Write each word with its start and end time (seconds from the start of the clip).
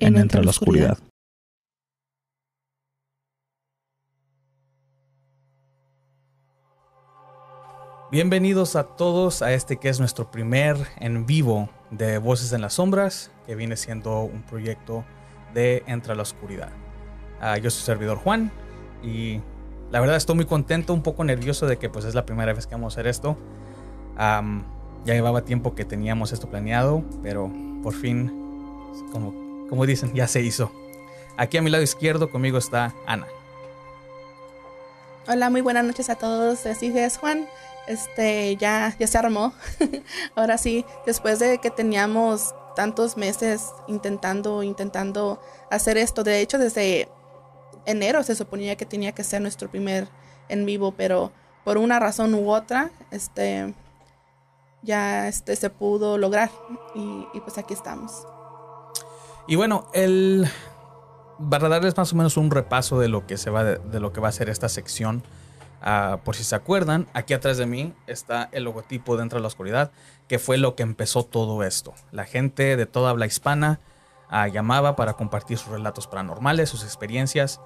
En 0.00 0.16
Entre 0.16 0.42
la 0.42 0.48
Oscuridad. 0.48 0.96
Bienvenidos 8.10 8.76
a 8.76 8.84
todos 8.84 9.42
a 9.42 9.52
este 9.52 9.76
que 9.76 9.90
es 9.90 10.00
nuestro 10.00 10.30
primer 10.30 10.78
en 10.98 11.26
vivo 11.26 11.68
de 11.90 12.16
Voces 12.16 12.54
en 12.54 12.62
las 12.62 12.74
Sombras, 12.74 13.30
que 13.46 13.54
viene 13.54 13.76
siendo 13.76 14.22
un 14.22 14.40
proyecto 14.42 15.04
de 15.52 15.82
Entre 15.86 16.16
la 16.16 16.22
Oscuridad. 16.22 16.70
Ah, 17.38 17.58
yo 17.58 17.68
soy 17.68 17.84
servidor 17.84 18.16
Juan 18.16 18.50
y 19.02 19.42
la 19.90 20.00
verdad 20.00 20.16
estoy 20.16 20.34
muy 20.34 20.46
contento, 20.46 20.94
un 20.94 21.02
poco 21.02 21.24
nervioso 21.24 21.66
de 21.66 21.76
que 21.76 21.90
pues 21.90 22.06
es 22.06 22.14
la 22.14 22.24
primera 22.24 22.54
vez 22.54 22.66
que 22.66 22.74
vamos 22.74 22.94
a 22.94 23.00
hacer 23.00 23.06
esto. 23.06 23.36
Ya 24.16 25.14
llevaba 25.14 25.44
tiempo 25.44 25.74
que 25.74 25.84
teníamos 25.84 26.32
esto 26.32 26.48
planeado, 26.48 27.04
pero 27.22 27.52
por 27.82 27.92
fin, 27.92 28.32
como, 29.12 29.49
como 29.70 29.86
dicen, 29.86 30.12
ya 30.12 30.26
se 30.26 30.42
hizo. 30.42 30.70
Aquí 31.36 31.56
a 31.56 31.62
mi 31.62 31.70
lado 31.70 31.82
izquierdo 31.82 32.28
conmigo 32.28 32.58
está 32.58 32.92
Ana. 33.06 33.26
Hola, 35.28 35.48
muy 35.48 35.60
buenas 35.60 35.84
noches 35.84 36.10
a 36.10 36.16
todos. 36.16 36.66
Así 36.66 36.92
es 36.98 37.16
Juan. 37.16 37.48
Este 37.86 38.56
ya, 38.56 38.94
ya 38.98 39.06
se 39.06 39.16
armó. 39.16 39.54
Ahora 40.34 40.58
sí, 40.58 40.84
después 41.06 41.38
de 41.38 41.58
que 41.58 41.70
teníamos 41.70 42.52
tantos 42.74 43.16
meses 43.16 43.68
intentando, 43.86 44.64
intentando 44.64 45.40
hacer 45.70 45.96
esto. 45.98 46.24
De 46.24 46.40
hecho, 46.40 46.58
desde 46.58 47.08
enero 47.86 48.24
se 48.24 48.34
suponía 48.34 48.76
que 48.76 48.86
tenía 48.86 49.12
que 49.12 49.22
ser 49.22 49.40
nuestro 49.40 49.70
primer 49.70 50.08
en 50.48 50.66
vivo, 50.66 50.92
pero 50.92 51.30
por 51.64 51.78
una 51.78 52.00
razón 52.00 52.34
u 52.34 52.50
otra, 52.50 52.90
este 53.12 53.72
ya 54.82 55.28
este 55.28 55.54
se 55.54 55.70
pudo 55.70 56.18
lograr 56.18 56.50
y, 56.94 57.26
y 57.34 57.40
pues 57.40 57.56
aquí 57.56 57.72
estamos. 57.72 58.26
Y 59.50 59.56
bueno, 59.56 59.88
el 59.94 60.48
para 61.50 61.68
darles 61.68 61.96
más 61.96 62.12
o 62.12 62.16
menos 62.16 62.36
un 62.36 62.52
repaso 62.52 63.00
de 63.00 63.08
lo 63.08 63.26
que 63.26 63.36
se 63.36 63.50
va 63.50 63.64
de, 63.64 63.98
lo 63.98 64.12
que 64.12 64.20
va 64.20 64.28
a 64.28 64.32
ser 64.32 64.48
esta 64.48 64.68
sección. 64.68 65.24
ah, 65.82 66.20
por 66.24 66.36
si 66.36 66.44
se 66.44 66.54
acuerdan, 66.54 67.08
aquí 67.14 67.34
atrás 67.34 67.58
de 67.58 67.66
mí 67.66 67.92
está 68.06 68.48
el 68.52 68.62
logotipo 68.62 69.16
dentro 69.16 69.38
de 69.38 69.42
la 69.42 69.48
oscuridad, 69.48 69.90
que 70.28 70.38
fue 70.38 70.56
lo 70.56 70.76
que 70.76 70.84
empezó 70.84 71.24
todo 71.24 71.64
esto. 71.64 71.94
La 72.12 72.26
gente 72.26 72.76
de 72.76 72.86
toda 72.86 73.10
habla 73.10 73.26
hispana 73.26 73.80
ah, 74.28 74.46
llamaba 74.46 74.94
para 74.94 75.14
compartir 75.14 75.58
sus 75.58 75.72
relatos 75.72 76.06
paranormales, 76.06 76.68
sus 76.68 76.84
experiencias. 76.84 77.60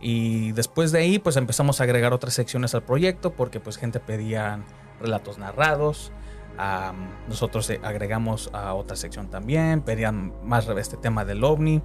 Y 0.00 0.52
después 0.52 0.92
de 0.92 1.00
ahí, 1.00 1.18
pues 1.18 1.36
empezamos 1.36 1.80
a 1.80 1.84
agregar 1.84 2.12
otras 2.12 2.34
secciones 2.34 2.76
al 2.76 2.84
proyecto, 2.84 3.32
porque 3.32 3.58
pues 3.58 3.76
gente 3.76 3.98
pedía 3.98 4.60
relatos 5.00 5.38
narrados. 5.38 6.12
Nosotros 7.28 7.68
eh, 7.70 7.80
agregamos 7.82 8.50
a 8.52 8.74
otra 8.74 8.96
sección 8.96 9.28
también, 9.28 9.82
pedían 9.82 10.32
más 10.44 10.68
este 10.68 10.96
tema 10.96 11.24
del 11.24 11.42
ovni. 11.44 11.82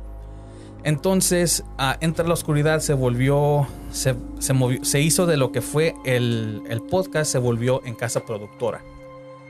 Entonces, 0.83 1.63
ah, 1.77 1.97
Entre 1.99 2.25
la 2.27 2.33
Oscuridad 2.33 2.79
se 2.79 2.93
volvió, 2.93 3.67
se, 3.91 4.15
se 4.39 5.01
hizo 5.01 5.25
de 5.25 5.37
lo 5.37 5.51
que 5.51 5.61
fue 5.61 5.93
el, 6.05 6.61
el 6.69 6.81
podcast, 6.81 7.31
se 7.31 7.37
volvió 7.37 7.81
en 7.85 7.95
casa 7.95 8.21
productora. 8.21 8.81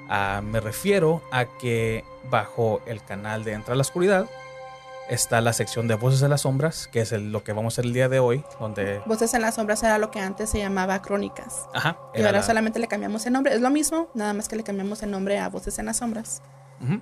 Ah, 0.09 0.41
me 0.43 0.59
refiero 0.59 1.21
a 1.31 1.45
que 1.45 2.03
bajo 2.31 2.81
el 2.87 3.03
canal 3.03 3.43
de 3.43 3.53
Entre 3.53 3.75
la 3.75 3.81
Oscuridad 3.81 4.27
está 5.09 5.41
la 5.41 5.53
sección 5.53 5.87
de 5.87 5.95
Voces 5.95 6.19
de 6.19 6.29
las 6.29 6.41
Sombras, 6.41 6.87
que 6.87 7.01
es 7.01 7.11
el- 7.11 7.31
lo 7.31 7.43
que 7.43 7.51
vamos 7.53 7.73
a 7.73 7.75
hacer 7.75 7.85
el 7.85 7.93
día 7.93 8.09
de 8.09 8.19
hoy, 8.19 8.43
donde... 8.59 9.01
Voces 9.05 9.33
en 9.33 9.41
las 9.41 9.55
sombras 9.55 9.81
era 9.83 9.97
lo 9.97 10.11
que 10.11 10.19
antes 10.19 10.49
se 10.49 10.59
llamaba 10.59 11.01
Crónicas. 11.01 11.67
Ajá, 11.73 11.97
Y 12.13 12.19
ahora 12.19 12.39
la- 12.39 12.43
solamente 12.43 12.79
le 12.79 12.87
cambiamos 12.87 13.25
el 13.25 13.33
nombre. 13.33 13.53
Es 13.53 13.61
lo 13.61 13.69
mismo, 13.69 14.07
nada 14.13 14.33
más 14.33 14.47
que 14.47 14.55
le 14.55 14.63
cambiamos 14.63 15.01
el 15.03 15.11
nombre 15.11 15.39
a 15.39 15.49
Voces 15.49 15.79
en 15.79 15.87
las 15.87 15.97
sombras. 15.97 16.41
Ujú. 16.81 17.01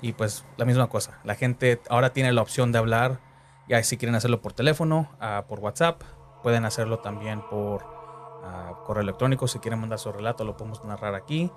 Y 0.00 0.12
pues 0.12 0.44
la 0.56 0.64
misma 0.64 0.86
cosa. 0.88 1.18
La 1.24 1.34
gente 1.34 1.80
ahora 1.90 2.12
tiene 2.12 2.32
la 2.32 2.42
opción 2.42 2.70
de 2.72 2.78
hablar. 2.78 3.18
Ya 3.68 3.82
si 3.82 3.96
quieren 3.96 4.14
hacerlo 4.14 4.40
por 4.40 4.52
teléfono, 4.52 5.10
ah, 5.20 5.44
por 5.48 5.58
WhatsApp, 5.58 6.00
pueden 6.42 6.64
hacerlo 6.64 7.00
también 7.00 7.42
por 7.50 7.84
ah, 8.44 8.74
correo 8.86 9.02
electrónico. 9.02 9.48
Si 9.48 9.58
quieren 9.58 9.80
mandar 9.80 9.98
su 9.98 10.12
relato, 10.12 10.44
lo 10.44 10.56
podemos 10.56 10.84
narrar 10.84 11.14
aquí. 11.16 11.50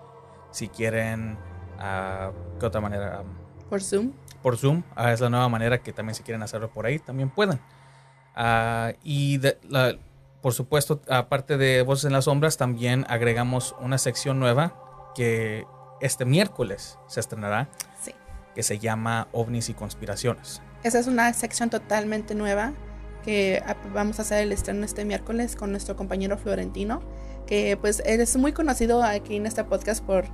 Si 0.50 0.68
quieren, 0.68 1.38
ah, 1.80 2.32
¿qué 2.60 2.66
otra 2.66 2.82
manera? 2.82 3.22
Por 3.70 3.82
Zoom. 3.84 4.12
Por 4.42 4.58
Zoom. 4.58 4.84
ah, 4.96 5.12
es 5.12 5.20
la 5.22 5.30
nueva 5.30 5.48
manera 5.50 5.82
que 5.82 5.94
también 5.94 6.16
si 6.16 6.24
quieren 6.24 6.42
hacerlo 6.44 6.70
por 6.72 6.86
ahí, 6.86 7.00
también 7.00 7.30
pueden. 7.30 7.60
Ah, 8.36 8.94
y 9.04 9.38
de- 9.38 9.58
la- 9.70 9.96
por 10.42 10.54
supuesto, 10.54 11.02
aparte 11.10 11.58
de 11.58 11.84
Voces 11.84 12.06
en 12.06 12.14
las 12.14 12.26
Sombras, 12.26 12.58
también 12.58 13.06
agregamos 13.10 13.76
una 13.80 13.98
sección 13.98 14.40
nueva 14.40 14.74
que 15.16 15.66
este 16.00 16.26
miércoles 16.26 16.98
se 17.08 17.20
estrenará 17.20 17.70
Sí. 18.02 18.14
que 18.56 18.64
se 18.64 18.80
llama 18.80 19.28
OVNIs 19.34 19.70
y 19.70 19.74
Conspiraciones. 19.76 20.62
Esa 20.84 20.98
es 20.98 21.06
una 21.08 21.32
sección 21.34 21.70
totalmente 21.70 22.34
nueva 22.34 22.74
que 23.24 23.62
vamos 23.94 24.18
a 24.18 24.24
hacer 24.24 24.42
el 24.42 24.52
estreno 24.52 24.84
este 24.84 25.06
miércoles 25.06 25.56
con 25.56 25.70
nuestro 25.72 25.96
compañero 25.96 26.40
Florentino, 26.40 27.02
que 27.46 27.78
pues 27.80 28.02
él 28.06 28.20
es 28.20 28.36
muy 28.38 28.52
conocido 28.52 29.04
aquí 29.04 29.36
en 29.36 29.46
este 29.46 29.64
podcast 29.64 30.04
por 30.04 30.26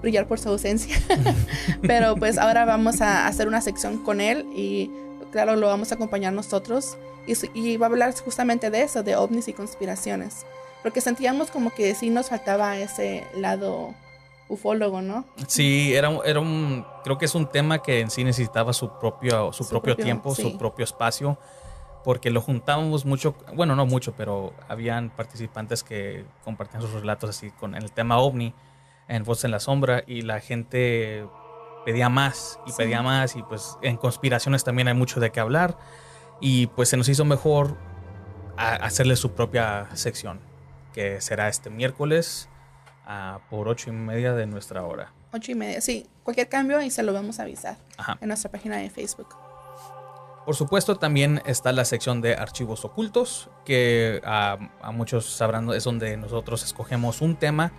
brillar 0.00 0.26
por 0.26 0.38
su 0.38 0.48
ausencia, 0.48 0.96
pero 1.82 2.16
pues 2.16 2.38
ahora 2.38 2.64
vamos 2.64 3.00
a 3.00 3.26
hacer 3.26 3.48
una 3.48 3.60
sección 3.60 3.98
con 3.98 4.20
él 4.20 4.46
y 4.54 4.90
claro, 5.32 5.56
lo 5.56 5.68
vamos 5.68 5.92
a 5.92 5.96
acompañar 5.96 6.32
nosotros 6.32 6.96
y, 7.26 7.34
y 7.54 7.76
va 7.76 7.86
a 7.86 7.90
hablar 7.90 8.14
justamente 8.18 8.70
de 8.70 8.82
eso, 8.82 9.02
de 9.02 9.16
ovnis 9.16 9.48
y 9.48 9.52
conspiraciones, 9.52 10.46
porque 10.82 11.00
sentíamos 11.00 11.50
como 11.50 11.70
que 11.70 11.94
sí 11.94 12.10
nos 12.10 12.28
faltaba 12.28 12.78
ese 12.78 13.24
lado 13.36 13.94
ufólogo, 14.48 15.02
¿no? 15.02 15.24
Sí, 15.46 15.94
era, 15.94 16.10
era 16.24 16.40
un, 16.40 16.84
creo 17.04 17.18
que 17.18 17.24
es 17.24 17.34
un 17.34 17.46
tema 17.50 17.82
que 17.82 18.00
en 18.00 18.10
sí 18.10 18.24
necesitaba 18.24 18.72
su 18.72 18.90
propio, 18.98 19.52
su 19.52 19.64
Su 19.64 19.70
propio, 19.70 19.94
propio, 19.94 20.04
tiempo, 20.04 20.34
sí. 20.34 20.42
su 20.42 20.58
propio 20.58 20.84
espacio, 20.84 21.38
porque 22.04 22.30
lo 22.30 22.40
juntábamos 22.40 23.04
mucho, 23.04 23.34
bueno, 23.54 23.74
no 23.74 23.86
mucho, 23.86 24.14
pero 24.16 24.52
habían 24.68 25.10
participantes 25.10 25.82
que 25.82 26.24
compartían 26.44 26.82
sus 26.82 26.92
relatos 26.92 27.30
así 27.30 27.50
con 27.50 27.74
el 27.74 27.90
tema 27.90 28.18
ovni 28.18 28.54
en 29.08 29.22
Voz 29.24 29.44
en 29.44 29.50
la 29.50 29.60
Sombra 29.60 30.02
y 30.06 30.22
la 30.22 30.40
gente 30.40 31.26
pedía 31.84 32.08
más 32.08 32.58
y 32.66 32.70
Sí. 32.70 32.76
pedía 32.78 33.02
más 33.02 33.36
y 33.36 33.42
pues 33.42 33.76
en 33.82 33.96
conspiraciones 33.96 34.64
también 34.64 34.88
hay 34.88 34.94
mucho 34.94 35.20
de 35.20 35.30
qué 35.30 35.40
hablar 35.40 35.76
y 36.40 36.66
pues 36.68 36.88
se 36.88 36.96
nos 36.96 37.08
hizo 37.08 37.24
mejor 37.24 37.76
a- 38.56 38.74
hacerle 38.74 39.16
su 39.16 39.32
propia 39.32 39.88
sección, 39.94 40.40
que 40.92 41.20
será 41.20 41.48
este 41.48 41.70
miércoles 41.70 42.48
ah, 43.06 43.38
por 43.50 43.68
ocho 43.68 43.90
y 43.90 43.92
media 43.92 44.32
de 44.34 44.46
nuestra 44.46 44.82
hora. 44.82 45.12
Ocho 45.32 45.52
y 45.52 45.54
media, 45.54 45.80
sí, 45.80 46.08
cualquier 46.24 46.48
cambio 46.48 46.80
y 46.82 46.90
se 46.90 47.02
lo 47.04 47.12
vamos 47.12 47.38
a 47.38 47.44
avisar 47.44 47.76
Ajá. 47.96 48.18
en 48.20 48.28
nuestra 48.28 48.50
página 48.50 48.78
de 48.78 48.90
Facebook. 48.90 49.28
Por 50.44 50.54
supuesto, 50.56 50.96
también 50.96 51.42
está 51.46 51.72
la 51.72 51.84
sección 51.84 52.20
de 52.20 52.34
archivos 52.36 52.84
ocultos, 52.84 53.50
que 53.64 54.20
ah, 54.24 54.58
a 54.80 54.90
muchos 54.92 55.26
sabrán 55.26 55.68
es 55.70 55.84
donde 55.84 56.16
nosotros 56.16 56.64
escogemos 56.64 57.20
un 57.20 57.36
tema 57.36 57.72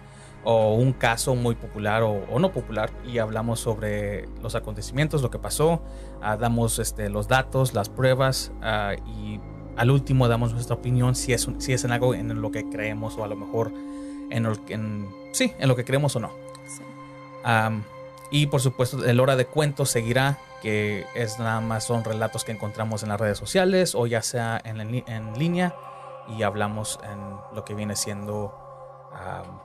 o 0.49 0.75
un 0.75 0.93
caso 0.93 1.35
muy 1.35 1.55
popular 1.55 2.03
o, 2.03 2.11
o 2.31 2.39
no 2.39 2.53
popular 2.53 2.89
y 3.05 3.17
hablamos 3.17 3.59
sobre 3.59 4.29
los 4.41 4.55
acontecimientos, 4.55 5.21
lo 5.21 5.29
que 5.29 5.39
pasó, 5.39 5.81
ah, 6.21 6.37
damos 6.37 6.79
este, 6.79 7.09
los 7.09 7.27
datos, 7.27 7.73
las 7.73 7.89
pruebas 7.89 8.53
ah, 8.61 8.93
y 9.05 9.41
al 9.75 9.91
último 9.91 10.29
damos 10.29 10.53
nuestra 10.53 10.75
opinión 10.77 11.15
si 11.15 11.33
es, 11.33 11.47
un- 11.47 11.59
si 11.59 11.73
es 11.73 11.83
en 11.83 11.91
algo 11.91 12.13
en 12.15 12.41
lo 12.41 12.49
que 12.51 12.63
creemos 12.69 13.17
o 13.17 13.25
a 13.25 13.27
lo 13.27 13.35
mejor 13.35 13.73
en, 14.29 14.47
que- 14.65 14.73
en- 14.75 15.09
sí, 15.33 15.51
en 15.59 15.67
lo 15.67 15.75
que 15.75 15.83
creemos 15.83 16.15
o 16.15 16.21
no. 16.21 16.29
Sí. 16.65 16.81
Am, 17.43 17.83
y 18.31 18.47
por 18.47 18.61
supuesto, 18.61 19.03
el 19.05 19.19
hora 19.19 19.35
de 19.35 19.47
cuentos 19.47 19.89
seguirá, 19.89 20.37
que 20.61 21.05
es 21.13 21.39
nada 21.39 21.59
más 21.59 21.83
son 21.83 22.05
relatos 22.05 22.45
que 22.45 22.53
encontramos 22.53 23.03
en 23.03 23.09
las 23.09 23.19
redes 23.19 23.37
sociales 23.37 23.95
o 23.95 24.07
ya 24.07 24.21
sea 24.21 24.61
en, 24.63 24.79
en 24.79 25.33
línea 25.37 25.75
y 26.37 26.43
hablamos 26.43 26.99
en 27.03 27.19
lo 27.53 27.65
que 27.65 27.73
viene 27.75 27.97
siendo 27.97 28.53
am, 29.13 29.59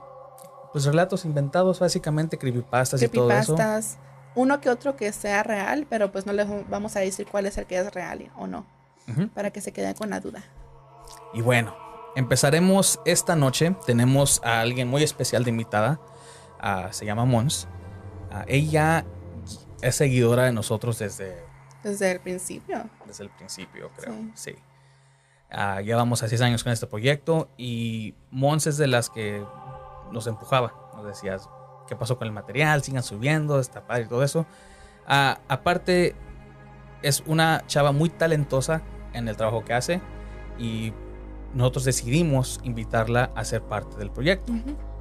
pues 0.73 0.85
relatos 0.85 1.23
inventados, 1.23 1.79
básicamente 1.79 2.37
creepypastas 2.37 3.01
y 3.01 3.07
todo 3.07 3.31
eso. 3.31 3.55
creepypastas, 3.55 3.97
uno 4.35 4.59
que 4.59 4.69
otro 4.69 4.95
que 4.95 5.13
sea 5.13 5.43
real, 5.43 5.85
pero 5.89 6.11
pues 6.11 6.25
no 6.25 6.33
les 6.33 6.47
vamos 6.67 6.95
a 6.95 6.99
decir 6.99 7.27
cuál 7.31 7.45
es 7.45 7.57
el 7.57 7.67
que 7.67 7.77
es 7.77 7.93
real 7.93 8.31
o 8.35 8.47
no, 8.47 8.65
para 9.33 9.51
que 9.51 9.61
se 9.61 9.71
queden 9.71 9.93
con 9.93 10.09
la 10.09 10.19
duda. 10.19 10.43
Y 11.33 11.41
bueno, 11.41 11.75
empezaremos 12.15 12.99
esta 13.05 13.35
noche. 13.35 13.75
Tenemos 13.85 14.41
a 14.43 14.61
alguien 14.61 14.87
muy 14.87 15.03
especial 15.03 15.43
de 15.43 15.51
invitada. 15.51 15.99
ah, 16.59 16.89
se 16.91 17.05
llama 17.05 17.25
Mons. 17.25 17.67
Ah, 18.31 18.45
ella 18.47 19.05
es 19.81 19.95
seguidora 19.95 20.45
de 20.45 20.53
nosotros 20.53 20.99
desde... 20.99 21.43
Desde 21.83 22.11
el 22.11 22.19
principio. 22.19 22.89
Desde 23.05 23.25
el 23.25 23.29
principio, 23.29 23.91
creo. 23.97 24.15
Sí. 24.33 24.55
Ah, 25.51 25.81
llevamos 25.81 26.23
a 26.23 26.27
seis 26.27 26.41
años 26.41 26.63
con 26.63 26.71
este 26.71 26.87
proyecto 26.87 27.49
y 27.57 28.15
Mons 28.31 28.65
es 28.65 28.77
de 28.77 28.87
las 28.87 29.09
que 29.09 29.43
nos 30.13 30.27
empujaba. 30.27 30.73
Nos 30.95 31.05
decías, 31.05 31.49
¿qué 31.87 31.95
pasó 31.95 32.17
con 32.17 32.27
el 32.27 32.33
material? 32.33 32.83
Sigan 32.83 33.03
subiendo, 33.03 33.59
está 33.59 33.85
padre 33.85 34.03
y 34.03 34.07
todo 34.07 34.23
eso. 34.23 34.45
Ah, 35.05 35.39
aparte, 35.49 36.15
es 37.01 37.23
una 37.25 37.63
chava 37.67 37.91
muy 37.91 38.09
talentosa 38.09 38.81
en 39.13 39.27
el 39.27 39.35
trabajo 39.35 39.65
que 39.65 39.73
hace 39.73 40.01
y 40.57 40.93
nosotros 41.53 41.83
decidimos 41.83 42.59
invitarla 42.63 43.31
a 43.35 43.43
ser 43.43 43.61
parte 43.61 43.97
del 43.97 44.09
proyecto. 44.09 44.53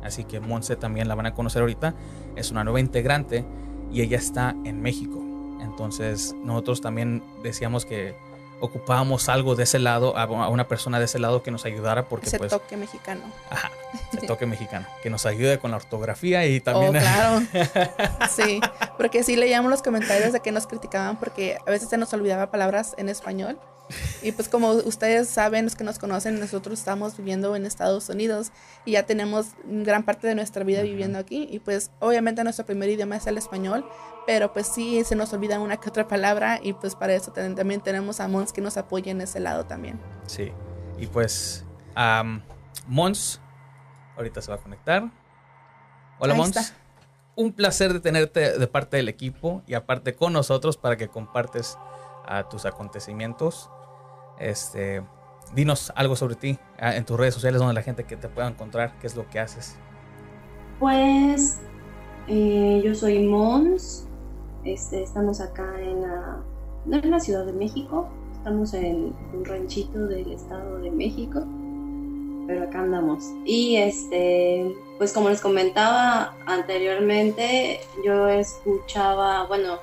Así 0.03 0.25
que 0.25 0.41
Monse 0.41 0.76
también 0.76 1.09
la 1.09 1.15
van 1.15 1.26
a 1.26 1.35
conocer 1.35 1.62
ahorita. 1.62 1.94
Es 2.37 2.50
una 2.50 2.65
nueva 2.65 2.81
integrante 2.81 3.44
y 3.93 4.03
ella 4.03 4.19
está 4.19 4.55
en 4.65 4.82
México. 4.82 5.23
Entonces 5.61 6.35
nosotros 6.43 6.81
también 6.81 7.23
decíamos 7.43 7.87
que 7.87 8.17
ocupábamos 8.61 9.29
algo 9.29 9.55
de 9.56 9.65
ese 9.65 9.79
lado, 9.79 10.17
a 10.17 10.49
una 10.49 10.69
persona 10.69 10.99
de 10.99 11.06
ese 11.06 11.19
lado 11.19 11.43
que 11.43 11.50
nos 11.50 11.65
ayudara 11.65 12.08
porque 12.08 12.26
ese 12.26 12.38
pues, 12.38 12.50
toque 12.50 12.76
mexicano. 12.76 13.23
Ajá, 13.50 13.70
ese 14.12 14.26
toque 14.26 14.47
mexicano, 14.47 14.87
que 15.03 15.11
nos 15.11 15.26
ayude 15.26 15.59
con 15.59 15.70
la 15.70 15.76
ortografía 15.79 16.47
y 16.47 16.61
también... 16.61 16.97
Oh, 16.97 17.00
claro. 17.00 17.43
sí, 18.31 18.61
porque 18.97 19.23
sí 19.23 19.37
leíamos 19.37 19.70
los 19.70 19.82
comentarios 19.82 20.32
de 20.32 20.41
que 20.41 20.53
nos 20.53 20.67
criticaban 20.67 21.19
porque 21.19 21.59
a 21.67 21.70
veces 21.70 21.88
se 21.88 21.97
nos 21.97 22.12
olvidaba 22.12 22.50
palabras 22.50 22.94
en 22.99 23.09
español 23.09 23.59
y 24.23 24.32
pues 24.32 24.49
como 24.49 24.70
ustedes 24.70 25.29
saben, 25.29 25.64
los 25.64 25.75
que 25.75 25.85
nos 25.85 25.99
conocen, 25.99 26.38
nosotros 26.38 26.79
estamos 26.79 27.17
viviendo 27.17 27.55
en 27.56 27.67
Estados 27.67 28.09
Unidos 28.09 28.53
y 28.85 28.93
ya 28.93 29.05
tenemos 29.05 29.49
gran 29.64 30.05
parte 30.05 30.26
de 30.26 30.35
nuestra 30.35 30.65
vida 30.65 30.82
viviendo 30.82 31.19
aquí. 31.19 31.49
Y 31.50 31.58
pues 31.58 31.91
obviamente 32.00 32.43
nuestro 32.44 32.65
primer 32.65 32.88
idioma 32.88 33.17
es 33.17 33.26
el 33.26 33.38
español, 33.38 33.85
pero 34.26 34.53
pues 34.53 34.67
sí 34.69 35.03
se 35.05 35.17
nos 35.17 35.32
olvida 35.32 35.58
una 35.58 35.76
que 35.79 35.88
otra 35.88 36.08
palabra 36.08 36.61
y 36.62 36.73
pues 36.73 36.94
para 36.94 37.15
eso 37.15 37.32
también 37.32 37.81
tenemos 37.81 38.20
a 38.20 38.29
Mons 38.29 38.53
que 38.53 38.61
nos 38.61 38.76
apoya 38.76 39.11
en 39.12 39.20
ese 39.20 39.41
lado 39.41 39.67
también. 39.67 39.99
Sí, 40.26 40.53
y 40.99 41.06
pues 41.06 41.65
um, 41.97 42.41
Mons 42.87 43.41
ahorita 44.17 44.41
se 44.41 44.50
va 44.50 44.56
a 44.56 44.61
conectar. 44.61 45.11
Hola 46.19 46.35
Mons. 46.35 46.75
Un 47.35 47.53
placer 47.53 47.93
de 47.93 48.00
tenerte 48.00 48.59
de 48.59 48.67
parte 48.67 48.99
del 48.99 49.09
equipo 49.09 49.62
y 49.67 49.75
aparte 49.75 50.14
con 50.14 50.35
nosotros 50.35 50.76
para 50.76 50.97
que 50.97 51.09
compartes 51.09 51.79
a 52.26 52.49
tus 52.49 52.67
acontecimientos. 52.67 53.70
Este, 54.38 55.03
dinos 55.55 55.93
algo 55.97 56.17
sobre 56.17 56.35
ti 56.35 56.59
en 56.79 57.05
tus 57.05 57.19
redes 57.19 57.35
sociales 57.35 57.59
donde 57.59 57.75
la 57.75 57.82
gente 57.82 58.05
que 58.05 58.17
te 58.17 58.29
pueda 58.29 58.49
encontrar, 58.49 58.99
qué 59.00 59.06
es 59.06 59.17
lo 59.17 59.29
que 59.29 59.41
haces. 59.41 59.76
Pues 60.79 61.61
eh, 62.29 62.82
yo 62.85 62.94
soy 62.94 63.26
Mons, 63.26 64.06
este, 64.65 65.03
estamos 65.03 65.41
acá 65.41 65.81
en 65.81 66.03
la, 66.03 66.43
en 66.91 67.11
la 67.11 67.20
Ciudad 67.20 67.47
de 67.47 67.53
México, 67.53 68.08
estamos 68.32 68.75
en 68.75 69.15
un 69.32 69.44
ranchito 69.44 70.06
del 70.06 70.32
Estado 70.32 70.79
de 70.79 70.91
México, 70.91 71.44
pero 72.52 72.64
acá 72.64 72.81
andamos. 72.81 73.32
Y 73.46 73.76
este, 73.76 74.76
pues 74.99 75.14
como 75.14 75.31
les 75.31 75.40
comentaba 75.40 76.34
anteriormente, 76.44 77.81
yo 78.04 78.28
escuchaba, 78.28 79.46
bueno, 79.46 79.78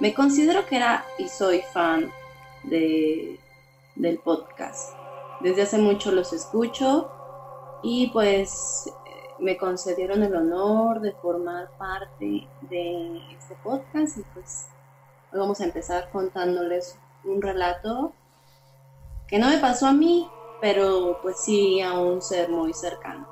me 0.00 0.14
considero 0.14 0.64
que 0.64 0.76
era 0.76 1.04
y 1.18 1.28
soy 1.28 1.60
fan 1.74 2.10
de, 2.62 3.38
del 3.94 4.18
podcast. 4.20 4.96
Desde 5.40 5.62
hace 5.62 5.76
mucho 5.76 6.12
los 6.12 6.32
escucho 6.32 7.10
y 7.82 8.06
pues 8.06 8.90
me 9.38 9.58
concedieron 9.58 10.22
el 10.22 10.34
honor 10.34 11.02
de 11.02 11.12
formar 11.12 11.68
parte 11.76 12.48
de 12.70 13.18
este 13.38 13.54
podcast 13.62 14.16
y 14.16 14.22
pues 14.32 14.68
vamos 15.30 15.60
a 15.60 15.64
empezar 15.64 16.08
contándoles 16.10 16.98
un 17.24 17.42
relato 17.42 18.14
que 19.28 19.38
no 19.38 19.48
me 19.48 19.58
pasó 19.58 19.86
a 19.88 19.92
mí, 19.92 20.26
pero 20.60 21.18
pues 21.22 21.40
sí 21.40 21.80
a 21.80 21.98
un 21.98 22.20
ser 22.22 22.50
muy 22.50 22.72
cercano. 22.72 23.26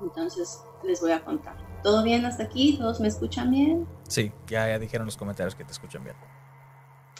Entonces 0.00 0.64
les 0.82 1.00
voy 1.00 1.12
a 1.12 1.24
contar. 1.24 1.56
¿Todo 1.82 2.02
bien 2.02 2.24
hasta 2.24 2.44
aquí? 2.44 2.76
¿Todos 2.78 3.00
me 3.00 3.08
escuchan 3.08 3.50
bien? 3.50 3.86
Sí, 4.08 4.32
ya, 4.46 4.68
ya 4.68 4.78
dijeron 4.78 5.06
los 5.06 5.16
comentarios 5.16 5.54
que 5.54 5.64
te 5.64 5.72
escuchan 5.72 6.04
bien. 6.04 6.16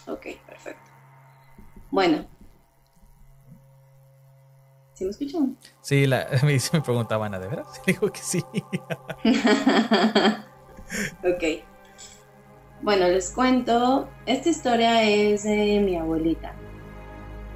Ok, 0.07 0.27
perfecto. 0.47 0.91
Bueno. 1.91 2.27
¿Sí 4.95 5.05
me 5.05 5.11
escuchan? 5.11 5.59
Sí, 5.81 6.07
la, 6.07 6.29
me, 6.43 6.59
me 6.73 6.81
preguntaban, 6.81 7.33
¿de 7.33 7.47
veras? 7.49 7.83
Digo 7.87 8.11
que 8.11 8.21
sí. 8.21 8.45
ok. 11.25 11.65
Bueno, 12.83 13.07
les 13.09 13.31
cuento. 13.31 14.09
Esta 14.27 14.49
historia 14.49 15.03
es 15.05 15.45
de 15.45 15.81
mi 15.81 15.97
abuelita. 15.97 16.55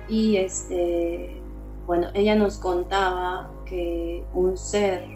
Y 0.09 0.37
este, 0.37 1.43
bueno, 1.87 2.09
ella 2.15 2.35
nos 2.35 2.59
contaba 2.59 3.51
que 3.65 4.25
un 4.35 4.57
ser 4.57 5.07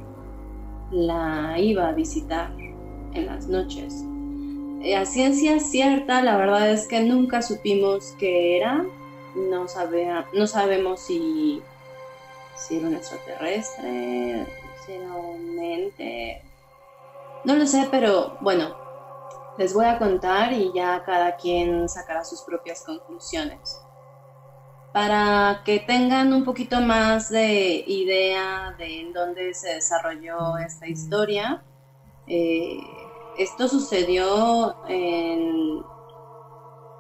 la 0.91 1.59
iba 1.59 1.89
a 1.89 1.93
visitar 1.93 2.51
en 2.59 3.27
las 3.27 3.47
noches. 3.47 4.05
Eh, 4.83 4.97
a 4.97 5.05
ciencia 5.05 5.61
cierta, 5.61 6.23
la 6.23 6.37
verdad 6.37 6.71
es 6.71 6.89
que 6.89 7.01
nunca 7.03 7.43
supimos 7.43 8.15
qué 8.19 8.57
era. 8.57 8.85
No, 9.37 9.67
no 10.33 10.47
sabemos 10.47 11.01
si, 11.01 11.63
si 12.57 12.77
era 12.77 12.89
un 12.89 12.95
extraterrestre, 12.95 14.47
si 14.85 14.93
era 14.93 15.13
un. 15.15 15.61
No 17.45 17.57
lo 17.57 17.67
sé, 17.67 17.89
pero 17.91 18.37
bueno, 18.41 18.75
les 19.57 19.73
voy 19.73 19.87
a 19.87 19.99
contar 19.99 20.53
y 20.53 20.73
ya 20.75 21.03
cada 21.05 21.37
quien 21.37 21.89
sacará 21.89 22.25
sus 22.25 22.43
propias 22.43 22.83
conclusiones 22.83 23.81
para 24.93 25.63
que 25.65 25.79
tengan 25.79 26.33
un 26.33 26.45
poquito 26.45 26.81
más 26.81 27.31
de 27.31 27.85
idea 27.87 28.75
de 28.77 29.01
en 29.01 29.13
dónde 29.13 29.55
se 29.55 29.75
desarrolló 29.75 30.59
esta 30.59 30.89
historia. 30.89 31.63
Eh, 32.27 32.81
esto 33.39 33.69
sucedió 33.69 34.77
en, 34.89 35.83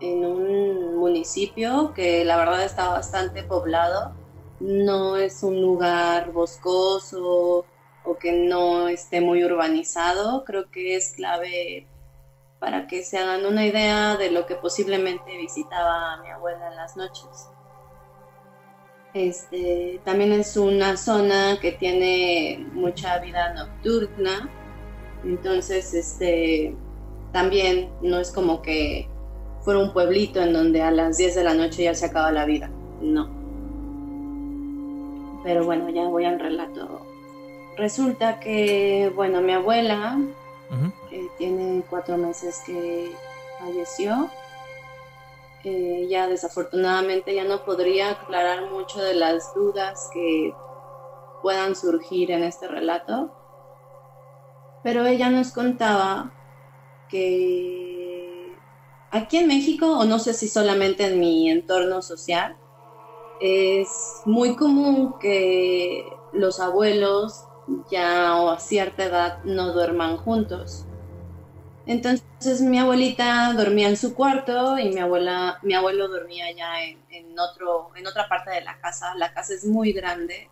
en 0.00 0.24
un 0.24 0.96
municipio 0.96 1.92
que 1.92 2.24
la 2.24 2.36
verdad 2.36 2.64
está 2.64 2.88
bastante 2.90 3.42
poblado. 3.42 4.12
No 4.60 5.16
es 5.16 5.42
un 5.42 5.60
lugar 5.60 6.30
boscoso 6.32 7.64
o 8.04 8.18
que 8.18 8.32
no 8.32 8.88
esté 8.88 9.20
muy 9.20 9.42
urbanizado. 9.42 10.44
Creo 10.44 10.70
que 10.70 10.96
es 10.96 11.12
clave 11.14 11.88
para 12.60 12.86
que 12.86 13.02
se 13.02 13.18
hagan 13.18 13.46
una 13.46 13.66
idea 13.66 14.16
de 14.16 14.30
lo 14.30 14.46
que 14.46 14.54
posiblemente 14.54 15.36
visitaba 15.36 16.18
mi 16.22 16.28
abuela 16.28 16.68
en 16.68 16.76
las 16.76 16.96
noches. 16.96 17.48
Este, 19.12 20.00
también 20.04 20.32
es 20.32 20.56
una 20.56 20.96
zona 20.96 21.58
que 21.60 21.72
tiene 21.72 22.64
mucha 22.72 23.18
vida 23.18 23.52
nocturna, 23.54 24.48
entonces 25.24 25.94
este, 25.94 26.76
también 27.32 27.90
no 28.02 28.20
es 28.20 28.30
como 28.30 28.62
que 28.62 29.08
fuera 29.62 29.80
un 29.80 29.92
pueblito 29.92 30.40
en 30.40 30.52
donde 30.52 30.82
a 30.82 30.92
las 30.92 31.16
10 31.16 31.34
de 31.34 31.44
la 31.44 31.54
noche 31.54 31.84
ya 31.84 31.94
se 31.94 32.06
acaba 32.06 32.30
la 32.30 32.44
vida, 32.44 32.70
no. 33.00 33.28
Pero 35.42 35.64
bueno, 35.64 35.88
ya 35.90 36.04
voy 36.04 36.24
al 36.24 36.38
relato. 36.38 37.00
Resulta 37.76 38.38
que, 38.38 39.10
bueno, 39.16 39.40
mi 39.40 39.52
abuela 39.52 40.18
eh, 41.10 41.26
tiene 41.36 41.82
cuatro 41.90 42.16
meses 42.16 42.62
que 42.64 43.10
falleció 43.58 44.30
eh, 45.64 46.06
ya 46.08 46.26
desafortunadamente 46.26 47.34
ya 47.34 47.44
no 47.44 47.64
podría 47.64 48.10
aclarar 48.10 48.70
mucho 48.70 49.02
de 49.02 49.14
las 49.14 49.54
dudas 49.54 50.08
que 50.12 50.54
puedan 51.42 51.74
surgir 51.76 52.30
en 52.30 52.44
este 52.44 52.68
relato, 52.68 53.30
pero 54.82 55.06
ella 55.06 55.30
nos 55.30 55.52
contaba 55.52 56.32
que 57.08 58.56
aquí 59.10 59.38
en 59.38 59.48
México, 59.48 59.98
o 59.98 60.04
no 60.04 60.18
sé 60.18 60.32
si 60.32 60.48
solamente 60.48 61.06
en 61.06 61.20
mi 61.20 61.50
entorno 61.50 62.02
social, 62.02 62.56
es 63.40 64.22
muy 64.24 64.56
común 64.56 65.14
que 65.20 66.04
los 66.32 66.60
abuelos 66.60 67.44
ya 67.90 68.50
a 68.50 68.58
cierta 68.58 69.04
edad 69.04 69.44
no 69.44 69.72
duerman 69.72 70.16
juntos. 70.16 70.86
Entonces 71.90 72.60
mi 72.60 72.78
abuelita 72.78 73.52
dormía 73.52 73.88
en 73.88 73.96
su 73.96 74.14
cuarto 74.14 74.78
y 74.78 74.90
mi 74.90 75.00
abuela, 75.00 75.58
mi 75.62 75.74
abuelo 75.74 76.06
dormía 76.06 76.44
ya 76.56 76.84
en, 76.84 77.36
otro, 77.36 77.90
en 77.96 78.06
otra 78.06 78.28
parte 78.28 78.52
de 78.52 78.60
la 78.60 78.78
casa. 78.78 79.12
La 79.16 79.34
casa 79.34 79.54
es 79.54 79.64
muy 79.64 79.90
grande. 79.92 80.48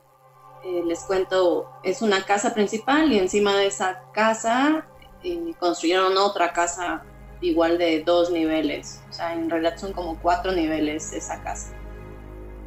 Eh, 0.64 0.82
les 0.84 0.98
cuento, 1.04 1.70
es 1.84 2.02
una 2.02 2.24
casa 2.24 2.54
principal 2.54 3.12
y 3.12 3.20
encima 3.20 3.54
de 3.54 3.68
esa 3.68 4.02
casa 4.12 4.88
eh, 5.22 5.54
construyeron 5.60 6.18
otra 6.18 6.52
casa 6.52 7.04
igual 7.40 7.78
de 7.78 8.02
dos 8.02 8.32
niveles. 8.32 9.00
O 9.08 9.12
sea, 9.12 9.32
en 9.32 9.48
realidad 9.48 9.76
son 9.76 9.92
como 9.92 10.18
cuatro 10.20 10.50
niveles 10.50 11.12
esa 11.12 11.40
casa. 11.44 11.72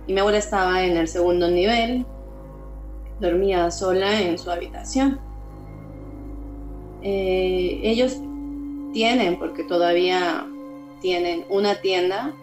Y 0.08 0.13
mi 0.13 0.22
abuela 0.22 0.38
estaba 0.38 0.82
en 0.84 0.96
el 0.96 1.10
segundo 1.10 1.50
nivel, 1.50 2.06
dormía 3.20 3.70
sola 3.70 4.22
en 4.22 4.40
su 4.40 4.50
habitación. 4.50 5.20
Eh, 7.04 7.82
ellos 7.84 8.22
tienen, 8.94 9.38
porque 9.38 9.64
todavía 9.64 10.46
tienen 11.02 11.46
una 11.50 11.76
tienda 11.76 12.34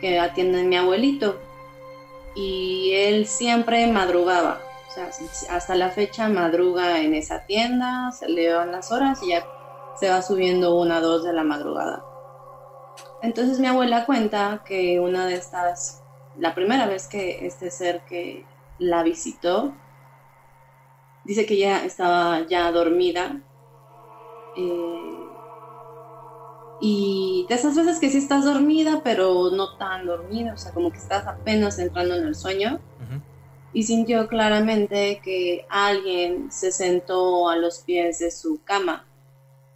que 0.00 0.18
atiende 0.18 0.64
mi 0.64 0.76
abuelito. 0.76 1.40
Y 2.34 2.92
él 2.94 3.26
siempre 3.26 3.86
madrugaba. 3.86 4.60
O 4.88 4.92
sea, 4.92 5.10
hasta 5.50 5.74
la 5.74 5.90
fecha 5.90 6.28
madruga 6.28 7.00
en 7.00 7.14
esa 7.14 7.46
tienda, 7.46 8.12
se 8.12 8.28
le 8.28 8.48
dan 8.48 8.72
las 8.72 8.92
horas 8.92 9.22
y 9.22 9.30
ya 9.30 9.46
se 9.98 10.10
va 10.10 10.20
subiendo 10.22 10.74
una, 10.78 11.00
dos 11.00 11.24
de 11.24 11.32
la 11.32 11.44
madrugada. 11.44 12.04
Entonces 13.22 13.58
mi 13.60 13.68
abuela 13.68 14.04
cuenta 14.04 14.62
que 14.66 14.98
una 15.00 15.26
de 15.26 15.34
estas, 15.34 16.02
la 16.36 16.54
primera 16.54 16.86
vez 16.86 17.06
que 17.06 17.46
este 17.46 17.70
ser 17.70 18.02
que 18.04 18.44
la 18.78 19.02
visitó, 19.02 19.72
dice 21.24 21.46
que 21.46 21.56
ya 21.56 21.84
estaba 21.84 22.40
ya 22.48 22.70
dormida. 22.72 23.40
Eh, 24.56 25.11
y 26.84 27.46
de 27.48 27.54
esas 27.54 27.76
veces 27.76 28.00
que 28.00 28.10
sí 28.10 28.18
estás 28.18 28.44
dormida, 28.44 29.02
pero 29.04 29.52
no 29.52 29.76
tan 29.76 30.04
dormida, 30.04 30.54
o 30.54 30.56
sea, 30.56 30.72
como 30.72 30.90
que 30.90 30.98
estás 30.98 31.28
apenas 31.28 31.78
entrando 31.78 32.16
en 32.16 32.26
el 32.26 32.34
sueño. 32.34 32.80
Y 33.72 33.84
sintió 33.84 34.26
claramente 34.26 35.20
que 35.22 35.64
alguien 35.70 36.50
se 36.50 36.72
sentó 36.72 37.48
a 37.48 37.56
los 37.56 37.78
pies 37.78 38.18
de 38.18 38.32
su 38.32 38.60
cama. 38.64 39.06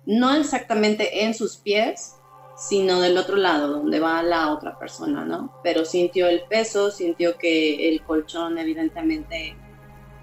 No 0.04 0.34
exactamente 0.34 1.24
en 1.24 1.32
sus 1.32 1.56
pies, 1.56 2.16
sino 2.56 3.00
del 3.00 3.16
otro 3.18 3.36
lado, 3.36 3.68
donde 3.68 4.00
va 4.00 4.22
la 4.24 4.52
otra 4.52 4.76
persona, 4.76 5.24
¿no? 5.24 5.54
Pero 5.62 5.84
sintió 5.84 6.26
el 6.26 6.42
peso, 6.42 6.90
sintió 6.90 7.38
que 7.38 7.88
el 7.88 8.02
colchón 8.02 8.58
evidentemente 8.58 9.56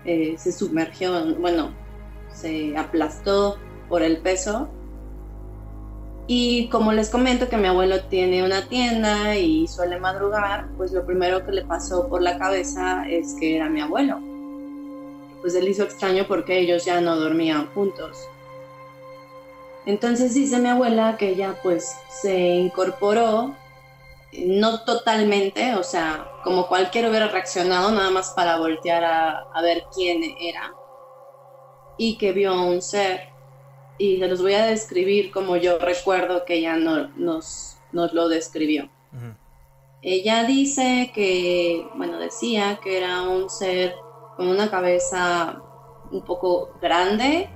eh, 0.03 0.35
se 0.37 0.51
sumergió, 0.51 1.33
bueno, 1.35 1.73
se 2.29 2.75
aplastó 2.77 3.57
por 3.87 4.03
el 4.03 4.17
peso. 4.17 4.69
Y 6.27 6.69
como 6.69 6.93
les 6.93 7.09
comento 7.09 7.49
que 7.49 7.57
mi 7.57 7.67
abuelo 7.67 8.01
tiene 8.05 8.43
una 8.43 8.67
tienda 8.67 9.35
y 9.35 9.67
suele 9.67 9.99
madrugar, 9.99 10.67
pues 10.77 10.93
lo 10.93 11.05
primero 11.05 11.45
que 11.45 11.51
le 11.51 11.65
pasó 11.65 12.07
por 12.07 12.21
la 12.21 12.37
cabeza 12.37 13.05
es 13.09 13.35
que 13.39 13.57
era 13.57 13.69
mi 13.69 13.81
abuelo. 13.81 14.19
Pues 15.41 15.55
él 15.55 15.67
hizo 15.67 15.83
extraño 15.83 16.25
porque 16.27 16.59
ellos 16.59 16.85
ya 16.85 17.01
no 17.01 17.17
dormían 17.17 17.67
juntos. 17.73 18.29
Entonces 19.85 20.33
dice 20.33 20.59
mi 20.59 20.69
abuela 20.69 21.17
que 21.17 21.29
ella 21.29 21.59
pues 21.61 21.97
se 22.09 22.37
incorporó, 22.55 23.53
no 24.31 24.83
totalmente, 24.85 25.75
o 25.75 25.83
sea, 25.83 26.31
como 26.43 26.67
cualquiera 26.67 27.09
hubiera 27.09 27.27
reaccionado, 27.27 27.91
nada 27.91 28.09
más 28.09 28.31
para 28.31 28.57
voltear 28.57 29.03
a, 29.03 29.61
ver 29.61 29.83
quién 29.93 30.23
era, 30.39 30.73
y 31.97 32.17
que 32.17 32.31
vio 32.31 32.61
un 32.63 32.81
ser. 32.81 33.32
Y 33.97 34.19
se 34.19 34.27
los 34.27 34.41
voy 34.41 34.53
a 34.53 34.65
describir 34.65 35.31
como 35.31 35.55
yo 35.55 35.77
recuerdo 35.77 36.45
que 36.45 36.55
ella 36.55 36.75
no, 36.77 37.09
nos, 37.15 37.77
nos 37.91 38.13
lo 38.13 38.27
describió. 38.27 38.89
Ella 40.01 40.43
dice 40.43 41.11
que, 41.13 41.87
bueno, 41.95 42.17
decía 42.17 42.79
que 42.83 42.97
era 42.97 43.21
un 43.21 43.49
ser 43.49 43.95
con 44.35 44.47
una 44.47 44.69
cabeza 44.69 45.61
un 46.11 46.23
poco 46.25 46.77
grande, 46.81 47.49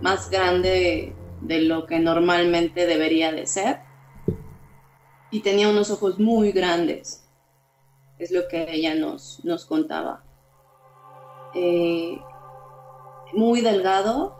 más 0.00 0.30
grande 0.30 1.14
de 1.40 1.60
lo 1.62 1.86
que 1.86 1.98
normalmente 1.98 2.86
debería 2.86 3.30
de 3.32 3.46
ser. 3.46 3.80
Y 5.30 5.40
tenía 5.40 5.68
unos 5.68 5.90
ojos 5.90 6.18
muy 6.18 6.52
grandes, 6.52 7.28
es 8.18 8.30
lo 8.30 8.48
que 8.48 8.66
ella 8.72 8.94
nos, 8.94 9.44
nos 9.44 9.64
contaba. 9.66 10.24
Eh, 11.54 12.18
muy 13.34 13.60
delgado, 13.60 14.37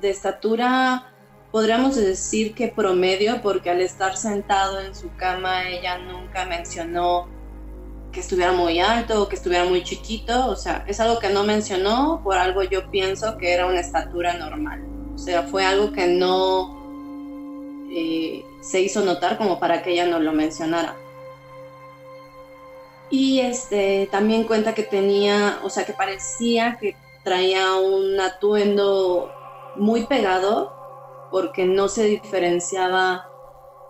de 0.00 0.10
estatura, 0.10 1.12
podríamos 1.50 1.96
decir 1.96 2.54
que 2.54 2.68
promedio, 2.68 3.40
porque 3.42 3.70
al 3.70 3.80
estar 3.80 4.16
sentado 4.16 4.80
en 4.80 4.94
su 4.94 5.14
cama 5.16 5.68
ella 5.68 5.98
nunca 5.98 6.44
mencionó 6.44 7.28
que 8.12 8.20
estuviera 8.20 8.52
muy 8.52 8.80
alto 8.80 9.22
o 9.22 9.28
que 9.28 9.36
estuviera 9.36 9.64
muy 9.64 9.82
chiquito, 9.82 10.48
o 10.48 10.56
sea, 10.56 10.84
es 10.86 11.00
algo 11.00 11.18
que 11.18 11.28
no 11.28 11.44
mencionó, 11.44 12.20
por 12.24 12.36
algo 12.38 12.62
yo 12.62 12.90
pienso 12.90 13.36
que 13.36 13.52
era 13.52 13.66
una 13.66 13.80
estatura 13.80 14.34
normal. 14.34 14.82
O 15.14 15.18
sea, 15.18 15.42
fue 15.44 15.64
algo 15.64 15.92
que 15.92 16.06
no 16.06 16.76
eh, 17.90 18.44
se 18.60 18.80
hizo 18.80 19.04
notar 19.04 19.38
como 19.38 19.58
para 19.60 19.82
que 19.82 19.92
ella 19.92 20.06
no 20.06 20.18
lo 20.18 20.32
mencionara. 20.32 20.94
Y 23.10 23.40
este 23.40 24.08
también 24.10 24.44
cuenta 24.44 24.74
que 24.74 24.82
tenía, 24.82 25.60
o 25.62 25.70
sea, 25.70 25.84
que 25.84 25.92
parecía 25.92 26.76
que 26.80 26.96
traía 27.22 27.76
un 27.76 28.20
atuendo 28.20 29.30
muy 29.78 30.06
pegado 30.06 30.74
porque 31.30 31.64
no 31.64 31.88
se 31.88 32.04
diferenciaba 32.04 33.28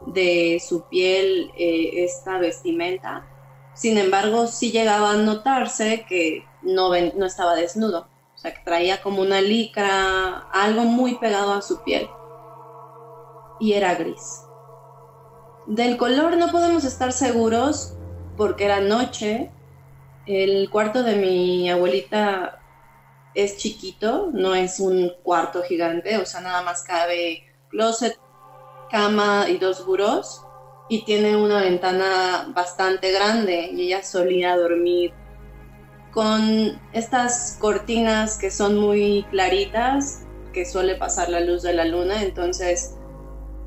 de 0.06 0.62
su 0.66 0.82
piel 0.88 1.52
eh, 1.56 2.04
esta 2.04 2.38
vestimenta. 2.38 3.26
Sin 3.74 3.98
embargo, 3.98 4.46
sí 4.46 4.72
llegaba 4.72 5.12
a 5.12 5.16
notarse 5.16 6.06
que 6.08 6.44
no, 6.62 6.90
no 7.14 7.26
estaba 7.26 7.54
desnudo 7.54 8.08
que 8.52 8.60
traía 8.64 9.02
como 9.02 9.22
una 9.22 9.40
licra, 9.40 10.48
algo 10.52 10.82
muy 10.82 11.16
pegado 11.16 11.52
a 11.54 11.62
su 11.62 11.82
piel. 11.82 12.08
Y 13.58 13.72
era 13.72 13.94
gris. 13.94 14.42
Del 15.66 15.96
color 15.96 16.36
no 16.36 16.50
podemos 16.50 16.84
estar 16.84 17.12
seguros 17.12 17.94
porque 18.36 18.64
era 18.64 18.80
noche. 18.80 19.50
El 20.26 20.70
cuarto 20.70 21.02
de 21.02 21.16
mi 21.16 21.70
abuelita 21.70 22.60
es 23.36 23.58
chiquito, 23.58 24.30
no 24.32 24.54
es 24.54 24.80
un 24.80 25.12
cuarto 25.22 25.62
gigante, 25.62 26.16
o 26.16 26.24
sea, 26.24 26.40
nada 26.40 26.62
más 26.62 26.82
cabe 26.82 27.44
closet, 27.68 28.18
cama 28.90 29.46
y 29.48 29.58
dos 29.58 29.84
burós. 29.84 30.42
Y 30.88 31.04
tiene 31.04 31.36
una 31.36 31.60
ventana 31.60 32.50
bastante 32.54 33.10
grande 33.12 33.70
y 33.72 33.82
ella 33.82 34.02
solía 34.02 34.56
dormir 34.56 35.12
con 36.12 36.80
estas 36.92 37.58
cortinas 37.60 38.38
que 38.38 38.50
son 38.50 38.78
muy 38.78 39.26
claritas, 39.30 40.22
que 40.54 40.64
suele 40.64 40.94
pasar 40.94 41.28
la 41.28 41.40
luz 41.40 41.62
de 41.62 41.74
la 41.74 41.84
luna, 41.84 42.22
entonces 42.22 42.94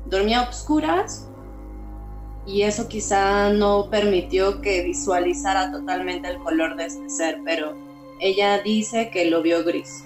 dormía 0.06 0.40
a 0.40 0.48
oscuras 0.48 1.28
y 2.46 2.62
eso 2.62 2.88
quizá 2.88 3.50
no 3.50 3.88
permitió 3.90 4.62
que 4.62 4.82
visualizara 4.82 5.70
totalmente 5.70 6.28
el 6.28 6.38
color 6.38 6.76
de 6.76 6.86
este 6.86 7.08
ser, 7.08 7.40
pero 7.44 7.89
ella 8.20 8.60
dice 8.60 9.10
que 9.10 9.24
lo 9.26 9.42
vio 9.42 9.64
gris. 9.64 10.04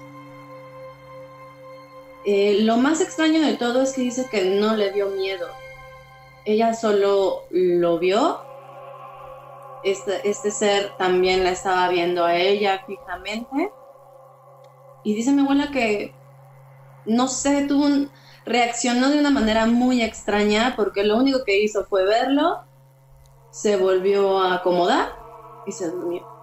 Eh, 2.25 2.59
lo 2.61 2.79
más 2.79 3.01
extraño 3.01 3.43
de 3.43 3.57
todo 3.57 3.83
es 3.83 3.93
que 3.93 4.01
dice 4.01 4.29
que 4.31 4.45
no 4.45 4.77
le 4.77 4.93
dio 4.93 5.09
miedo. 5.09 5.49
Ella 6.47 6.75
solo 6.75 7.45
lo 7.51 7.99
vio 7.99 8.41
este, 9.83 10.29
este, 10.29 10.51
ser 10.51 10.97
también 10.97 11.45
la 11.45 11.51
estaba 11.51 11.89
viendo 11.89 12.25
a 12.25 12.37
ella 12.37 12.83
fijamente. 12.87 13.71
Y 15.03 15.15
dice 15.15 15.33
mi 15.33 15.43
abuela 15.43 15.71
que, 15.71 16.15
no 17.05 17.29
sé, 17.29 17.67
tuvo 17.69 18.09
reaccionó 18.47 19.11
de 19.11 19.19
una 19.19 19.31
manera 19.31 19.67
muy 19.67 20.03
extraña 20.03 20.75
porque 20.77 21.05
lo 21.05 21.17
único 21.17 21.45
que 21.45 21.61
hizo 21.63 21.85
fue 21.85 22.05
verlo, 22.05 22.61
se 23.51 23.77
volvió 23.77 24.39
a 24.41 24.55
acomodar 24.55 25.17
y 25.67 25.73
se 25.73 25.91
durmió. 25.91 26.34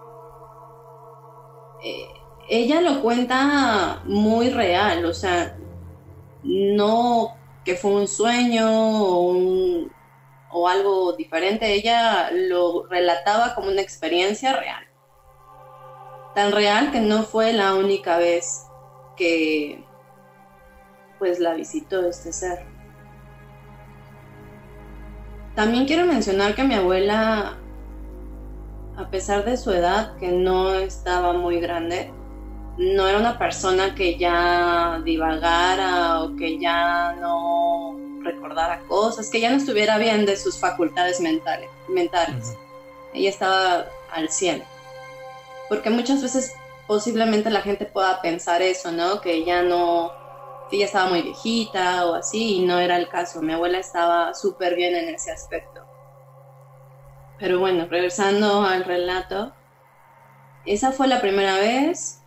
Eh, 1.84 2.06
ella 2.48 2.80
lo 2.80 3.02
cuenta 3.02 4.02
muy 4.04 4.50
real, 4.50 5.04
o 5.04 5.14
sea, 5.14 5.56
no 6.42 7.36
que 7.64 7.76
fue 7.76 7.92
un 7.92 8.08
sueño 8.08 8.68
o 8.68 9.32
o 10.52 10.68
algo 10.68 11.14
diferente, 11.14 11.72
ella 11.72 12.30
lo 12.30 12.86
relataba 12.86 13.54
como 13.54 13.70
una 13.70 13.80
experiencia 13.80 14.52
real. 14.52 14.86
Tan 16.34 16.52
real 16.52 16.92
que 16.92 17.00
no 17.00 17.22
fue 17.22 17.52
la 17.52 17.74
única 17.74 18.18
vez 18.18 18.66
que 19.16 19.82
pues 21.18 21.38
la 21.38 21.54
visitó 21.54 22.06
este 22.06 22.32
ser. 22.32 22.66
También 25.54 25.86
quiero 25.86 26.04
mencionar 26.04 26.54
que 26.54 26.64
mi 26.64 26.74
abuela, 26.74 27.58
a 28.96 29.08
pesar 29.10 29.44
de 29.44 29.56
su 29.56 29.72
edad, 29.72 30.16
que 30.18 30.28
no 30.28 30.74
estaba 30.74 31.32
muy 31.32 31.60
grande, 31.60 32.10
no 32.78 33.06
era 33.06 33.18
una 33.18 33.38
persona 33.38 33.94
que 33.94 34.16
ya 34.16 35.00
divagara 35.04 36.22
o 36.22 36.36
que 36.36 36.58
ya 36.58 37.14
no 37.20 37.96
recordara 38.22 38.80
cosas, 38.88 39.30
que 39.30 39.40
ya 39.40 39.50
no 39.50 39.56
estuviera 39.56 39.98
bien 39.98 40.26
de 40.26 40.36
sus 40.36 40.58
facultades 40.58 41.20
mentales. 41.20 41.68
mentales. 41.88 42.56
Ella 43.12 43.30
estaba 43.30 43.86
al 44.10 44.30
100. 44.30 44.62
Porque 45.68 45.90
muchas 45.90 46.22
veces 46.22 46.54
posiblemente 46.86 47.50
la 47.50 47.62
gente 47.62 47.86
pueda 47.86 48.20
pensar 48.20 48.62
eso, 48.62 48.92
¿no? 48.92 49.20
Que 49.20 49.34
ella 49.34 49.62
no, 49.62 50.10
que 50.70 50.76
ella 50.76 50.86
estaba 50.86 51.10
muy 51.10 51.22
viejita 51.22 52.06
o 52.06 52.14
así, 52.14 52.56
y 52.56 52.66
no 52.66 52.78
era 52.78 52.96
el 52.96 53.08
caso. 53.08 53.42
Mi 53.42 53.52
abuela 53.52 53.78
estaba 53.78 54.34
súper 54.34 54.76
bien 54.76 54.94
en 54.94 55.14
ese 55.14 55.30
aspecto. 55.30 55.81
Pero 57.42 57.58
bueno, 57.58 57.88
regresando 57.90 58.62
al 58.62 58.84
relato, 58.84 59.52
esa 60.64 60.92
fue 60.92 61.08
la 61.08 61.20
primera 61.20 61.56
vez. 61.56 62.22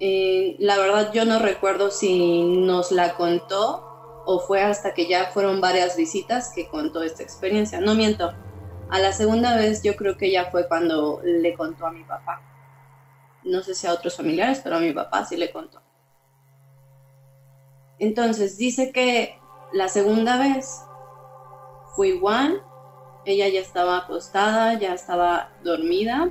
Eh, 0.00 0.56
la 0.60 0.78
verdad 0.78 1.12
yo 1.12 1.26
no 1.26 1.40
recuerdo 1.40 1.90
si 1.90 2.42
nos 2.42 2.90
la 2.90 3.16
contó 3.16 4.22
o 4.24 4.40
fue 4.40 4.62
hasta 4.62 4.94
que 4.94 5.06
ya 5.08 5.26
fueron 5.26 5.60
varias 5.60 5.98
visitas 5.98 6.50
que 6.54 6.70
contó 6.70 7.02
esta 7.02 7.22
experiencia. 7.22 7.82
No 7.82 7.94
miento, 7.94 8.32
a 8.88 8.98
la 8.98 9.12
segunda 9.12 9.56
vez 9.56 9.82
yo 9.82 9.94
creo 9.94 10.16
que 10.16 10.30
ya 10.30 10.46
fue 10.50 10.68
cuando 10.68 11.20
le 11.22 11.52
contó 11.52 11.86
a 11.86 11.92
mi 11.92 12.02
papá. 12.02 12.40
No 13.42 13.62
sé 13.62 13.74
si 13.74 13.86
a 13.86 13.92
otros 13.92 14.16
familiares, 14.16 14.62
pero 14.64 14.76
a 14.76 14.80
mi 14.80 14.92
papá 14.92 15.26
sí 15.26 15.36
le 15.36 15.52
contó. 15.52 15.82
Entonces 17.98 18.56
dice 18.56 18.90
que 18.90 19.38
la 19.74 19.88
segunda 19.88 20.38
vez 20.38 20.80
fue 21.94 22.08
igual, 22.08 22.62
ella 23.26 23.48
ya 23.48 23.60
estaba 23.60 23.98
acostada, 23.98 24.78
ya 24.78 24.94
estaba 24.94 25.50
dormida. 25.62 26.30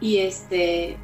Y 0.00 0.18
este 0.18 0.98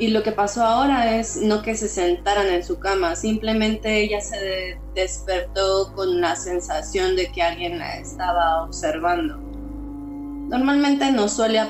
y 0.00 0.08
lo 0.08 0.22
que 0.22 0.32
pasó 0.32 0.64
ahora 0.64 1.16
es 1.16 1.36
no 1.36 1.60
que 1.60 1.76
se 1.76 1.86
sentaran 1.86 2.46
en 2.46 2.64
su 2.64 2.80
cama, 2.80 3.14
simplemente 3.16 4.00
ella 4.00 4.22
se 4.22 4.80
despertó 4.94 5.92
con 5.94 6.22
la 6.22 6.36
sensación 6.36 7.16
de 7.16 7.30
que 7.30 7.42
alguien 7.42 7.78
la 7.78 7.98
estaba 7.98 8.62
observando. 8.62 9.36
Normalmente 9.36 11.12
no 11.12 11.28
suele, 11.28 11.60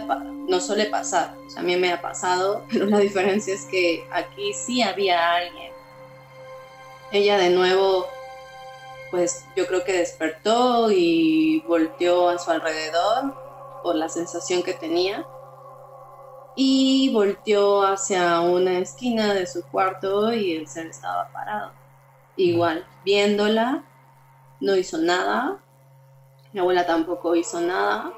no 0.48 0.60
suele 0.60 0.86
pasar, 0.86 1.34
a 1.56 1.62
mí 1.62 1.74
me 1.74 1.92
ha 1.92 2.00
pasado, 2.00 2.64
pero 2.72 2.86
la 2.86 3.00
diferencia 3.00 3.52
es 3.52 3.64
que 3.64 4.04
aquí 4.12 4.52
sí 4.52 4.80
había 4.80 5.34
alguien. 5.34 5.72
Ella 7.10 7.36
de 7.36 7.50
nuevo, 7.50 8.06
pues 9.10 9.44
yo 9.56 9.66
creo 9.66 9.84
que 9.84 9.98
despertó 9.98 10.90
y 10.90 11.60
volteó 11.66 12.28
a 12.28 12.38
su 12.38 12.50
alrededor 12.50 13.34
por 13.82 13.96
la 13.96 14.08
sensación 14.08 14.62
que 14.62 14.74
tenía 14.74 15.26
y 16.54 17.10
volteó 17.12 17.82
hacia 17.82 18.40
una 18.40 18.78
esquina 18.78 19.34
de 19.34 19.46
su 19.46 19.62
cuarto 19.64 20.32
y 20.32 20.56
el 20.56 20.68
ser 20.68 20.86
estaba 20.86 21.30
parado. 21.32 21.72
Igual, 22.36 22.86
viéndola, 23.04 23.84
no 24.60 24.76
hizo 24.76 24.98
nada. 24.98 25.58
Mi 26.52 26.60
abuela 26.60 26.86
tampoco 26.86 27.34
hizo 27.34 27.60
nada. 27.60 28.12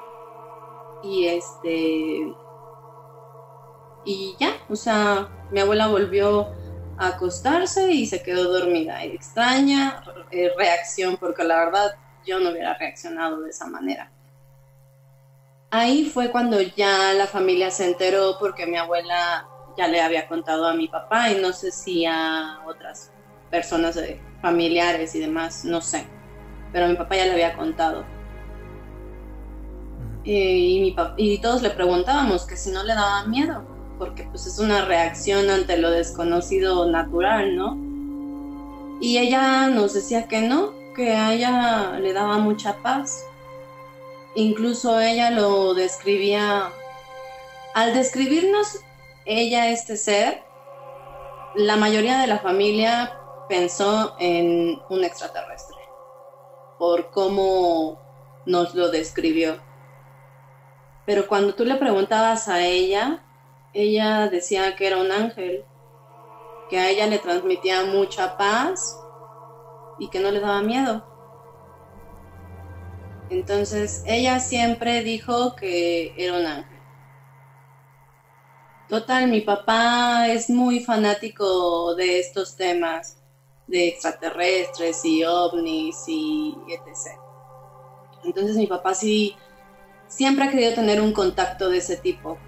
Y 1.03 1.27
este. 1.27 2.35
Y 4.05 4.35
ya, 4.39 4.57
o 4.69 4.77
sea, 4.77 5.29
mi 5.51 5.61
abuela 5.61 5.87
volvió 5.87 6.49
a 7.03 7.09
acostarse 7.09 7.93
y 7.93 8.07
se 8.07 8.23
quedó 8.23 8.53
dormida. 8.53 9.03
Extraña 9.05 10.03
eh, 10.31 10.51
reacción, 10.57 11.17
porque 11.17 11.45
la 11.45 11.65
verdad 11.65 11.95
yo 12.27 12.39
no 12.39 12.51
hubiera 12.51 12.75
reaccionado 12.75 13.41
de 13.41 13.51
esa 13.51 13.67
manera 13.67 14.11
ahí 15.73 16.05
fue 16.05 16.31
cuando 16.31 16.61
ya 16.61 17.15
la 17.15 17.27
familia 17.27 17.71
se 17.71 17.87
enteró 17.87 18.37
porque 18.39 18.67
mi 18.67 18.77
abuela 18.77 19.49
ya 19.77 19.89
le 19.89 20.03
había 20.03 20.29
contado 20.29 20.69
a 20.69 20.75
mi 20.75 20.87
papá 20.87 21.31
y 21.31 21.41
no 21.41 21.53
sé 21.53 21.73
si 21.73 22.05
a 22.05 22.61
otras 22.67 23.11
personas 23.51 23.99
familiares 24.43 25.15
y 25.15 25.21
demás, 25.21 25.65
no 25.65 25.81
sé. 25.81 26.07
Pero 26.73 26.89
mi 26.89 26.95
papá 26.95 27.17
ya 27.17 27.25
le 27.25 27.33
había 27.33 27.57
contado. 27.57 28.05
Y, 30.25 30.95
y 31.17 31.39
todos 31.41 31.63
le 31.63 31.71
preguntábamos 31.71 32.47
que 32.47 32.57
si 32.57 32.71
no 32.71 32.85
le 32.85 32.95
daba 32.95 33.25
miedo, 33.25 33.65
porque 34.03 34.25
pues 34.25 34.47
es 34.47 34.59
una 34.59 34.85
reacción 34.85 35.49
ante 35.49 35.77
lo 35.77 35.89
desconocido 35.93 36.91
natural, 36.91 37.57
¿no? 37.57 37.79
Y 39.01 39.19
ella 39.19 39.69
nos 39.69 39.95
decía 39.95 40.27
que 40.27 40.41
no, 40.41 40.73
que 40.97 41.13
a 41.13 41.33
ella 41.33 42.01
le 42.01 42.13
daba 42.13 42.39
mucha 42.39 42.79
paz, 42.83 43.25
Incluso 44.35 44.99
ella 44.99 45.31
lo 45.31 45.75
describía, 45.75 46.73
al 47.75 47.95
describirnos 47.95 48.81
ella 49.27 49.69
este 49.69 49.97
ser, 49.97 50.43
la 51.55 51.77
mayoría 51.77 52.19
de 52.19 52.27
la 52.27 52.39
familia 52.39 53.13
pensó 53.49 54.17
en 54.19 54.81
un 54.89 55.05
extraterrestre, 55.05 55.77
por 56.79 57.11
cómo 57.11 58.01
nos 58.47 58.75
lo 58.75 58.91
describió. 58.91 59.61
Pero 61.05 61.29
cuando 61.29 61.55
tú 61.55 61.67
le 61.67 61.75
preguntabas 61.75 62.49
a 62.49 62.65
ella, 62.65 63.23
ella 63.75 64.29
decía 64.29 64.77
que 64.77 64.87
era 64.87 64.99
un 64.99 65.11
ángel, 65.11 65.65
que 66.69 66.79
a 66.79 66.91
ella 66.91 67.07
le 67.07 67.19
transmitía 67.19 67.85
mucha 67.85 68.37
paz 68.37 68.99
y 69.99 70.09
que 70.09 70.21
no 70.21 70.31
le 70.31 70.41
daba 70.41 70.63
miedo. 70.63 71.05
Entonces 73.31 74.03
ella 74.07 74.41
siempre 74.41 75.03
dijo 75.03 75.57
que 75.57 76.15
era 76.17 76.39
un 76.39 76.47
ángel. 76.47 76.79
Total, 78.89 79.27
mi 79.29 79.41
papá 79.41 80.29
es 80.29 80.51
muy 80.51 80.81
fanático 80.81 81.95
de 81.95 82.19
estos 82.19 82.57
temas, 82.57 83.17
de 83.67 83.89
extraterrestres 83.89 85.03
y 85.05 85.25
ovnis 85.25 85.97
y 86.09 86.55
etc. 86.69 87.19
Entonces 88.25 88.57
mi 88.57 88.67
papá 88.67 88.95
sí 88.95 89.35
siempre 90.09 90.45
ha 90.45 90.51
querido 90.51 90.75
tener 90.75 91.01
un 91.01 91.13
contacto 91.13 91.71
de 91.71 91.79
ese 91.79 91.97
tipo, 91.97 92.39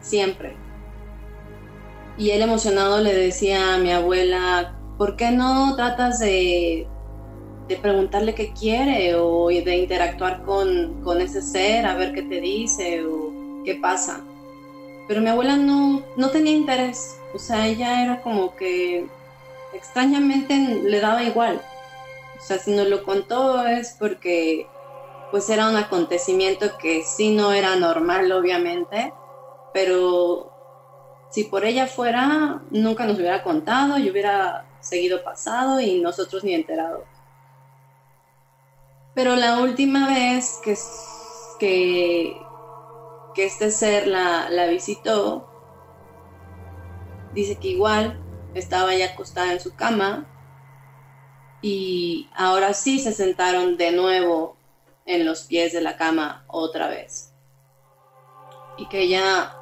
siempre. 0.00 0.56
Y 2.18 2.30
él 2.30 2.42
emocionado 2.42 3.00
le 3.00 3.14
decía 3.14 3.74
a 3.74 3.78
mi 3.78 3.92
abuela, 3.92 4.76
¿por 4.98 5.16
qué 5.16 5.30
no 5.30 5.74
tratas 5.76 6.18
de 6.18 6.86
de 7.70 7.76
preguntarle 7.76 8.34
qué 8.34 8.52
quiere 8.52 9.14
o 9.14 9.46
de 9.46 9.76
interactuar 9.76 10.42
con, 10.42 11.02
con, 11.04 11.20
ese 11.20 11.40
ser, 11.40 11.86
a 11.86 11.94
ver 11.94 12.12
qué 12.12 12.22
te 12.22 12.40
dice 12.40 13.04
o 13.04 13.62
qué 13.64 13.76
pasa. 13.76 14.24
Pero 15.06 15.20
mi 15.20 15.28
abuela 15.28 15.56
no, 15.56 16.02
no 16.16 16.30
tenía 16.30 16.52
interés, 16.52 17.16
o 17.32 17.38
sea, 17.38 17.68
ella 17.68 18.02
era 18.02 18.22
como 18.22 18.56
que 18.56 19.06
extrañamente 19.72 20.80
le 20.82 21.00
daba 21.00 21.22
igual. 21.22 21.62
O 22.40 22.42
sea, 22.42 22.58
si 22.58 22.72
no 22.72 22.84
lo 22.84 23.04
contó 23.04 23.64
es 23.64 23.94
porque 24.00 24.66
pues 25.30 25.48
era 25.48 25.68
un 25.68 25.76
acontecimiento 25.76 26.76
que 26.76 27.04
sí 27.04 27.30
no 27.30 27.52
era 27.52 27.76
normal, 27.76 28.32
obviamente, 28.32 29.12
pero 29.72 30.52
si 31.30 31.44
por 31.44 31.64
ella 31.64 31.86
fuera, 31.86 32.62
nunca 32.70 33.06
nos 33.06 33.18
hubiera 33.18 33.42
contado 33.42 33.98
y 33.98 34.10
hubiera 34.10 34.66
seguido 34.80 35.22
pasado 35.22 35.80
y 35.80 36.00
nosotros 36.00 36.44
ni 36.44 36.54
enterados. 36.54 37.04
Pero 39.14 39.36
la 39.36 39.60
última 39.60 40.08
vez 40.08 40.58
que, 40.64 40.76
que, 41.58 42.40
que 43.34 43.44
este 43.44 43.70
ser 43.70 44.06
la, 44.06 44.48
la 44.50 44.66
visitó, 44.66 45.48
dice 47.32 47.56
que 47.56 47.68
igual 47.68 48.20
estaba 48.54 48.94
ya 48.94 49.06
acostada 49.06 49.52
en 49.52 49.60
su 49.60 49.74
cama 49.74 50.26
y 51.62 52.28
ahora 52.34 52.72
sí 52.72 52.98
se 52.98 53.12
sentaron 53.12 53.76
de 53.76 53.92
nuevo 53.92 54.56
en 55.06 55.24
los 55.24 55.42
pies 55.42 55.72
de 55.72 55.80
la 55.80 55.96
cama 55.96 56.44
otra 56.46 56.88
vez. 56.88 57.32
Y 58.78 58.88
que 58.88 59.02
ella, 59.02 59.56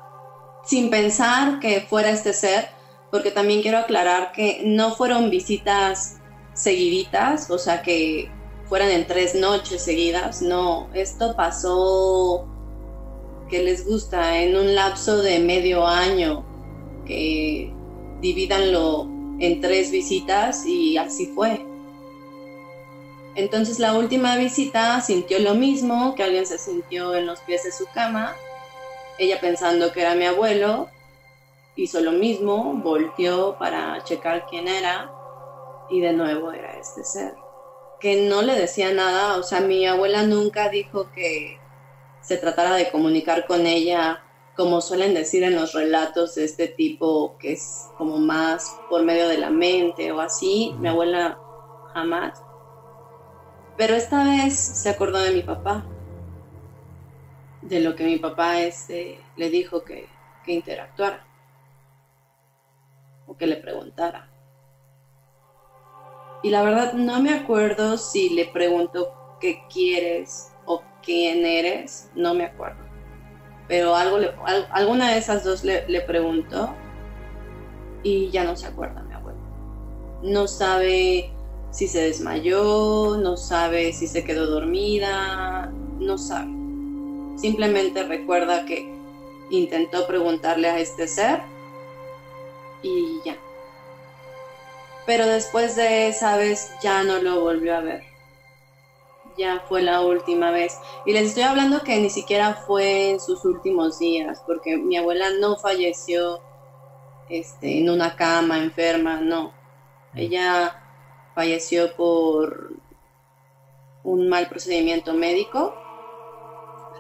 sin 0.69 0.91
pensar 0.91 1.61
que 1.61 1.81
fuera 1.81 2.11
este 2.11 2.35
ser, 2.35 2.69
porque 3.11 3.31
también 3.31 3.63
quiero 3.63 3.79
aclarar 3.79 4.33
que 4.33 4.61
no 4.67 4.95
fueron 4.95 5.31
visitas 5.31 6.19
seguiditas, 6.53 7.51
o 7.51 7.59
sea 7.59 7.81
que 7.81 8.31
fueran 8.69 8.91
en 8.91 9.07
tres 9.07 9.35
noches 9.35 9.83
seguidas. 9.83 10.43
No, 10.43 10.91
esto 10.93 11.35
pasó 11.35 12.47
que 13.49 13.63
les 13.63 13.87
gusta 13.87 14.43
en 14.43 14.57
un 14.57 14.75
lapso 14.75 15.23
de 15.23 15.39
medio 15.39 15.87
año, 15.87 16.45
que 17.07 17.73
divídanlo 18.21 19.09
en 19.39 19.63
tres 19.63 19.91
visitas 19.91 20.67
y 20.67 20.99
así 20.99 21.33
fue. 21.35 21.65
Entonces 23.37 23.79
la 23.79 23.95
última 23.97 24.37
visita 24.37 25.01
sintió 25.01 25.39
lo 25.39 25.55
mismo, 25.55 26.15
que 26.15 26.25
alguien 26.25 26.45
se 26.45 26.59
sintió 26.59 27.15
en 27.15 27.25
los 27.25 27.41
pies 27.41 27.65
de 27.65 27.73
su 27.73 27.87
cama, 27.87 28.37
ella 29.19 29.41
pensando 29.41 29.93
que 29.93 30.03
era 30.03 30.15
mi 30.15 30.25
abuelo, 30.25 30.89
hizo 31.77 32.01
lo 32.01 32.13
mismo, 32.13 32.75
volteó 32.75 33.57
para 33.59 34.03
checar 34.05 34.47
quién 34.47 34.69
era 34.69 35.11
y 35.91 36.01
de 36.01 36.13
nuevo 36.13 36.53
era 36.53 36.79
este 36.79 37.05
ser 37.05 37.35
que 38.01 38.29
no 38.29 38.43
le 38.43 38.55
decía 38.55 38.93
nada, 38.93 39.37
o 39.37 39.43
sea, 39.43 39.61
mi 39.61 39.87
abuela 39.87 40.23
nunca 40.23 40.69
dijo 40.69 41.11
que 41.13 41.59
se 42.23 42.37
tratara 42.37 42.75
de 42.75 42.91
comunicar 42.91 43.47
con 43.47 43.67
ella 43.67 44.23
como 44.57 44.81
suelen 44.81 45.15
decir 45.15 45.45
en 45.45 45.55
los 45.55 45.73
relatos 45.73 46.35
de 46.35 46.45
este 46.45 46.67
tipo, 46.67 47.37
que 47.39 47.53
es 47.53 47.91
como 47.97 48.19
más 48.19 48.77
por 48.89 49.05
medio 49.05 49.29
de 49.29 49.39
la 49.39 49.51
mente 49.51 50.11
o 50.11 50.21
así, 50.21 50.75
mi 50.81 50.89
abuela 50.89 51.39
jamás. 51.93 52.43
Pero 53.77 53.95
esta 53.95 54.25
vez 54.25 54.57
se 54.59 54.89
acordó 54.89 55.19
de 55.21 55.31
mi 55.31 55.43
papá, 55.43 55.85
de 57.69 57.81
lo 57.81 57.95
que 57.95 58.05
mi 58.05 58.17
papá 58.17 58.61
este, 58.61 59.21
le 59.37 59.51
dijo 59.51 59.85
que, 59.85 60.09
interactuara 60.47 61.27
o 63.27 63.37
que 63.37 63.47
le 63.47 63.57
preguntara. 63.57 64.31
Y 66.43 66.49
la 66.49 66.63
verdad 66.63 66.95
no 66.95 67.21
me 67.21 67.35
acuerdo 67.35 67.99
si 67.99 68.31
le 68.31 68.47
preguntó 68.47 69.13
qué 69.43 69.61
quieres 69.71 70.51
o 70.65 70.83
quién 71.03 71.45
eres, 71.45 72.11
no 72.15 72.33
me 72.33 72.47
acuerdo. 72.47 72.83
Pero 73.67 73.95
algo 73.95 74.17
alguna 74.71 75.11
de 75.11 75.19
esas 75.19 75.45
dos 75.45 75.65
le, 75.65 75.87
le 75.87 76.01
preguntó 76.01 76.75
y 78.03 78.31
ya 78.31 78.45
no 78.45 78.57
se 78.57 78.69
acuerda 78.69 79.03
mi 79.03 79.13
abuelo. 79.13 79.41
No 80.23 80.49
sabe 80.49 81.31
si 81.71 81.89
se 81.89 82.01
desmayó, 82.01 83.19
no 83.19 83.37
sabe 83.37 83.93
si 83.93 84.07
se 84.07 84.25
quedó 84.25 84.47
dormida, 84.47 85.71
no 85.99 86.17
sabe. 86.17 86.58
Simplemente 87.39 88.03
recuerda 88.03 88.65
que 88.67 88.93
intentó 89.51 90.07
preguntarle 90.07 90.69
a 90.69 90.79
este 90.79 91.07
ser 91.07 91.41
y 92.83 93.21
ya. 93.25 93.37
Pero 95.07 95.27
después 95.27 95.77
de 95.77 96.09
esa 96.09 96.37
vez 96.37 96.71
ya 96.83 97.03
no 97.03 97.19
lo 97.19 97.41
volvió 97.41 97.77
a 97.77 97.81
ver. 97.81 98.03
Ya 99.37 99.63
fue 99.69 99.83
la 99.83 100.01
última 100.01 100.51
vez. 100.51 100.77
Y 101.07 101.13
les 101.13 101.29
estoy 101.29 101.45
hablando 101.45 101.83
que 101.83 101.97
ni 101.99 102.11
siquiera 102.11 102.55
fue 102.55 103.11
en 103.11 103.21
sus 103.21 103.45
últimos 103.45 104.01
días, 104.01 104.43
porque 104.47 104.77
mi 104.77 104.97
abuela 104.97 105.31
no 105.41 105.57
falleció 105.57 106.41
este, 107.29 107.79
en 107.79 107.89
una 107.89 108.17
cama 108.17 108.59
enferma, 108.59 109.21
no. 109.21 109.53
Ella 110.15 110.83
falleció 111.35 111.95
por 111.95 112.73
un 114.03 114.29
mal 114.29 114.49
procedimiento 114.49 115.15
médico, 115.15 115.75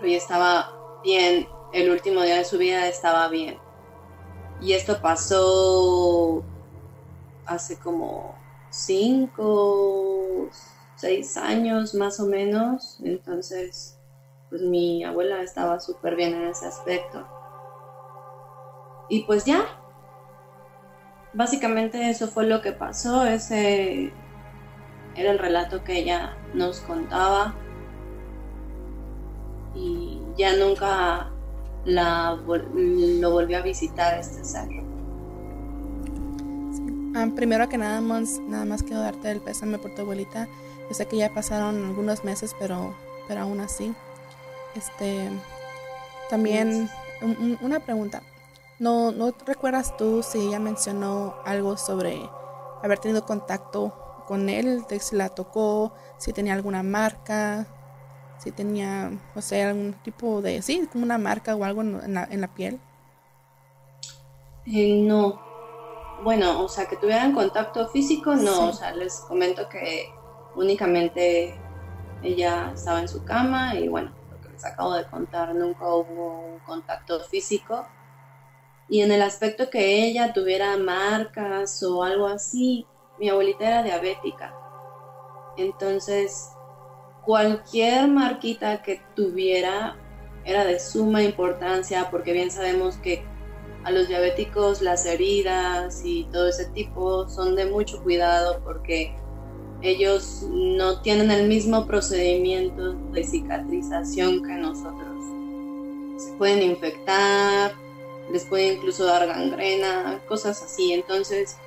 ya 0.06 0.16
estaba 0.16 0.72
bien, 1.02 1.48
el 1.72 1.90
último 1.90 2.22
día 2.22 2.36
de 2.36 2.44
su 2.44 2.58
vida 2.58 2.86
estaba 2.88 3.28
bien. 3.28 3.58
Y 4.60 4.72
esto 4.72 5.00
pasó 5.00 6.42
hace 7.46 7.78
como 7.78 8.34
cinco, 8.70 10.48
seis 10.96 11.36
años 11.36 11.94
más 11.94 12.20
o 12.20 12.26
menos, 12.26 12.98
entonces 13.02 13.98
pues 14.50 14.62
mi 14.62 15.04
abuela 15.04 15.42
estaba 15.42 15.78
súper 15.78 16.16
bien 16.16 16.34
en 16.34 16.48
ese 16.48 16.66
aspecto. 16.66 17.26
Y 19.08 19.22
pues 19.24 19.44
ya, 19.44 19.64
básicamente 21.32 22.10
eso 22.10 22.28
fue 22.28 22.46
lo 22.46 22.60
que 22.60 22.72
pasó, 22.72 23.24
ese 23.24 24.12
era 25.14 25.30
el 25.30 25.38
relato 25.38 25.84
que 25.84 25.98
ella 25.98 26.36
nos 26.54 26.80
contaba 26.80 27.54
y 29.74 30.20
ya 30.36 30.56
nunca 30.56 31.30
la, 31.84 32.38
lo 32.46 33.30
volvió 33.30 33.58
a 33.58 33.62
visitar 33.62 34.18
este 34.18 34.44
ser. 34.44 34.68
Ah, 37.14 37.26
primero 37.34 37.68
que 37.68 37.78
nada 37.78 38.00
más, 38.00 38.38
nada 38.46 38.64
más 38.64 38.82
quiero 38.82 39.00
darte 39.00 39.30
el 39.30 39.40
pésame 39.40 39.78
por 39.78 39.94
tu 39.94 40.02
abuelita. 40.02 40.46
Yo 40.88 40.94
sé 40.94 41.06
que 41.06 41.16
ya 41.16 41.32
pasaron 41.32 41.84
algunos 41.84 42.24
meses, 42.24 42.54
pero, 42.58 42.94
pero 43.26 43.40
aún 43.40 43.60
así. 43.60 43.94
Este, 44.74 45.28
también 46.30 46.88
una 47.60 47.80
pregunta. 47.80 48.22
¿No, 48.78 49.10
¿No 49.10 49.34
recuerdas 49.44 49.96
tú 49.96 50.22
si 50.22 50.38
ella 50.38 50.60
mencionó 50.60 51.34
algo 51.44 51.76
sobre 51.76 52.30
haber 52.82 52.98
tenido 53.00 53.24
contacto 53.26 53.92
con 54.26 54.48
él, 54.48 54.84
si 55.00 55.16
la 55.16 55.30
tocó, 55.30 55.92
si 56.18 56.32
tenía 56.32 56.52
alguna 56.52 56.82
marca, 56.82 57.66
si 58.38 58.52
tenía, 58.52 59.10
o 59.34 59.40
sea, 59.40 59.70
algún 59.70 59.94
tipo 60.02 60.40
de, 60.42 60.62
sí, 60.62 60.88
como 60.92 61.04
una 61.04 61.18
marca 61.18 61.54
o 61.56 61.64
algo 61.64 61.82
en 61.82 62.14
la, 62.14 62.24
en 62.24 62.40
la 62.40 62.48
piel. 62.48 62.80
Eh, 64.66 65.02
no. 65.02 65.40
Bueno, 66.22 66.62
o 66.62 66.68
sea, 66.68 66.86
que 66.86 66.96
tuvieran 66.96 67.32
contacto 67.32 67.88
físico, 67.88 68.34
no. 68.34 68.68
O 68.68 68.72
sea, 68.72 68.94
les 68.94 69.20
comento 69.20 69.68
que 69.68 70.10
únicamente 70.54 71.54
ella 72.22 72.72
estaba 72.74 73.00
en 73.00 73.08
su 73.08 73.24
cama 73.24 73.76
y 73.76 73.88
bueno, 73.88 74.12
lo 74.30 74.40
que 74.40 74.48
les 74.48 74.64
acabo 74.64 74.94
de 74.94 75.06
contar, 75.06 75.54
nunca 75.54 75.86
hubo 75.86 76.40
un 76.40 76.58
contacto 76.60 77.20
físico. 77.20 77.86
Y 78.88 79.02
en 79.02 79.12
el 79.12 79.22
aspecto 79.22 79.70
que 79.70 80.04
ella 80.04 80.32
tuviera 80.32 80.76
marcas 80.76 81.82
o 81.82 82.02
algo 82.02 82.26
así, 82.26 82.86
mi 83.18 83.28
abuelita 83.28 83.66
era 83.66 83.82
diabética. 83.82 84.54
Entonces, 85.56 86.50
cualquier 87.28 88.08
marquita 88.08 88.80
que 88.80 89.02
tuviera 89.14 89.98
era 90.46 90.64
de 90.64 90.80
suma 90.80 91.22
importancia 91.22 92.08
porque 92.10 92.32
bien 92.32 92.50
sabemos 92.50 92.96
que 92.96 93.22
a 93.84 93.90
los 93.90 94.08
diabéticos 94.08 94.80
las 94.80 95.04
heridas 95.04 96.00
y 96.06 96.24
todo 96.32 96.48
ese 96.48 96.64
tipo 96.70 97.28
son 97.28 97.54
de 97.54 97.66
mucho 97.66 98.02
cuidado 98.02 98.62
porque 98.64 99.14
ellos 99.82 100.42
no 100.48 101.02
tienen 101.02 101.30
el 101.30 101.48
mismo 101.48 101.86
procedimiento 101.86 102.94
de 102.94 103.22
cicatrización 103.22 104.42
que 104.42 104.54
nosotros. 104.54 105.22
Se 106.16 106.32
pueden 106.38 106.62
infectar, 106.62 107.74
les 108.32 108.46
puede 108.46 108.72
incluso 108.72 109.04
dar 109.04 109.26
gangrena, 109.26 110.18
cosas 110.26 110.62
así. 110.62 110.94
Entonces, 110.94 111.58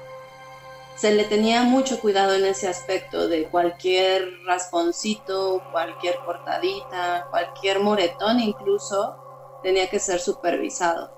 se 0.95 1.13
le 1.13 1.23
tenía 1.23 1.63
mucho 1.63 1.99
cuidado 1.99 2.33
en 2.33 2.45
ese 2.45 2.67
aspecto 2.67 3.27
de 3.27 3.45
cualquier 3.45 4.43
rasponcito, 4.45 5.63
cualquier 5.71 6.17
cortadita, 6.25 7.27
cualquier 7.29 7.79
moretón 7.79 8.39
incluso, 8.39 9.59
tenía 9.63 9.89
que 9.89 9.99
ser 9.99 10.19
supervisado. 10.19 11.11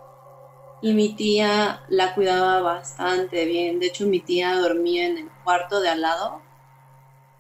Y 0.82 0.94
mi 0.94 1.14
tía 1.16 1.84
la 1.88 2.14
cuidaba 2.14 2.62
bastante 2.62 3.46
bien. 3.46 3.80
De 3.80 3.88
hecho, 3.88 4.06
mi 4.06 4.20
tía 4.20 4.56
dormía 4.58 5.08
en 5.08 5.18
el 5.18 5.30
cuarto 5.44 5.80
de 5.80 5.90
al 5.90 6.02
lado 6.02 6.42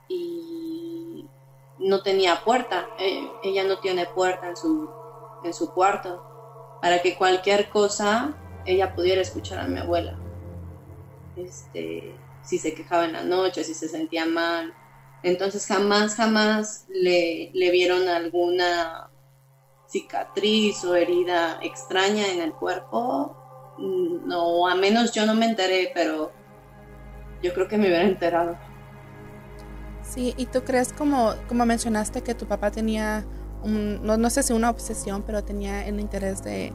y 0.07 1.25
no 1.77 2.01
tenía 2.01 2.43
puerta. 2.43 2.87
Eh, 2.99 3.29
ella 3.43 3.63
no 3.65 3.79
tiene 3.79 4.05
puerta 4.05 4.47
en 4.47 4.55
su, 4.55 4.89
en 5.43 5.53
su 5.53 5.73
cuarto 5.73 6.79
para 6.81 7.01
que 7.01 7.15
cualquier 7.17 7.69
cosa 7.69 8.33
ella 8.65 8.93
pudiera 8.93 9.21
escuchar 9.21 9.59
a 9.59 9.67
mi 9.67 9.79
abuela. 9.79 10.17
Este, 11.35 12.15
si 12.43 12.57
se 12.57 12.73
quejaba 12.73 13.05
en 13.05 13.13
la 13.13 13.23
noche, 13.23 13.63
si 13.63 13.73
se 13.73 13.87
sentía 13.87 14.25
mal. 14.25 14.73
Entonces 15.23 15.65
jamás, 15.65 16.15
jamás 16.15 16.85
le, 16.89 17.49
le 17.53 17.71
vieron 17.71 18.07
alguna 18.07 19.09
cicatriz 19.87 20.83
o 20.83 20.95
herida 20.95 21.59
extraña 21.61 22.27
en 22.27 22.41
el 22.41 22.53
cuerpo. 22.53 23.37
No, 23.79 24.67
a 24.67 24.75
menos 24.75 25.11
yo 25.13 25.25
no 25.25 25.33
me 25.33 25.45
enteré, 25.45 25.91
pero 25.93 26.31
yo 27.41 27.53
creo 27.53 27.67
que 27.67 27.77
me 27.77 27.87
hubiera 27.87 28.03
enterado. 28.03 28.57
Sí, 30.03 30.33
y 30.37 30.45
tú 30.45 30.63
crees 30.63 30.93
como, 30.93 31.33
como 31.47 31.65
mencionaste 31.65 32.21
que 32.21 32.35
tu 32.35 32.45
papá 32.45 32.69
tenía 32.69 33.25
no, 33.65 34.29
sé 34.29 34.43
si 34.43 34.53
una 34.53 34.69
obsesión, 34.69 35.23
pero 35.23 35.43
tenía 35.43 35.85
el 35.85 35.99
interés 35.99 36.43
de, 36.43 36.73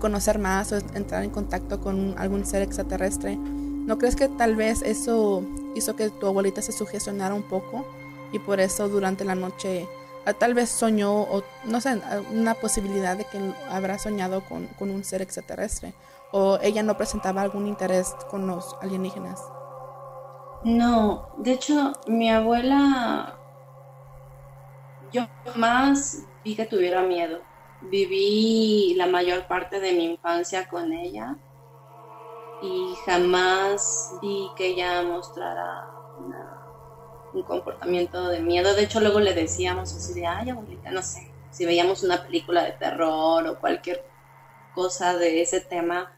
conocer 0.00 0.38
más 0.38 0.72
o 0.72 0.78
entrar 0.94 1.22
en 1.22 1.28
contacto 1.28 1.78
con 1.78 2.14
algún 2.16 2.46
ser 2.46 2.62
extraterrestre. 2.62 3.38
¿No 3.86 3.98
crees 3.98 4.14
que 4.14 4.28
tal 4.28 4.54
vez 4.54 4.82
eso 4.82 5.42
hizo 5.74 5.96
que 5.96 6.10
tu 6.10 6.26
abuelita 6.26 6.62
se 6.62 6.72
sugestionara 6.72 7.34
un 7.34 7.42
poco 7.42 7.84
y 8.30 8.38
por 8.38 8.60
eso 8.60 8.88
durante 8.88 9.24
la 9.24 9.34
noche 9.34 9.88
ah, 10.24 10.32
tal 10.32 10.54
vez 10.54 10.70
soñó 10.70 11.22
o 11.22 11.42
no 11.64 11.80
sé, 11.80 12.00
una 12.30 12.54
posibilidad 12.54 13.16
de 13.16 13.24
que 13.24 13.38
habrá 13.68 13.98
soñado 13.98 14.42
con, 14.44 14.68
un 14.78 15.04
ser 15.04 15.20
extraterrestre 15.20 15.94
o 16.30 16.58
ella 16.62 16.82
no 16.82 16.96
presentaba 16.96 17.42
algún 17.42 17.66
interés 17.66 18.14
con 18.30 18.46
los 18.46 18.76
alienígenas? 18.80 19.42
No, 20.62 21.30
de 21.38 21.52
hecho 21.52 21.92
mi 22.06 22.30
abuela 22.30 23.36
yo 25.12 25.26
jamás 25.44 26.24
vi 26.44 26.54
que 26.54 26.64
tuviera 26.66 27.02
miedo. 27.02 27.40
Viví 27.82 28.94
la 28.96 29.08
mayor 29.08 29.46
parte 29.48 29.80
de 29.80 29.92
mi 29.92 30.04
infancia 30.04 30.68
con 30.68 30.92
ella 30.92 31.36
y 32.62 32.94
jamás 33.04 34.14
vi 34.22 34.48
que 34.56 34.68
ella 34.68 35.02
mostrara 35.02 35.88
un 37.34 37.42
comportamiento 37.42 38.28
de 38.28 38.40
miedo. 38.40 38.74
De 38.74 38.82
hecho, 38.82 39.00
luego 39.00 39.20
le 39.20 39.34
decíamos 39.34 39.94
así 39.94 40.14
de, 40.14 40.26
ay, 40.26 40.50
abuelita, 40.50 40.90
no 40.90 41.02
sé, 41.02 41.28
si 41.50 41.66
veíamos 41.66 42.02
una 42.02 42.22
película 42.22 42.62
de 42.62 42.72
terror 42.72 43.46
o 43.46 43.58
cualquier 43.58 44.04
cosa 44.74 45.16
de 45.16 45.42
ese 45.42 45.60
tema, 45.60 46.12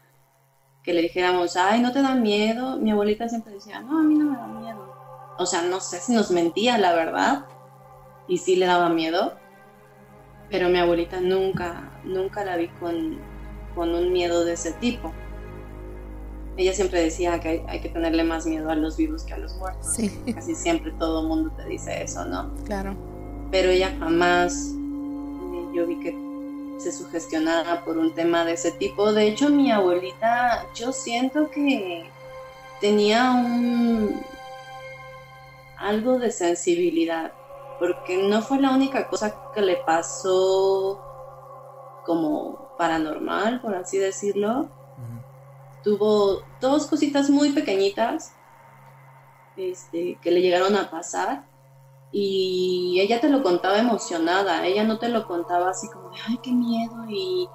que 0.83 0.93
le 0.93 1.01
dijéramos, 1.01 1.55
ay, 1.55 1.81
¿no 1.81 1.91
te 1.91 2.01
da 2.01 2.13
miedo? 2.13 2.77
Mi 2.77 2.91
abuelita 2.91 3.27
siempre 3.27 3.53
decía, 3.53 3.79
no, 3.79 3.99
a 3.99 4.03
mí 4.03 4.15
no 4.15 4.25
me 4.25 4.37
da 4.37 4.47
miedo. 4.47 4.93
O 5.37 5.45
sea, 5.45 5.63
no 5.63 5.79
sé 5.79 5.99
si 5.99 6.13
nos 6.13 6.31
mentía, 6.31 6.77
la 6.77 6.93
verdad, 6.93 7.45
y 8.27 8.37
sí 8.37 8.55
le 8.55 8.65
daba 8.65 8.89
miedo, 8.89 9.33
pero 10.49 10.69
mi 10.69 10.77
abuelita 10.77 11.19
nunca, 11.19 11.91
nunca 12.03 12.45
la 12.45 12.55
vi 12.55 12.67
con, 12.67 13.19
un 13.75 14.13
miedo 14.13 14.45
de 14.45 14.53
ese 14.53 14.71
tipo. 14.73 15.11
Ella 16.57 16.73
siempre 16.73 17.01
decía 17.01 17.39
que 17.39 17.63
hay, 17.67 17.81
que 17.81 17.89
tenerle 17.89 18.23
más 18.23 18.45
miedo 18.45 18.69
a 18.69 18.75
los 18.75 18.95
vivos 18.97 19.23
que 19.23 19.33
a 19.33 19.37
los 19.37 19.55
muertos. 19.55 19.93
Sí. 19.95 20.09
Casi 20.33 20.55
siempre 20.55 20.91
todo 20.91 21.21
el 21.21 21.27
mundo 21.27 21.51
te 21.57 21.65
dice 21.65 22.01
eso, 22.01 22.23
¿no? 22.25 22.53
Claro. 22.63 22.95
Pero 23.51 23.69
ella 23.69 23.95
jamás, 23.99 24.71
yo 25.73 25.85
vi 25.85 25.99
que 25.99 26.15
se 26.77 26.91
sugestionaba 26.91 27.83
por 27.83 27.97
un 27.97 28.13
tema 28.13 28.45
de 28.45 28.53
ese 28.53 28.71
tipo. 28.71 29.11
De 29.11 29.27
hecho, 29.27 29.49
mi 29.49 29.71
abuelita, 29.71 30.65
yo 30.75 30.91
siento 30.91 31.49
que 31.49 32.09
tenía 32.79 33.31
un 33.31 34.21
algo 35.77 36.19
de 36.19 36.31
sensibilidad 36.31 37.33
porque 37.79 38.17
no 38.17 38.41
fue 38.41 38.59
la 38.59 38.71
única 38.71 39.07
cosa 39.07 39.35
que 39.53 39.61
le 39.61 39.77
pasó 39.77 41.01
como 42.05 42.69
paranormal, 42.77 43.61
por 43.61 43.75
así 43.75 43.97
decirlo. 43.97 44.69
Tuvo 45.85 46.43
dos 46.59 46.87
cositas 46.87 47.29
muy 47.29 47.51
pequeñitas 47.51 48.33
este, 49.55 50.19
que 50.21 50.31
le 50.31 50.41
llegaron 50.41 50.75
a 50.75 50.89
pasar 50.89 51.45
y 52.11 52.97
ella 52.99 53.21
te 53.21 53.29
lo 53.29 53.43
contaba 53.43 53.77
emocionada, 53.77 54.65
ella 54.65 54.83
no 54.83 54.99
te 54.99 55.09
lo 55.09 55.27
contaba 55.27 55.69
así 55.69 55.87
como 55.89 56.11
ay, 56.27 56.39
qué 56.41 56.51
miedo 56.51 57.05
y, 57.07 57.47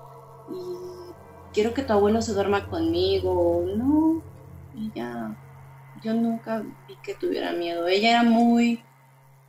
y 0.48 1.12
quiero 1.52 1.74
que 1.74 1.82
tu 1.82 1.92
abuelo 1.92 2.22
se 2.22 2.32
duerma 2.32 2.68
conmigo, 2.68 3.64
no, 3.66 4.22
ella, 4.76 5.36
yo 6.02 6.14
nunca 6.14 6.62
vi 6.86 6.96
que 7.02 7.14
tuviera 7.14 7.52
miedo, 7.52 7.86
ella 7.86 8.10
era 8.10 8.22
muy 8.22 8.82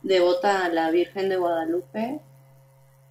devota 0.02 0.64
a 0.64 0.68
la 0.68 0.90
Virgen 0.90 1.28
de 1.28 1.36
Guadalupe 1.36 2.20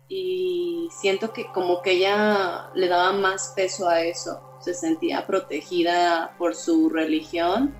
y 0.08 0.90
siento 0.92 1.32
que 1.32 1.52
como 1.54 1.82
que 1.82 1.94
ella 1.94 2.70
le 2.74 2.88
daba 2.88 3.14
más 3.14 3.54
peso 3.56 3.88
a 3.88 4.02
eso, 4.02 4.42
se 4.62 4.74
sentía 4.74 5.28
protegida 5.28 6.34
por 6.38 6.56
su 6.56 6.90
religión 6.90 7.74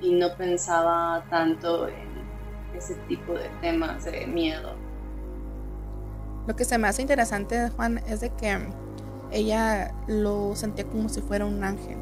y 0.00 0.12
no 0.12 0.36
pensaba 0.36 1.24
tanto 1.30 1.88
en 1.88 2.08
ese 2.76 2.94
tipo 3.08 3.32
de 3.32 3.48
temas 3.60 4.04
de 4.04 4.26
miedo. 4.26 4.74
Lo 6.46 6.54
que 6.54 6.64
se 6.64 6.78
me 6.78 6.88
hace 6.88 7.02
interesante, 7.02 7.70
Juan, 7.70 7.98
es 8.06 8.20
de 8.20 8.30
que 8.30 8.58
ella 9.32 9.94
lo 10.06 10.54
sentía 10.54 10.84
como 10.84 11.08
si 11.08 11.20
fuera 11.20 11.44
un 11.46 11.64
ángel. 11.64 11.96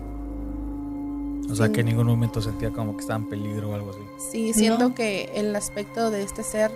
O 1.50 1.54
sea, 1.54 1.68
que 1.68 1.80
en 1.80 1.87
ningún 1.87 2.06
momento 2.06 2.40
sentía 2.40 2.70
como 2.70 2.96
que 2.96 3.02
estaba 3.02 3.18
en 3.18 3.28
peligro 3.28 3.70
o 3.70 3.74
algo 3.74 3.90
así. 3.90 4.00
Sí, 4.30 4.52
siento 4.54 4.94
que 4.94 5.30
el 5.34 5.54
aspecto 5.54 6.10
de 6.10 6.22
este 6.22 6.42
ser 6.42 6.70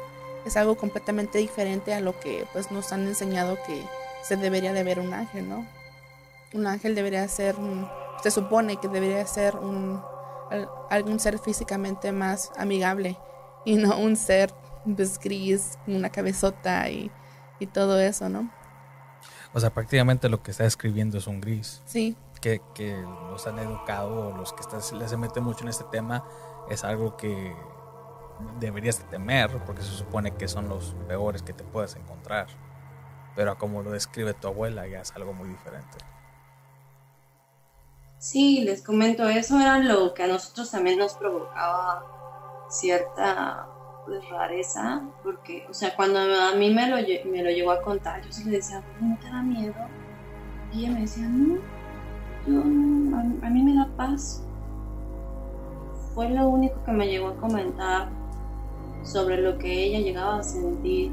es 0.44 0.56
algo 0.56 0.76
completamente 0.76 1.38
diferente 1.38 1.94
a 1.94 2.00
lo 2.00 2.18
que 2.20 2.44
pues 2.52 2.70
nos 2.70 2.92
han 2.92 3.06
enseñado 3.06 3.58
que 3.66 3.82
se 4.22 4.36
debería 4.36 4.72
de 4.72 4.84
ver 4.84 5.00
un 5.00 5.12
ángel, 5.12 5.48
¿no? 5.48 5.66
Un 6.54 6.66
ángel 6.66 6.94
debería 6.94 7.26
ser, 7.28 7.56
se 8.22 8.30
supone 8.30 8.76
que 8.76 8.88
debería 8.88 9.26
ser 9.26 9.56
un 9.56 10.02
algún 10.90 11.20
ser 11.20 11.38
físicamente 11.38 12.12
más 12.12 12.52
amigable 12.56 13.18
y 13.64 13.76
no 13.76 13.98
un 13.98 14.16
ser 14.16 14.52
pues, 14.96 15.18
gris, 15.18 15.78
una 15.86 16.10
cabezota 16.10 16.88
y, 16.88 17.10
y 17.58 17.66
todo 17.66 18.00
eso, 18.00 18.28
¿no? 18.28 18.50
O 19.52 19.60
sea, 19.60 19.70
prácticamente 19.70 20.28
lo 20.28 20.42
que 20.42 20.50
está 20.50 20.64
escribiendo 20.64 21.18
es 21.18 21.26
un 21.26 21.40
gris. 21.40 21.82
Sí. 21.86 22.16
Que, 22.40 22.62
que 22.74 22.96
los 23.30 23.46
han 23.46 23.58
educado 23.58 24.28
o 24.28 24.36
los 24.36 24.52
que 24.52 24.60
están, 24.60 24.80
se 24.80 25.16
meten 25.16 25.42
mucho 25.42 25.64
en 25.64 25.68
este 25.68 25.84
tema 25.90 26.24
es 26.70 26.84
algo 26.84 27.16
que 27.16 27.52
deberías 28.60 28.98
temer 29.10 29.50
porque 29.66 29.82
se 29.82 29.90
supone 29.90 30.32
que 30.34 30.46
son 30.46 30.68
los 30.68 30.94
peores 31.08 31.42
que 31.42 31.52
te 31.52 31.64
puedes 31.64 31.96
encontrar. 31.96 32.46
Pero 33.34 33.58
como 33.58 33.82
lo 33.82 33.90
describe 33.90 34.34
tu 34.34 34.48
abuela 34.48 34.86
ya 34.86 35.00
es 35.00 35.12
algo 35.16 35.32
muy 35.32 35.48
diferente. 35.48 35.98
Sí, 38.18 38.62
les 38.62 38.82
comento, 38.82 39.28
eso 39.28 39.60
era 39.60 39.78
lo 39.78 40.12
que 40.12 40.24
a 40.24 40.26
nosotros 40.26 40.70
también 40.72 40.98
nos 40.98 41.14
provocaba 41.14 42.04
cierta 42.68 43.68
pues, 44.04 44.28
rareza, 44.28 45.02
porque, 45.22 45.64
o 45.70 45.74
sea, 45.74 45.94
cuando 45.94 46.18
a 46.18 46.54
mí 46.56 46.74
me 46.74 46.88
lo, 46.88 46.96
me 47.30 47.42
lo 47.44 47.50
llegó 47.50 47.70
a 47.70 47.80
contar, 47.80 48.20
yo 48.24 48.32
se 48.32 48.44
le 48.46 48.56
decía, 48.56 48.82
¿no 49.00 49.16
te 49.20 49.26
da 49.26 49.40
miedo? 49.42 49.74
Y 50.72 50.80
ella 50.80 50.90
me 50.94 51.00
decía, 51.02 51.28
no, 51.28 51.58
yo, 52.44 52.60
a, 53.16 53.46
a 53.46 53.50
mí 53.50 53.62
me 53.62 53.74
da 53.74 53.88
paz. 53.96 54.42
Fue 56.12 56.28
lo 56.28 56.48
único 56.48 56.82
que 56.84 56.90
me 56.90 57.06
llegó 57.06 57.28
a 57.28 57.36
comentar 57.36 58.08
sobre 59.04 59.40
lo 59.40 59.58
que 59.58 59.84
ella 59.84 60.00
llegaba 60.00 60.38
a 60.38 60.42
sentir 60.42 61.12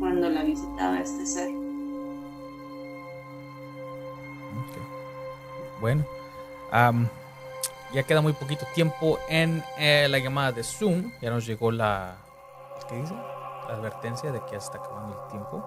cuando 0.00 0.28
la 0.28 0.42
visitaba 0.42 0.98
este 0.98 1.24
ser. 1.24 1.66
Bueno, 5.80 6.04
ya 7.92 8.02
queda 8.02 8.20
muy 8.20 8.32
poquito 8.32 8.66
tiempo 8.74 9.18
en 9.28 9.62
eh, 9.78 10.06
la 10.10 10.18
llamada 10.18 10.52
de 10.52 10.62
Zoom. 10.62 11.12
Ya 11.20 11.30
nos 11.30 11.46
llegó 11.46 11.70
la. 11.72 12.16
¿Qué 12.88 12.96
dice? 12.96 13.14
La 13.14 13.74
advertencia 13.74 14.30
de 14.32 14.40
que 14.44 14.52
ya 14.52 14.58
está 14.58 14.78
acabando 14.78 15.22
el 15.22 15.28
tiempo. 15.30 15.64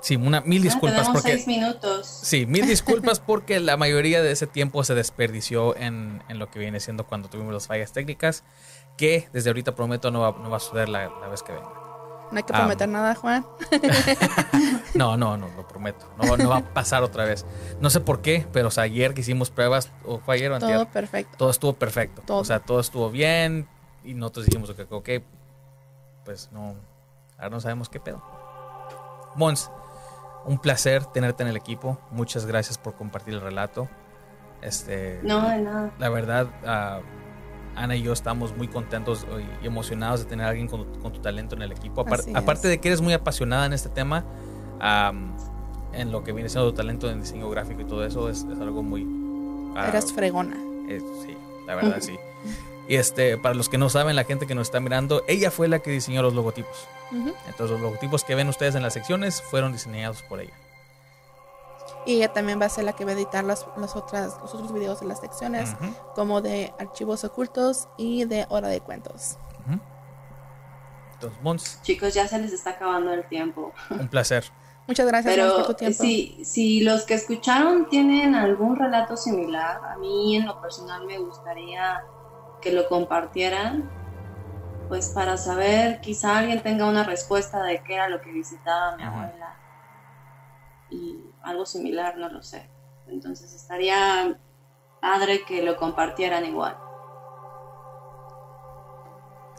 sí, 0.00 0.16
una, 0.16 0.40
mil 0.40 0.62
disculpas 0.62 1.08
porque. 1.08 1.32
Seis 1.32 1.46
minutos. 1.46 2.06
Sí, 2.06 2.46
mil 2.46 2.66
disculpas 2.68 3.20
porque 3.20 3.60
la 3.60 3.76
mayoría 3.76 4.22
de 4.22 4.32
ese 4.32 4.46
tiempo 4.46 4.82
se 4.84 4.94
desperdició 4.94 5.76
en, 5.76 6.22
en, 6.28 6.38
lo 6.38 6.50
que 6.50 6.58
viene 6.58 6.80
siendo 6.80 7.04
cuando 7.04 7.28
tuvimos 7.28 7.52
las 7.52 7.66
fallas 7.66 7.92
técnicas. 7.92 8.44
Que 8.96 9.28
desde 9.32 9.50
ahorita 9.50 9.74
prometo 9.74 10.10
no 10.10 10.20
va, 10.20 10.34
no 10.42 10.48
va 10.48 10.56
a 10.56 10.60
suceder 10.60 10.88
la, 10.88 11.10
la 11.20 11.28
vez 11.28 11.42
que 11.42 11.52
venga. 11.52 11.68
No 12.30 12.38
hay 12.38 12.42
que 12.42 12.52
prometer 12.52 12.88
nada, 12.88 13.14
Juan. 13.14 13.46
no, 14.96 15.16
no, 15.16 15.36
no, 15.36 15.48
lo 15.56 15.66
prometo. 15.66 16.06
No, 16.22 16.36
no, 16.36 16.48
va 16.48 16.58
a 16.58 16.74
pasar 16.74 17.02
otra 17.02 17.24
vez. 17.24 17.44
No 17.80 17.90
sé 17.90 18.00
por 18.00 18.20
qué, 18.20 18.46
pero 18.52 18.68
ayer 18.76 19.14
que 19.14 19.20
hicimos 19.20 19.50
pruebas, 19.50 19.90
o 20.04 20.18
fue 20.18 20.36
ayer 20.36 20.50
o 20.52 20.58
Todo 20.58 20.86
perfecto. 20.86 21.36
Todo 21.36 21.50
estuvo 21.50 21.72
perfecto. 21.74 22.22
O 22.36 22.44
sea, 22.44 22.60
todo 22.60 22.80
estuvo 22.80 23.10
bien 23.10 23.68
y 24.04 24.14
nosotros 24.14 24.46
dijimos, 24.46 24.72
que, 24.72 24.86
ok, 24.88 25.10
pues 26.24 26.50
no, 26.52 26.74
ahora 27.36 27.50
no 27.50 27.60
sabemos 27.60 27.88
qué 27.88 28.00
pedo. 28.00 28.22
Mons, 29.36 29.70
un 30.46 30.58
placer 30.58 31.04
tenerte 31.06 31.42
en 31.42 31.48
el 31.48 31.56
equipo. 31.56 31.98
Muchas 32.10 32.46
gracias 32.46 32.78
por 32.78 32.94
compartir 32.94 33.34
el 33.34 33.40
relato. 33.40 33.88
Este, 34.62 35.20
no, 35.22 35.48
de 35.48 35.60
nada. 35.60 35.92
La 35.98 36.08
verdad, 36.08 36.46
uh, 36.64 37.02
Ana 37.76 37.96
y 37.96 38.02
yo 38.02 38.12
estamos 38.12 38.56
muy 38.56 38.68
contentos 38.68 39.26
y 39.62 39.66
emocionados 39.66 40.20
de 40.20 40.26
tener 40.26 40.46
a 40.46 40.48
alguien 40.50 40.66
con, 40.66 40.90
tu 41.12 41.20
talento 41.20 41.54
en 41.54 41.62
el 41.62 41.72
equipo. 41.72 42.04
aparte 42.34 42.68
de 42.68 42.78
que 42.78 42.88
eres 42.88 43.00
muy 43.02 43.12
apasionada 43.12 43.66
en 43.66 43.74
este 43.74 43.90
tema, 43.90 44.24
en 44.80 46.12
lo 46.12 46.22
que 46.24 46.32
viene 46.32 46.48
siendo 46.48 46.70
tu 46.70 46.76
talento 46.76 47.10
en 47.10 47.20
diseño 47.20 47.48
gráfico 47.50 47.80
y 47.80 47.84
todo 47.84 48.04
eso, 48.04 48.28
es, 48.28 48.44
algo 48.60 48.82
muy... 48.82 49.04
Uh, 49.04 49.78
Eres 49.78 50.12
fregona. 50.12 50.56
sí, 50.88 51.36
la 51.66 51.74
verdad 51.74 51.98
sí. 52.00 52.16
Y 52.88 52.96
este, 52.96 53.36
para 53.36 53.54
los 53.54 53.68
que 53.68 53.78
no 53.78 53.88
saben, 53.88 54.14
la 54.14 54.22
gente 54.22 54.46
que 54.46 54.54
nos 54.54 54.68
está 54.68 54.78
mirando, 54.78 55.24
ella 55.26 55.50
fue 55.50 55.66
la 55.66 55.80
que 55.80 55.90
diseñó 55.90 56.22
los 56.22 56.34
logotipos. 56.34 56.86
Entonces 57.10 57.70
los 57.70 57.80
logotipos 57.80 58.24
que 58.24 58.34
ven 58.34 58.48
ustedes 58.48 58.74
en 58.74 58.82
las 58.82 58.92
secciones 58.92 59.42
fueron 59.42 59.72
diseñados 59.72 60.22
por 60.22 60.40
ella. 60.40 60.54
Y 62.04 62.16
ella 62.16 62.32
también 62.32 62.60
va 62.60 62.66
a 62.66 62.68
ser 62.68 62.84
la 62.84 62.92
que 62.92 63.04
va 63.04 63.10
a 63.10 63.14
editar 63.14 63.44
las, 63.44 63.64
otras, 63.64 64.38
los 64.40 64.54
otros 64.54 64.72
videos 64.72 65.00
de 65.00 65.06
las 65.06 65.20
secciones, 65.20 65.74
como 66.14 66.40
de 66.40 66.72
archivos 66.78 67.24
ocultos 67.24 67.88
y 67.96 68.24
de 68.24 68.46
hora 68.48 68.68
de 68.68 68.80
cuentos. 68.80 69.38
Entonces, 71.20 71.80
Chicos, 71.82 72.12
ya 72.14 72.28
se 72.28 72.38
les 72.38 72.52
está 72.52 72.70
acabando 72.70 73.12
el 73.12 73.26
tiempo. 73.26 73.72
Un 73.90 74.08
placer. 74.08 74.44
Muchas 74.86 75.06
gracias 75.06 75.52
por 75.52 75.66
tu 75.66 75.74
tiempo. 75.74 76.02
Si, 76.02 76.44
si 76.44 76.80
los 76.80 77.04
que 77.04 77.14
escucharon 77.14 77.88
tienen 77.88 78.34
algún 78.34 78.76
relato 78.76 79.16
similar, 79.16 79.80
a 79.84 79.96
mí 79.96 80.36
en 80.36 80.46
lo 80.46 80.60
personal 80.60 81.04
me 81.06 81.18
gustaría 81.18 82.04
que 82.60 82.72
lo 82.72 82.88
compartieran, 82.88 83.90
pues 84.88 85.08
para 85.08 85.36
saber, 85.36 86.00
quizá 86.00 86.38
alguien 86.38 86.62
tenga 86.62 86.86
una 86.86 87.02
respuesta 87.02 87.62
de 87.62 87.82
qué 87.82 87.94
era 87.94 88.08
lo 88.08 88.20
que 88.20 88.30
visitaba 88.30 88.96
mi 88.96 89.02
abuela. 89.02 89.56
Y 90.90 91.20
algo 91.42 91.66
similar, 91.66 92.16
no 92.16 92.28
lo 92.28 92.42
sé. 92.42 92.70
Entonces 93.08 93.52
estaría 93.54 94.38
padre 95.00 95.44
que 95.44 95.62
lo 95.62 95.76
compartieran 95.76 96.44
igual. 96.44 96.76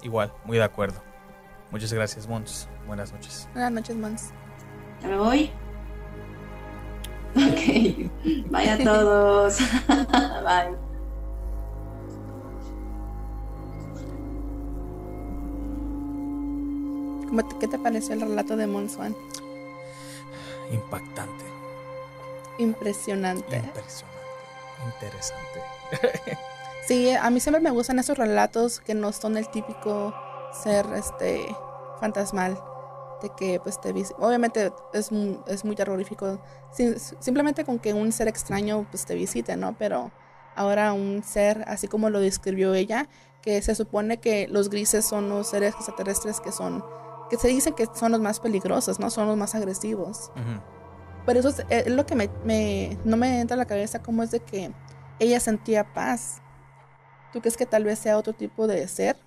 Igual, 0.02 0.32
muy 0.46 0.58
de 0.58 0.64
acuerdo. 0.64 1.02
Muchas 1.72 1.92
gracias, 1.92 2.28
Mons. 2.28 2.70
Buenas 2.86 3.12
noches. 3.12 3.50
Buenas 3.54 3.72
noches, 3.72 3.96
Mons. 3.96 4.32
¿Ya 5.02 5.08
me 5.08 5.18
voy? 5.18 5.52
Ok. 7.36 8.12
Bye 8.50 8.70
a 8.70 8.84
todos. 8.84 9.60
Bye. 9.88 10.88
¿Qué 17.60 17.68
te 17.68 17.78
pareció 17.78 18.14
el 18.14 18.22
relato 18.22 18.56
de 18.56 18.68
Mons 18.68 18.96
Juan? 18.96 19.16
Impactante. 20.72 21.46
Impresionante. 22.58 23.58
Impresionante. 23.58 24.18
Interesante. 24.86 25.62
sí, 26.88 27.12
a 27.12 27.30
mí 27.30 27.40
siempre 27.40 27.62
me 27.62 27.72
gustan 27.72 28.00
esos 28.00 28.18
relatos 28.18 28.80
que 28.80 28.94
no 28.94 29.12
son 29.12 29.38
el 29.38 29.50
típico 29.50 30.14
ser 30.64 30.86
este 30.96 31.56
fantasmal 32.00 32.60
de 33.22 33.30
que 33.36 33.60
pues 33.60 33.80
te 33.82 33.94
obviamente 34.20 34.72
es, 34.94 35.10
es 35.48 35.66
muy 35.66 35.76
terrorífico. 35.76 36.40
Simplemente 37.20 37.66
con 37.66 37.80
que 37.80 37.94
un 37.94 38.12
ser 38.12 38.28
extraño 38.28 38.86
pues 38.90 39.06
te 39.06 39.16
visite 39.16 39.56
no 39.58 39.76
pero 39.78 40.12
ahora 40.56 40.94
un 40.94 41.24
ser 41.24 41.64
así 41.68 41.88
como 41.88 42.10
lo 42.10 42.20
describió 42.20 42.74
ella 42.74 43.08
que 43.42 43.62
se 43.62 43.76
supone 43.76 44.18
que 44.18 44.48
los 44.48 44.70
grises 44.70 45.06
son 45.06 45.30
los 45.30 45.48
seres 45.48 45.74
extraterrestres 45.76 46.40
que 46.40 46.52
son 46.52 46.84
que 47.30 47.38
se 47.38 47.48
dice 47.48 47.74
que 47.74 47.88
son 47.94 48.12
los 48.12 48.22
más 48.22 48.40
peligrosos 48.40 49.00
no 49.00 49.10
son 49.10 49.28
los 49.28 49.38
más 49.38 49.56
agresivos. 49.56 50.32
Pero 51.28 51.42
eso 51.42 51.50
eh, 51.70 51.84
es, 51.86 51.92
lo 51.92 52.06
que 52.06 52.16
me, 52.16 52.98
no 53.04 53.18
me 53.18 53.42
entra 53.42 53.56
a 53.56 53.58
la 53.58 53.66
cabeza, 53.66 54.02
como 54.02 54.24
es 54.24 54.32
de 54.32 54.40
que 54.40 54.72
ella 55.20 55.42
sentía 55.42 55.94
paz. 55.94 56.42
¿Tú 57.34 57.42
crees 57.42 57.58
que 57.58 57.66
tal 57.66 57.84
vez 57.84 58.00
sea 58.00 58.18
otro 58.18 58.32
tipo 58.32 58.66
de 58.66 58.88
ser? 58.88 59.18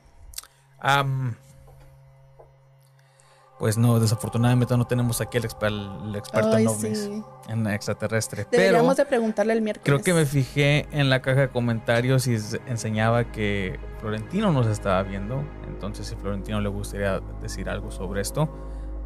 Pues 3.61 3.77
no, 3.79 4.01
desafortunadamente 4.01 4.75
no 4.77 4.87
tenemos 4.87 5.21
aquí 5.21 5.37
el, 5.37 5.45
exper- 5.45 6.03
el 6.09 6.17
experto 6.17 6.55
Ay, 6.57 6.63
en 6.63 6.69
ovnis, 6.69 6.99
sí. 6.99 7.23
en 7.49 7.67
extraterrestre. 7.69 8.47
Deberíamos 8.51 8.97
Pero 8.97 9.05
de 9.05 9.09
preguntarle 9.09 9.53
el 9.53 9.61
miércoles. 9.63 9.85
creo 9.85 10.03
que 10.03 10.15
me 10.19 10.27
fijé 10.27 10.89
en 10.91 11.11
la 11.11 11.21
caja 11.23 11.43
de 11.43 11.49
comentarios 11.51 12.27
y 12.27 12.37
enseñaba 12.67 13.31
que 13.31 13.79
Florentino 14.01 14.51
nos 14.51 14.67
estaba 14.67 15.03
viendo. 15.03 15.45
Entonces, 15.69 16.07
si 16.09 16.17
Florentino 16.17 16.59
le 16.61 16.71
gustaría 16.71 17.21
decir 17.43 17.69
algo 17.69 17.91
sobre 17.93 18.23
esto, 18.23 18.49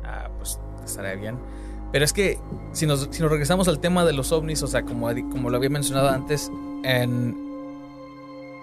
ah, 0.05 0.31
pues 0.39 0.59
estaría 0.85 1.17
bien. 1.17 1.37
Pero 1.91 2.05
es 2.05 2.13
que 2.13 2.39
si 2.73 2.87
nos, 2.87 3.09
si 3.11 3.23
nos 3.23 3.31
regresamos 3.31 3.67
al 3.69 3.81
tema 3.81 4.05
de 4.05 4.13
los 4.13 4.31
ovnis, 4.33 4.63
o 4.63 4.69
sea, 4.69 4.85
como, 4.85 5.09
como 5.33 5.51
lo 5.51 5.57
había 5.57 5.71
mencionado 5.71 6.09
antes, 6.11 6.51
en, 6.85 7.37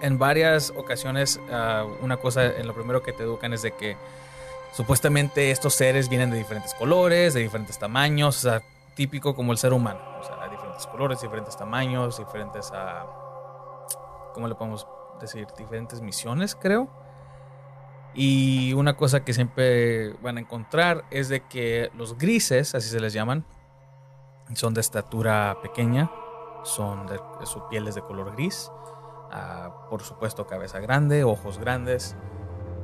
en 0.00 0.18
varias 0.18 0.72
ocasiones, 0.74 1.38
ah, 1.50 1.84
una 2.00 2.16
cosa, 2.16 2.46
en 2.46 2.66
lo 2.66 2.74
primero 2.74 3.02
que 3.02 3.12
te 3.12 3.22
educan 3.24 3.52
es 3.52 3.60
de 3.60 3.72
que 3.72 3.96
supuestamente 4.72 5.50
estos 5.50 5.74
seres 5.74 6.08
vienen 6.08 6.30
de 6.30 6.38
diferentes 6.38 6.74
colores, 6.74 7.34
de 7.34 7.40
diferentes 7.40 7.78
tamaños, 7.78 8.38
o 8.38 8.50
sea, 8.50 8.62
típico 8.94 9.34
como 9.34 9.52
el 9.52 9.58
ser 9.58 9.72
humano, 9.72 10.00
o 10.20 10.24
sea, 10.24 10.48
diferentes 10.48 10.86
colores, 10.86 11.20
diferentes 11.20 11.56
tamaños, 11.56 12.18
diferentes, 12.18 12.70
ah, 12.74 13.06
¿cómo 14.34 14.48
le 14.48 14.54
podemos 14.54 14.86
decir? 15.20 15.46
Diferentes 15.56 16.00
misiones, 16.00 16.54
creo. 16.54 16.88
Y 18.14 18.74
una 18.74 18.96
cosa 18.96 19.24
que 19.24 19.32
siempre 19.32 20.12
van 20.22 20.36
a 20.36 20.40
encontrar 20.40 21.04
es 21.10 21.28
de 21.28 21.40
que 21.40 21.90
los 21.96 22.18
grises, 22.18 22.74
así 22.74 22.88
se 22.88 23.00
les 23.00 23.12
llaman, 23.12 23.44
son 24.54 24.74
de 24.74 24.82
estatura 24.82 25.56
pequeña, 25.62 26.10
son 26.62 27.06
de, 27.06 27.18
su 27.44 27.66
piel 27.68 27.88
es 27.88 27.94
de 27.94 28.02
color 28.02 28.32
gris, 28.36 28.70
ah, 29.30 29.86
por 29.88 30.02
supuesto 30.02 30.46
cabeza 30.46 30.78
grande, 30.80 31.24
ojos 31.24 31.58
grandes. 31.58 32.16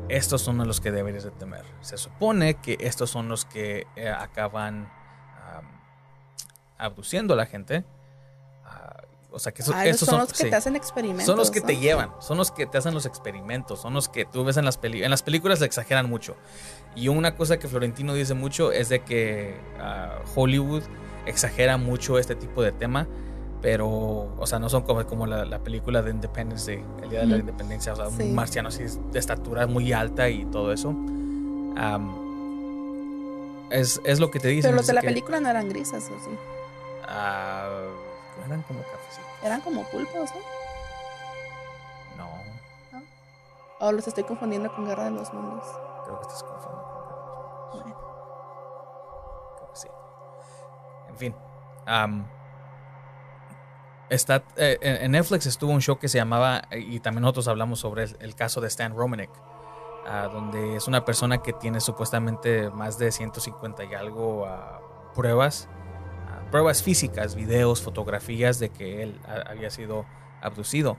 Estos 0.09 0.43
son 0.43 0.59
los 0.67 0.81
que 0.81 0.91
deberías 0.91 1.25
de 1.25 1.31
temer. 1.31 1.65
Se 1.81 1.97
supone 1.99 2.55
que 2.55 2.77
estos 2.81 3.11
son 3.11 3.29
los 3.29 3.45
que 3.45 3.87
eh, 3.97 4.09
acaban 4.09 4.91
am, 5.55 5.67
abduciendo 6.79 7.35
a 7.35 7.37
la 7.37 7.47
gente. 7.47 7.85
Ah, 8.65 9.03
o 9.31 9.39
sea 9.39 9.53
que 9.53 9.63
eso- 9.63 9.73
Ah, 9.75 9.87
estos 9.87 10.09
son, 10.09 10.19
los 10.21 10.29
que 10.33 10.45
sí. 10.45 10.51
te 10.51 10.57
hacen 10.57 10.77
experimentos. 10.77 11.27
Son 11.27 11.37
los 11.37 11.51
que 11.51 11.61
¿no? 11.61 11.67
te 11.67 11.77
llevan, 11.77 12.11
son 12.21 12.39
los 12.39 12.51
que 12.51 12.67
te 12.67 12.79
hacen 12.79 12.95
los 12.95 13.07
experimentos, 13.07 13.81
son 13.81 13.95
los 13.95 14.09
que 14.09 14.25
tú 14.25 14.45
ves 14.45 14.57
en 14.57 14.65
las 14.65 14.79
películas. 14.79 15.05
En 15.07 15.11
las 15.11 15.23
películas 15.23 15.61
le 15.61 15.67
exageran 15.67 16.09
mucho. 16.09 16.37
Y 16.95 17.09
una 17.09 17.35
cosa 17.35 17.59
que 17.59 17.69
Florentino 17.69 18.15
dice 18.15 18.35
mucho 18.35 18.73
es 18.73 18.89
de 18.89 19.01
que 19.01 19.61
ah, 19.81 20.19
Hollywood 20.35 20.83
exagera 21.27 21.77
mucho 21.77 22.19
este 22.19 22.35
tipo 22.35 22.63
de 22.63 22.73
tema, 22.73 23.07
pero, 23.61 23.89
o 24.39 24.47
sea, 24.47 24.59
no 24.59 24.69
son 24.69 24.83
como, 24.83 25.05
como 25.07 25.27
la, 25.27 25.45
la 25.45 25.59
película 25.59 26.01
de 26.03 26.11
Independence 26.11 26.71
Day, 26.77 26.85
el 27.03 27.11
día 27.11 27.21
de 27.21 27.27
la 27.27 27.37
independencia, 27.39 27.93
o 27.93 27.97
sea, 27.97 28.07
Sí. 28.11 28.23
un 28.23 28.35
marciano 28.35 28.69
así 28.69 28.85
de 28.85 29.19
estatura 29.19 29.67
muy 29.67 29.93
alta 29.93 30.29
y 30.29 30.45
todo 30.47 30.73
eso. 30.73 30.95
Es, 33.71 34.01
es 34.05 34.19
lo 34.19 34.31
que 34.31 34.41
te 34.41 34.49
dicen. 34.49 34.71
Pero 34.71 34.77
los 34.77 34.87
de 34.87 34.95
la 34.95 35.03
que, 35.03 35.09
película 35.09 35.41
no 35.41 35.49
eran 35.51 35.69
grises, 35.69 36.05
¿o 36.05 36.25
sí? 36.25 36.31
ah, 37.07 37.69
eran 38.47 38.63
como 38.63 38.81
cafecitos. 38.81 39.27
Eran 39.43 39.61
como 39.61 39.83
pulpos, 39.85 40.31
¿no? 42.17 42.25
No, 42.25 43.03
O 43.81 43.93
los 43.93 44.09
estoy 44.09 44.25
confundiendo 44.25 44.73
con 44.75 44.87
Guerra 44.87 45.05
de 45.05 45.11
los 45.11 45.33
Mundos. 45.35 45.65
creo 46.05 46.17
que 46.19 46.23
estás 46.27 46.43
confundiendo 46.43 46.83
con 47.73 47.81
Bueno. 47.81 47.97
Creo 49.59 49.71
que 49.71 49.77
sí. 49.79 49.89
En 51.11 51.17
fin. 51.17 51.35
am, 51.87 52.27
está, 54.11 54.45
eh, 54.57 54.79
en 54.83 55.13
Netflix 55.13 55.47
estuvo 55.47 55.73
un 55.73 55.81
show 55.81 55.99
que 55.99 56.09
se 56.09 56.19
llamaba, 56.19 56.63
y 56.73 57.01
también 57.01 57.23
nosotros 57.23 57.49
hablamos 57.49 57.81
sobre 57.81 58.05
el, 58.05 58.17
el 58.21 58.35
caso 58.35 58.61
de 58.61 58.69
Stan 58.69 58.95
Romanek, 58.95 59.31
ah, 60.07 60.29
donde 60.33 60.77
es 60.77 60.89
una 60.89 61.05
persona 61.05 61.43
que 61.43 61.53
tiene 61.53 61.81
supuestamente 61.81 62.71
más 62.71 62.99
de 62.99 63.13
150 63.13 63.85
y 63.85 63.95
algo 63.95 64.47
ah, 64.47 64.81
pruebas, 65.15 65.69
ah, 66.29 66.51
pruebas 66.51 66.83
físicas, 66.83 67.35
videos, 67.35 67.83
fotografías 67.83 68.59
de 68.59 68.71
que 68.71 69.03
él 69.03 69.21
había 69.47 69.71
sido 69.71 70.07
abducido. 70.41 70.97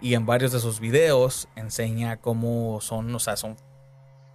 Y 0.00 0.14
en 0.14 0.26
varios 0.26 0.50
de 0.50 0.58
sus 0.58 0.80
videos 0.80 1.48
enseña 1.54 2.16
cómo 2.16 2.80
son, 2.80 3.14
o 3.14 3.20
sea, 3.20 3.36
son 3.36 3.56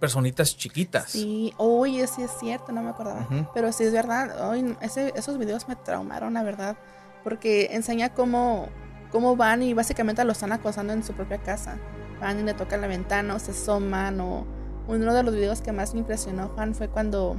personitas 0.00 0.56
chiquitas. 0.56 1.10
Sí, 1.10 1.52
oye, 1.58 2.06
sí 2.06 2.22
es 2.22 2.30
cierto, 2.38 2.72
no 2.72 2.82
me 2.82 2.90
acordaba. 2.90 3.28
Pero 3.52 3.72
sí 3.72 3.84
es 3.84 3.92
verdad, 3.92 4.48
hoy 4.48 4.76
ese, 4.80 5.12
esos 5.14 5.36
videos 5.38 5.68
me 5.68 5.76
traumaron, 5.76 6.34
la 6.34 6.42
verdad. 6.42 6.76
Porque 7.24 7.68
enseña 7.72 8.14
cómo, 8.14 8.68
cómo 9.10 9.36
van 9.36 9.62
y 9.62 9.74
básicamente 9.74 10.24
lo 10.24 10.32
están 10.32 10.52
acosando 10.52 10.92
en 10.92 11.02
su 11.02 11.12
propia 11.12 11.38
casa. 11.38 11.78
Van 12.20 12.40
y 12.40 12.42
le 12.42 12.54
tocan 12.54 12.80
la 12.80 12.86
ventana 12.86 13.34
o 13.34 13.38
se 13.38 13.52
asoman. 13.52 14.20
O 14.20 14.46
uno 14.88 15.14
de 15.14 15.22
los 15.22 15.34
videos 15.34 15.60
que 15.60 15.72
más 15.72 15.94
me 15.94 16.00
impresionó, 16.00 16.48
Juan, 16.48 16.74
fue 16.74 16.88
cuando, 16.88 17.36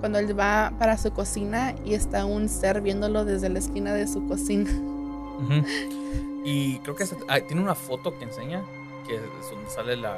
cuando 0.00 0.18
él 0.18 0.38
va 0.38 0.72
para 0.78 0.96
su 0.98 1.12
cocina 1.12 1.74
y 1.84 1.94
está 1.94 2.24
un 2.24 2.48
ser 2.48 2.80
viéndolo 2.80 3.24
desde 3.24 3.48
la 3.48 3.58
esquina 3.58 3.92
de 3.92 4.06
su 4.06 4.26
cocina. 4.26 4.70
Y 6.48 6.78
creo 6.78 6.94
que 6.94 7.04
ah, 7.26 7.40
tiene 7.40 7.60
una 7.60 7.74
foto 7.74 8.16
que 8.16 8.22
enseña 8.24 8.62
que 9.04 9.16
es 9.16 9.50
donde 9.50 9.68
sale 9.68 9.96
la 9.96 10.14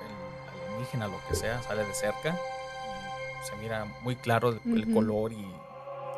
el 0.00 0.70
alienígena, 0.70 1.06
lo 1.06 1.18
que 1.28 1.34
sea, 1.34 1.62
sale 1.62 1.84
de 1.84 1.92
cerca 1.92 2.30
y 2.30 3.46
se 3.46 3.54
mira 3.56 3.84
muy 4.02 4.16
claro 4.16 4.48
el, 4.48 4.60
el 4.74 4.90
color 4.94 5.34
y 5.34 5.46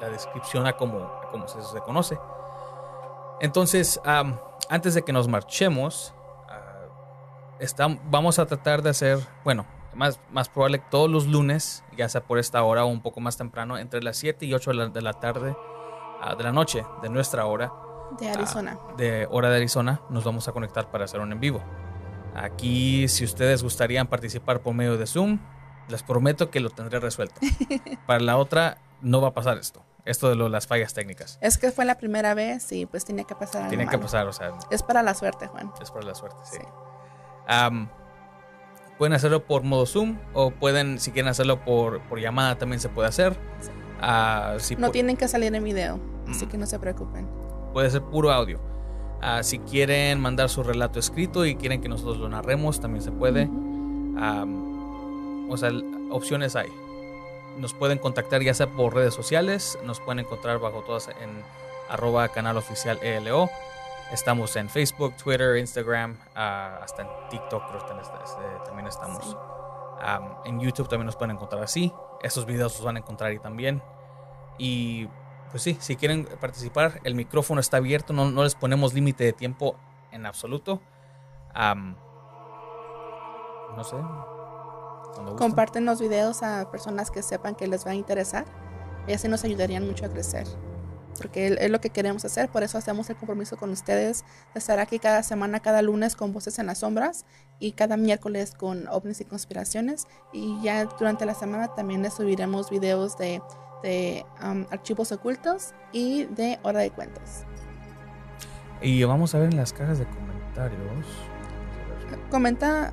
la 0.05 0.11
descripción 0.11 0.67
a 0.67 0.75
cómo, 0.75 0.99
a 0.99 1.29
cómo 1.31 1.49
se, 1.49 1.61
se 1.63 1.81
conoce. 1.81 2.19
Entonces, 3.41 4.01
antes 4.69 4.95
de 4.95 5.03
que 5.03 5.13
nos 5.13 5.29
marchemos, 5.29 6.15
ah, 6.49 6.87
estam- 7.61 8.01
vamos 8.07 8.39
a 8.39 8.47
tratar 8.47 8.83
de 8.83 8.91
hacer, 8.91 9.19
bueno, 9.45 9.67
más, 9.95 10.21
más 10.31 10.49
probable 10.49 10.79
todos 10.91 11.11
los 11.11 11.27
lunes, 11.27 11.85
ya 11.97 12.09
sea 12.09 12.23
por 12.23 12.39
esta 12.39 12.63
hora 12.63 12.85
o 12.85 12.89
un 12.89 13.01
poco 13.03 13.21
más 13.21 13.37
temprano, 13.37 13.77
entre 13.79 14.03
las 14.03 14.17
7 14.17 14.47
y 14.47 14.55
8 14.55 14.71
de 14.71 14.77
la, 14.77 14.89
de 14.89 15.03
la 15.03 15.13
tarde, 15.15 15.57
ah, 16.21 16.35
de 16.37 16.45
la 16.45 16.53
noche, 16.53 16.85
de 17.03 17.09
nuestra 17.09 17.47
hora, 17.47 17.73
De 18.19 18.31
Arizona. 18.31 18.79
de 18.97 19.27
hora 19.31 19.51
de 19.51 19.57
Arizona, 19.57 20.01
nos 20.11 20.25
vamos 20.25 20.47
a 20.49 20.53
conectar 20.53 20.91
para 20.91 21.05
hacer 21.05 21.21
un 21.21 21.33
en 21.33 21.41
vivo. 21.41 21.61
Aquí, 22.35 23.07
si 23.09 23.25
ustedes 23.25 23.63
gustarían 23.63 24.07
participar 24.09 24.61
por 24.61 24.75
medio 24.75 24.97
de 24.99 25.07
Zoom, 25.07 25.39
les 25.89 26.03
prometo 26.03 26.51
que 26.51 26.59
lo 26.61 26.71
tendré 26.71 26.99
resuelto. 26.99 27.41
Para 28.07 28.21
la 28.21 28.37
otra, 28.39 28.79
no 29.03 29.21
va 29.21 29.29
a 29.29 29.35
pasar 29.35 29.59
esto. 29.59 29.83
Esto 30.05 30.29
de 30.29 30.35
lo- 30.37 30.49
las 30.51 30.67
fallas 30.67 30.93
técnicas. 30.93 31.39
Es 31.41 31.57
que 31.59 31.71
fue 31.73 31.85
la 31.87 31.97
primera 31.97 32.35
vez 32.35 32.71
y 32.73 32.85
pues 32.87 33.05
tenía 33.05 33.25
que 33.25 33.35
pasar 33.35 33.63
algo 33.63 33.69
Tienen 33.71 33.89
que 33.89 33.99
pasar, 33.99 34.27
o 34.27 34.33
sea, 34.33 34.53
Es 34.71 34.83
para 34.83 35.03
la 35.03 35.15
suerte, 35.15 35.47
Juan. 35.47 35.73
es 35.81 35.91
por 35.91 36.05
la 36.05 36.15
suerte, 36.15 36.37
sí. 36.45 36.59
Pueden 38.99 39.13
hacerlo 39.13 39.45
por 39.45 39.63
modo 39.65 39.87
Zoom 39.87 40.19
o 40.35 40.51
pueden, 40.53 41.01
si 41.01 41.11
quieren 41.11 41.29
hacerlo 41.29 41.65
por, 41.65 42.01
por 42.03 42.21
llamada, 42.21 42.57
también 42.59 42.81
se 42.81 42.89
puede 42.89 43.09
hacer. 43.09 43.33
Sí. 43.61 43.71
Ah, 44.01 44.55
si 44.59 44.77
No 44.77 44.91
tienen 44.91 45.17
que 45.17 45.27
salir 45.27 45.53
en 45.55 45.65
video, 45.65 45.99
así 46.29 46.47
Mm. 46.47 46.49
que 46.49 46.59
no 46.59 46.67
se 46.67 46.79
preocupen. 46.79 47.27
puede 47.73 47.91
ser 47.91 48.03
puro 48.03 48.31
audio. 48.31 48.61
Ah, 49.21 49.43
si 49.43 49.59
quieren 49.59 50.21
mandar 50.21 50.49
su 50.49 50.63
relato 50.63 51.01
escrito 51.01 51.45
y 51.45 51.57
quieren 51.57 51.81
que 51.81 51.89
nosotros 51.89 52.19
lo 52.19 52.29
narremos, 52.29 52.79
también 52.81 53.03
se 53.03 53.11
puede. 53.11 53.49
O 55.49 55.57
sea, 55.57 55.71
opciones 56.11 56.55
hay. 56.57 56.69
Nos 57.57 57.73
pueden 57.75 57.99
contactar 57.99 58.43
ya 58.43 58.53
sea 58.55 58.67
por 58.67 58.95
redes 58.95 59.15
sociales, 59.15 59.79
nos 59.85 60.01
pueden 60.01 60.21
encontrar 60.21 60.59
bajo 60.59 60.83
todas 60.83 61.09
en 61.09 61.43
arroba 61.89 62.29
canal 62.29 62.57
oficial 62.57 62.99
ELO. 63.03 63.49
Estamos 64.13 64.55
en 64.57 64.69
Facebook, 64.69 65.17
Twitter, 65.17 65.57
Instagram, 65.57 66.19
ah, 66.35 66.79
hasta 66.83 67.03
en 67.03 67.09
TikTok 67.31 67.69
creo 67.69 67.81
que 67.81 67.87
también, 67.89 68.07
este- 68.25 68.65
también 68.65 68.87
estamos. 68.89 69.25
Sí. 69.25 69.37
En 70.45 70.61
YouTube 70.61 70.89
también 70.89 71.07
nos 71.07 71.17
pueden 71.17 71.37
encontrar 71.37 71.63
así. 71.63 71.93
Estos 72.23 72.45
videos 72.45 72.75
los 72.77 72.85
van 72.85 72.97
a 72.97 72.99
encontrar 72.99 73.31
ahí 73.31 73.39
también. 73.39 73.83
Y 74.59 75.09
pues 75.51 75.63
sí, 75.63 75.77
si 75.81 75.97
quieren 75.97 76.27
participar, 76.41 77.01
el 77.05 77.15
micrófono 77.15 77.61
está 77.61 77.79
abierto, 77.79 78.13
no, 78.13 78.31
no 78.31 78.43
les 78.43 78.55
ponemos 78.55 78.93
límite 78.93 79.25
de 79.25 79.33
tiempo 79.33 79.77
en 80.13 80.27
absoluto. 80.27 80.81
No 83.77 83.85
sé. 83.85 83.97
Comparten 85.39 85.85
los 85.85 86.01
videos 86.01 86.43
a 86.43 86.71
personas 86.71 87.11
que 87.11 87.23
sepan 87.23 87.55
que 87.55 87.67
les 87.67 87.87
va 87.87 87.93
a 87.93 87.95
interesar 87.95 88.45
y 89.07 89.13
así 89.13 89.29
nos 89.29 89.45
ayudarían 89.45 89.87
mucho 89.87 90.07
a 90.07 90.09
crecer. 90.09 90.47
Porque 91.19 91.57
es 91.61 91.71
lo 91.71 91.81
que 91.81 91.91
queremos 91.91 92.25
hacer, 92.25 92.49
por 92.49 92.65
eso 92.65 92.77
hacemos 92.77 93.09
el 93.09 93.17
compromiso 93.17 93.57
con 93.57 93.71
ustedes 93.71 94.25
de 94.53 94.59
estar 94.59 94.81
aquí 94.81 94.99
cada 94.99 95.23
semana, 95.23 95.61
cada 95.61 95.81
lunes 95.81 96.17
con 96.17 96.33
Voces 96.33 96.59
en 96.59 96.67
las 96.67 96.79
Sombras 96.79 97.25
y 97.61 97.73
cada 97.73 97.97
miércoles 97.97 98.53
con 98.57 98.89
ovnis 98.89 99.21
y 99.21 99.25
conspiraciones. 99.25 100.07
Y 100.33 100.61
ya 100.63 100.85
durante 100.85 101.25
la 101.25 101.35
semana 101.35 101.69
también 101.69 102.03
les 102.03 102.15
subiremos 102.15 102.69
videos 102.69 103.17
de, 103.17 103.41
de 103.85 104.27
um, 104.43 104.67
archivos 104.71 105.13
ocultos 105.13 105.73
y 105.93 106.25
de 106.25 106.59
hora 106.65 106.81
de 106.81 106.91
cuentos. 106.91 107.45
Y 108.83 109.05
vamos 109.05 109.35
a 109.35 109.39
ver 109.39 109.51
en 109.51 109.57
las 109.57 109.73
cajas 109.73 110.01
de 110.01 110.07
comentarios. 110.07 111.07
Comenta 112.31 112.93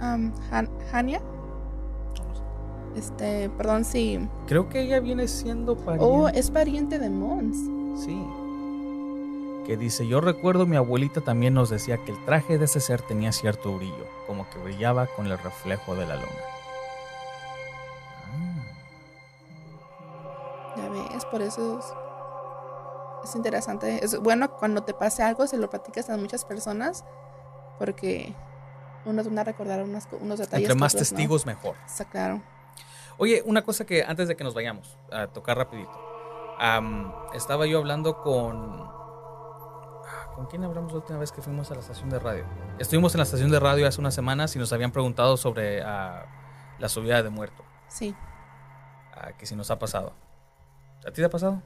Um, 0.00 0.32
Han 0.50 0.68
Hania. 0.92 1.20
Este, 2.96 3.48
perdón. 3.50 3.84
Sí. 3.84 4.28
Creo 4.46 4.68
que 4.68 4.80
ella 4.80 5.00
viene 5.00 5.28
siendo 5.28 5.76
pariente. 5.76 6.04
Oh, 6.04 6.28
es 6.28 6.50
pariente 6.50 6.98
de 6.98 7.10
Mons. 7.10 7.56
Sí. 8.04 8.20
Que 9.66 9.76
dice: 9.76 10.06
Yo 10.06 10.20
recuerdo 10.20 10.66
mi 10.66 10.76
abuelita 10.76 11.20
también 11.20 11.54
nos 11.54 11.70
decía 11.70 11.98
que 12.04 12.12
el 12.12 12.24
traje 12.24 12.58
de 12.58 12.64
ese 12.64 12.80
ser 12.80 13.02
tenía 13.02 13.30
cierto 13.32 13.76
brillo, 13.76 14.06
como 14.26 14.48
que 14.50 14.58
brillaba 14.58 15.06
con 15.06 15.26
el 15.26 15.38
reflejo 15.38 15.94
de 15.94 16.06
la 16.06 16.16
luna. 16.16 16.28
Ah. 18.26 18.64
Ya 20.76 20.88
ves, 20.88 21.24
por 21.26 21.42
eso 21.42 21.78
es, 21.78 21.84
es 23.28 23.36
interesante. 23.36 24.04
Es 24.04 24.18
bueno 24.18 24.50
cuando 24.50 24.82
te 24.82 24.94
pase 24.94 25.22
algo, 25.22 25.46
se 25.46 25.58
lo 25.58 25.70
platicas 25.70 26.10
a 26.10 26.16
muchas 26.16 26.44
personas, 26.44 27.04
porque 27.78 28.34
unos 29.04 29.26
van 29.26 29.38
a 29.38 29.44
recordar 29.44 29.82
unos, 29.82 30.06
unos 30.20 30.38
detalles. 30.38 30.68
Entre 30.68 30.78
más 30.78 30.94
otros 30.94 31.10
no. 31.10 31.16
testigos, 31.16 31.46
mejor. 31.46 31.76
Está 31.86 32.04
claro. 32.04 32.42
Oye, 33.18 33.42
una 33.44 33.62
cosa 33.62 33.84
que 33.84 34.02
antes 34.02 34.28
de 34.28 34.36
que 34.36 34.44
nos 34.44 34.54
vayamos 34.54 34.96
a 35.12 35.26
tocar 35.26 35.56
rapidito. 35.56 35.92
Estaba 37.34 37.66
yo 37.66 37.78
hablando 37.78 38.22
con... 38.22 38.82
ah, 38.82 40.32
¿Con 40.34 40.46
quién 40.46 40.64
hablamos 40.64 40.92
la 40.92 40.98
última 40.98 41.18
vez 41.18 41.32
que 41.32 41.40
fuimos 41.40 41.70
a 41.70 41.74
la 41.74 41.80
estación 41.80 42.10
de 42.10 42.18
radio? 42.18 42.44
Estuvimos 42.78 43.14
en 43.14 43.18
la 43.18 43.24
estación 43.24 43.50
de 43.50 43.58
radio 43.60 43.86
hace 43.86 44.00
unas 44.00 44.14
semanas 44.14 44.54
y 44.56 44.58
nos 44.58 44.72
habían 44.72 44.92
preguntado 44.92 45.36
sobre 45.36 45.82
ah, 45.82 46.26
la 46.78 46.88
subida 46.88 47.22
de 47.22 47.30
muerto. 47.30 47.64
Sí. 47.88 48.14
ah, 49.14 49.32
que 49.38 49.46
si 49.46 49.56
nos 49.56 49.70
ha 49.70 49.78
pasado. 49.78 50.12
¿A 51.06 51.10
ti 51.10 51.22
te 51.22 51.24
ha 51.24 51.30
pasado? 51.30 51.62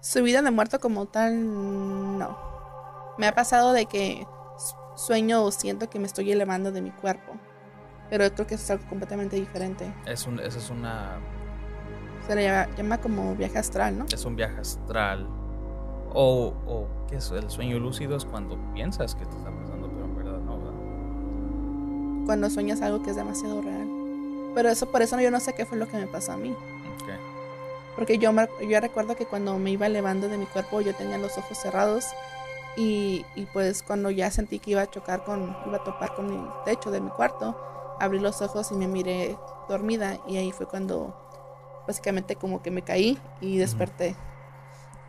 Su 0.00 0.22
vida 0.22 0.42
de 0.42 0.50
muerto 0.50 0.78
como 0.80 1.06
tal, 1.06 2.18
no. 2.18 2.38
Me 3.18 3.26
ha 3.26 3.34
pasado 3.34 3.72
de 3.72 3.86
que 3.86 4.26
sueño 5.00 5.42
o 5.44 5.50
siento 5.50 5.88
que 5.90 5.98
me 5.98 6.06
estoy 6.06 6.30
elevando 6.32 6.72
de 6.72 6.80
mi 6.82 6.90
cuerpo. 6.90 7.32
Pero 8.10 8.28
creo 8.34 8.46
que 8.46 8.54
eso 8.56 8.64
es 8.64 8.70
algo 8.72 8.88
completamente 8.88 9.36
diferente. 9.36 9.92
Es 10.06 10.26
un, 10.26 10.40
eso 10.40 10.58
es 10.58 10.70
una... 10.70 11.18
Se 12.26 12.34
le 12.34 12.44
llama, 12.44 12.68
llama 12.76 12.98
como 12.98 13.34
viaje 13.34 13.58
astral, 13.58 13.98
¿no? 13.98 14.04
Es 14.12 14.24
un 14.24 14.36
viaje 14.36 14.60
astral. 14.60 15.26
O, 16.12 16.52
o 16.66 16.86
¿qué 17.08 17.16
es? 17.16 17.30
El 17.30 17.48
sueño 17.50 17.78
lúcido 17.78 18.16
es 18.16 18.24
cuando 18.24 18.58
piensas 18.74 19.14
que 19.14 19.24
te 19.24 19.36
está 19.36 19.50
pasando, 19.50 19.88
pero 19.88 20.04
en 20.04 20.16
verdad 20.16 20.38
no, 20.40 20.58
¿verdad? 20.58 22.26
Cuando 22.26 22.50
sueñas 22.50 22.82
algo 22.82 23.02
que 23.02 23.10
es 23.10 23.16
demasiado 23.16 23.62
real. 23.62 23.88
Pero 24.54 24.68
eso, 24.68 24.90
por 24.90 25.02
eso 25.02 25.18
yo 25.20 25.30
no 25.30 25.38
sé 25.40 25.52
qué 25.54 25.64
fue 25.64 25.78
lo 25.78 25.86
que 25.88 25.96
me 25.96 26.06
pasó 26.08 26.32
a 26.32 26.36
mí. 26.36 26.50
Ok. 26.50 27.08
Porque 27.94 28.18
yo, 28.18 28.32
me- 28.32 28.48
yo 28.68 28.80
recuerdo 28.80 29.14
que 29.16 29.26
cuando 29.26 29.56
me 29.58 29.70
iba 29.70 29.86
elevando 29.86 30.28
de 30.28 30.36
mi 30.36 30.46
cuerpo 30.46 30.80
yo 30.80 30.94
tenía 30.94 31.18
los 31.18 31.36
ojos 31.38 31.58
cerrados 31.58 32.06
y, 32.76 33.24
y 33.34 33.46
pues 33.46 33.82
cuando 33.82 34.10
ya 34.10 34.30
sentí 34.30 34.58
que 34.58 34.70
iba 34.72 34.82
a 34.82 34.90
chocar 34.90 35.24
con, 35.24 35.56
iba 35.66 35.76
a 35.76 35.84
topar 35.84 36.14
con 36.14 36.30
el 36.30 36.40
techo 36.64 36.90
de 36.90 37.00
mi 37.00 37.10
cuarto, 37.10 37.56
abrí 37.98 38.18
los 38.20 38.40
ojos 38.42 38.70
y 38.72 38.74
me 38.74 38.86
miré 38.88 39.36
dormida 39.68 40.18
y 40.26 40.36
ahí 40.36 40.52
fue 40.52 40.66
cuando 40.66 41.14
básicamente 41.86 42.36
como 42.36 42.62
que 42.62 42.70
me 42.70 42.82
caí 42.82 43.18
y 43.40 43.58
desperté. 43.58 44.14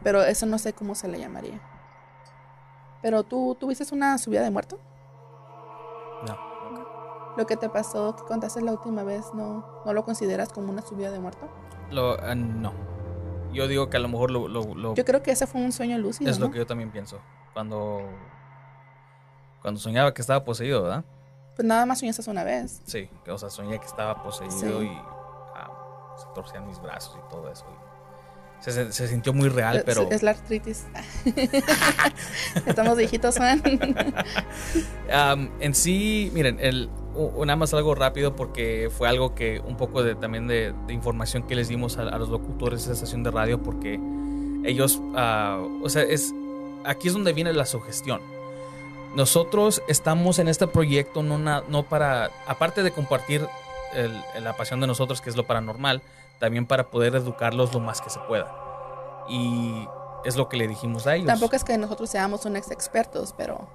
Pero 0.04 0.24
eso 0.24 0.46
no 0.46 0.58
sé 0.58 0.74
cómo 0.74 0.96
se 0.96 1.08
le 1.08 1.20
llamaría. 1.20 1.62
Pero 3.02 3.24
tú 3.24 3.56
tuviste 3.60 3.84
una 3.94 4.18
subida 4.18 4.42
de 4.44 4.50
muerto? 4.52 4.80
No. 6.28 6.38
Lo 7.38 7.46
que 7.46 7.56
te 7.56 7.70
pasó, 7.70 8.16
que 8.16 8.24
contaste 8.24 8.62
la 8.62 8.74
última 8.74 9.04
vez, 9.04 9.26
¿no, 9.34 9.66
no 9.86 9.94
lo 9.94 10.04
consideras 10.04 10.50
como 10.50 10.70
una 10.72 10.82
subida 10.82 11.12
de 11.12 11.20
muerto? 11.20 11.48
Lo, 11.92 12.20
ah, 12.22 12.36
no. 12.36 12.74
Yo 13.54 13.68
digo 13.68 13.90
que 13.90 13.98
a 13.98 14.00
lo 14.00 14.08
mejor 14.08 14.32
lo, 14.32 14.48
lo- 14.48 14.76
lo- 14.76 14.96
Yo 14.96 15.06
creo 15.06 15.24
que 15.24 15.32
ese 15.32 15.48
fue 15.48 15.62
un 15.62 15.72
sueño 15.72 15.98
lúcido. 15.98 16.30
es 16.30 16.40
lo 16.40 16.52
que 16.52 16.58
yo 16.60 16.66
también 16.68 16.92
pienso. 16.92 17.20
Cuando, 17.54 18.02
cuando 19.62 19.80
soñaba 19.80 20.14
que 20.14 20.22
estaba 20.22 20.44
poseído, 20.44 20.84
¿verdad? 20.84 21.04
Pues 21.56 21.68
nada 21.68 21.86
más 21.86 22.00
soñaste 22.00 22.30
una 22.32 22.44
vez. 22.44 22.82
Sí, 22.86 23.10
o 23.28 23.38
sea, 23.38 23.50
soñé 23.50 23.78
que 23.80 23.86
estaba 23.86 24.24
poseído 24.24 24.80
Sí. 24.82 24.86
y 24.88 25.02
ah, 25.56 25.70
se 26.18 26.26
torcían 26.34 26.66
mis 26.68 26.80
brazos 26.82 27.18
y 27.18 27.30
todo 27.30 27.52
eso. 27.52 27.66
y 27.70 28.64
se, 28.64 28.72
se- 28.72 28.92
se 28.94 29.08
sintió 29.08 29.34
muy 29.34 29.50
real, 29.50 29.84
pero 29.86 30.10
Es 30.12 30.22
la 30.24 30.32
artritis. 30.32 30.86
Estamos 32.66 32.98
viejitos, 32.98 33.40
man. 33.40 33.62
Am, 35.12 35.50
en 35.60 35.74
sí, 35.74 36.32
miren, 36.34 36.60
el, 36.60 36.90
nada 37.46 37.56
más 37.56 37.74
algo 37.74 37.96
rápido 37.96 38.36
porque 38.36 38.90
fue 38.96 39.08
algo 39.10 39.36
que 39.36 39.60
un 39.60 39.78
poco 39.78 40.04
de, 40.04 40.16
también 40.16 40.48
de, 40.48 40.74
de 40.88 40.94
información 40.94 41.44
que 41.44 41.56
les 41.56 41.68
dimos 41.68 41.98
a, 41.98 42.04
a 42.04 42.18
los 42.18 42.30
locutores 42.30 42.80
de 42.82 42.86
esa 42.86 42.94
estación 42.94 43.24
de 43.24 43.32
radio 43.32 43.62
porque 43.62 44.00
ellos, 44.64 45.02
ah, 45.16 45.60
o 45.84 45.90
sea, 45.90 46.04
es 46.04 46.34
aquí 46.86 47.08
es 47.08 47.14
donde 47.14 47.34
viene 47.34 47.54
la 47.54 47.66
sugestión. 47.66 48.22
Nosotros 49.16 49.82
estamos 49.88 50.40
en 50.40 50.48
este 50.48 50.68
proyecto 50.68 51.22
no, 51.22 51.84
para, 51.84 52.32
aparte 52.48 52.82
de 52.84 52.92
compartir 52.92 53.46
la 54.40 54.56
pasión 54.56 54.80
de 54.80 54.88
nosotros, 54.88 55.20
que 55.22 55.30
es 55.30 55.36
lo 55.36 55.46
paranormal, 55.46 56.02
también 56.40 56.66
para 56.66 56.90
poder 56.90 57.16
educarlos 57.16 57.74
lo 57.74 57.80
más 57.82 58.00
que 58.02 58.10
se 58.10 58.20
pueda. 58.20 58.56
Y 59.28 59.86
es 60.24 60.38
lo 60.38 60.48
que 60.48 60.56
le 60.58 60.68
dijimos 60.68 61.08
a 61.08 61.16
ellos. 61.16 61.28
Tampoco 61.28 61.56
es 61.56 61.64
que 61.64 61.78
nosotros 61.78 62.10
seamos 62.10 62.46
unos 62.46 62.72
expertos, 62.72 63.34
pero 63.38 63.68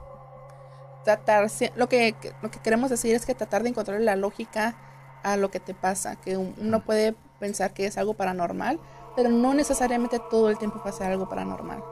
tratar, 1.04 1.48
lo 1.76 1.88
que, 1.88 2.14
lo 2.42 2.50
que 2.50 2.58
queremos 2.60 2.90
decir 2.90 3.14
es 3.14 3.26
que 3.26 3.34
tratar 3.34 3.62
de 3.62 3.68
encontrar 3.68 4.00
la 4.00 4.16
lógica 4.16 4.74
a 5.22 5.36
lo 5.36 5.50
que 5.50 5.60
te 5.60 5.74
pasa, 5.74 6.16
que 6.16 6.36
un- 6.36 6.54
uno 6.58 6.80
puede 6.80 7.14
pensar 7.38 7.72
que 7.74 7.86
es 7.86 7.98
algo 7.98 8.14
paranormal, 8.14 8.80
pero 9.14 9.28
no 9.28 9.54
necesariamente 9.54 10.18
todo 10.30 10.48
el 10.50 10.58
tiempo 10.58 10.82
pasa 10.82 11.06
algo 11.06 11.28
paranormal. 11.28 11.82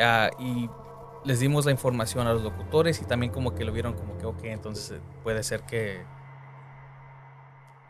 Ah, 0.00 0.30
y 0.38 0.68
les 1.24 1.40
dimos 1.40 1.66
la 1.66 1.72
información 1.72 2.26
a 2.26 2.32
los 2.32 2.42
locutores 2.42 3.00
y 3.02 3.04
también 3.04 3.30
como 3.32 3.54
que 3.54 3.64
lo 3.64 3.72
vieron 3.72 3.92
como 3.94 4.16
que, 4.18 4.26
ok, 4.26 4.44
entonces 4.44 4.92
eh, 4.92 5.00
puede 5.22 5.42
ser 5.42 5.62
que 5.62 6.02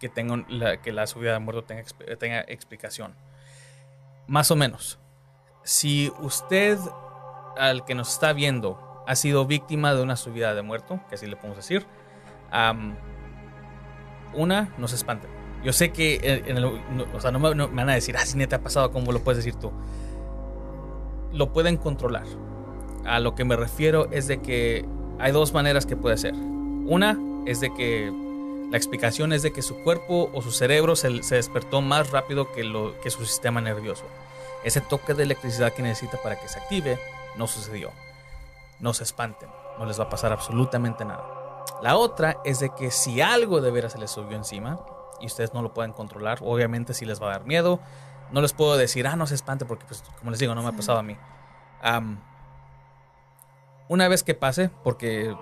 que 0.00 0.08
tenga 0.08 0.32
un- 0.32 0.46
la, 0.48 0.78
que 0.80 0.92
la 0.92 1.06
subida 1.06 1.34
de 1.34 1.38
muerto 1.40 1.62
tenga, 1.64 1.84
tenga 2.18 2.40
explicación. 2.40 3.14
Más 4.26 4.50
o 4.50 4.56
menos. 4.56 4.98
Si 5.62 6.10
usted, 6.20 6.78
al 7.58 7.84
que 7.84 7.94
nos 7.94 8.10
está 8.14 8.32
viendo, 8.32 9.02
ha 9.06 9.14
sido 9.14 9.44
víctima 9.44 9.92
de 9.94 10.02
una 10.02 10.16
subida 10.16 10.54
de 10.54 10.62
muerto, 10.62 11.00
que 11.10 11.16
así 11.16 11.26
le 11.26 11.36
podemos 11.36 11.58
decir, 11.58 11.86
una, 14.32 14.72
no 14.78 14.88
se 14.88 14.94
espante. 14.94 15.26
Yo 15.62 15.72
sé 15.72 15.92
que, 15.92 16.42
no- 16.58 17.04
o 17.14 17.20
sea, 17.20 17.30
no 17.30 17.38
me, 17.38 17.54
no 17.54 17.68
me 17.68 17.76
van 17.76 17.90
a 17.90 17.94
decir, 17.94 18.16
ah, 18.16 18.24
si 18.24 18.38
neta 18.38 18.56
ha 18.56 18.60
pasado, 18.60 18.90
¿cómo 18.92 19.12
lo 19.12 19.20
puedes 19.22 19.44
decir 19.44 19.60
tú? 19.60 19.70
Lo 21.32 21.52
pueden 21.52 21.76
controlar. 21.76 22.26
A 23.04 23.20
lo 23.20 23.34
que 23.34 23.44
me 23.44 23.56
refiero 23.56 24.08
es 24.10 24.26
de 24.26 24.40
que 24.40 24.84
hay 25.18 25.32
dos 25.32 25.52
maneras 25.52 25.86
que 25.86 25.96
puede 25.96 26.16
ser. 26.16 26.34
Una 26.34 27.18
es 27.46 27.60
de 27.60 27.72
que 27.72 28.12
la 28.70 28.76
explicación 28.76 29.32
es 29.32 29.42
de 29.42 29.52
que 29.52 29.62
su 29.62 29.82
cuerpo 29.82 30.30
o 30.32 30.42
su 30.42 30.52
cerebro 30.52 30.94
se, 30.94 31.10
despertó 31.10 31.80
más 31.80 32.10
rápido 32.10 32.52
que, 32.52 32.62
lo, 32.62 32.98
que 33.00 33.10
su 33.10 33.24
sistema 33.24 33.60
nervioso. 33.60 34.04
Ese 34.62 34.80
toque 34.80 35.14
de 35.14 35.24
electricidad 35.24 35.72
que 35.72 35.82
necesita 35.82 36.18
para 36.22 36.38
que 36.38 36.48
se 36.48 36.58
active 36.58 36.98
no 37.36 37.46
sucedió. 37.46 37.90
No 38.78 38.94
se 38.94 39.02
espanten, 39.04 39.48
no 39.78 39.86
les 39.86 39.98
va 39.98 40.04
a 40.04 40.08
pasar 40.08 40.32
absolutamente 40.32 41.04
nada. 41.04 41.64
La 41.82 41.96
otra 41.96 42.38
es 42.44 42.60
de 42.60 42.70
que 42.70 42.90
si 42.90 43.20
algo 43.20 43.60
de 43.60 43.70
veras 43.70 43.92
se 43.92 43.98
les 43.98 44.10
subió 44.10 44.36
encima 44.36 44.80
y 45.20 45.26
ustedes 45.26 45.52
no 45.52 45.62
lo 45.62 45.74
pueden 45.74 45.92
controlar, 45.92 46.38
obviamente 46.42 46.94
sí 46.94 47.04
les 47.04 47.20
va 47.20 47.26
a 47.26 47.30
dar 47.30 47.44
miedo. 47.44 47.80
No 48.32 48.40
les 48.40 48.52
puedo 48.52 48.76
decir, 48.76 49.06
ah, 49.06 49.16
no 49.16 49.26
se 49.26 49.34
espante 49.34 49.64
porque, 49.64 49.84
pues, 49.86 50.02
como 50.18 50.30
les 50.30 50.40
digo, 50.40 50.54
no 50.54 50.62
me 50.62 50.68
ha 50.68 50.72
pasado 50.72 50.98
a 50.98 51.02
mí. 51.02 51.16
Una 53.88 54.08
vez 54.08 54.22
que 54.22 54.34
pase, 54.34 54.70
porque 54.84 55.34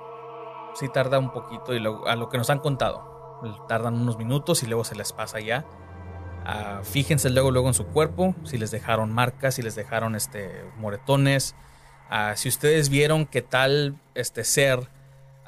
sí 0.74 0.88
tarda 0.88 1.18
un 1.18 1.30
poquito 1.32 1.74
y 1.74 1.80
lo- 1.80 2.06
a 2.06 2.16
lo 2.16 2.28
que 2.30 2.38
nos 2.38 2.48
han 2.50 2.60
contado, 2.60 3.40
tardan 3.68 3.94
unos 3.94 4.16
minutos 4.16 4.62
y 4.62 4.66
luego 4.66 4.84
se 4.84 4.94
les 4.94 5.12
pasa 5.12 5.40
ya. 5.40 5.64
Ah, 6.46 6.80
fíjense 6.82 7.28
luego 7.30 7.50
luego 7.50 7.68
en 7.68 7.74
su 7.74 7.86
cuerpo, 7.86 8.34
si 8.44 8.56
les 8.56 8.70
dejaron 8.70 9.12
marcas, 9.12 9.54
si 9.56 9.62
les 9.62 9.74
dejaron 9.74 10.14
este 10.14 10.64
moretones, 10.78 11.54
Ah, 12.10 12.32
si 12.36 12.48
ustedes 12.48 12.88
vieron 12.88 13.26
que 13.26 13.42
tal 13.42 14.00
este 14.14 14.42
ser 14.42 14.88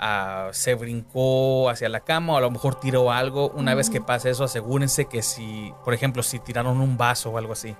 ah, 0.00 0.48
se 0.52 0.74
brincó 0.74 1.68
hacia 1.68 1.88
la 1.88 2.00
cama 2.00 2.32
o 2.32 2.36
a 2.38 2.40
lo 2.40 2.50
mejor 2.50 2.80
tiró 2.80 3.12
algo, 3.12 3.50
una 3.50 3.74
vez 3.74 3.90
que 3.90 4.00
pase 4.00 4.30
eso, 4.30 4.44
asegúrense 4.44 5.04
que 5.04 5.22
si, 5.22 5.72
por 5.84 5.94
ejemplo, 5.94 6.22
si 6.22 6.40
tiraron 6.40 6.80
un 6.80 6.96
vaso 6.96 7.30
o 7.30 7.38
algo 7.38 7.52
así, 7.52 7.76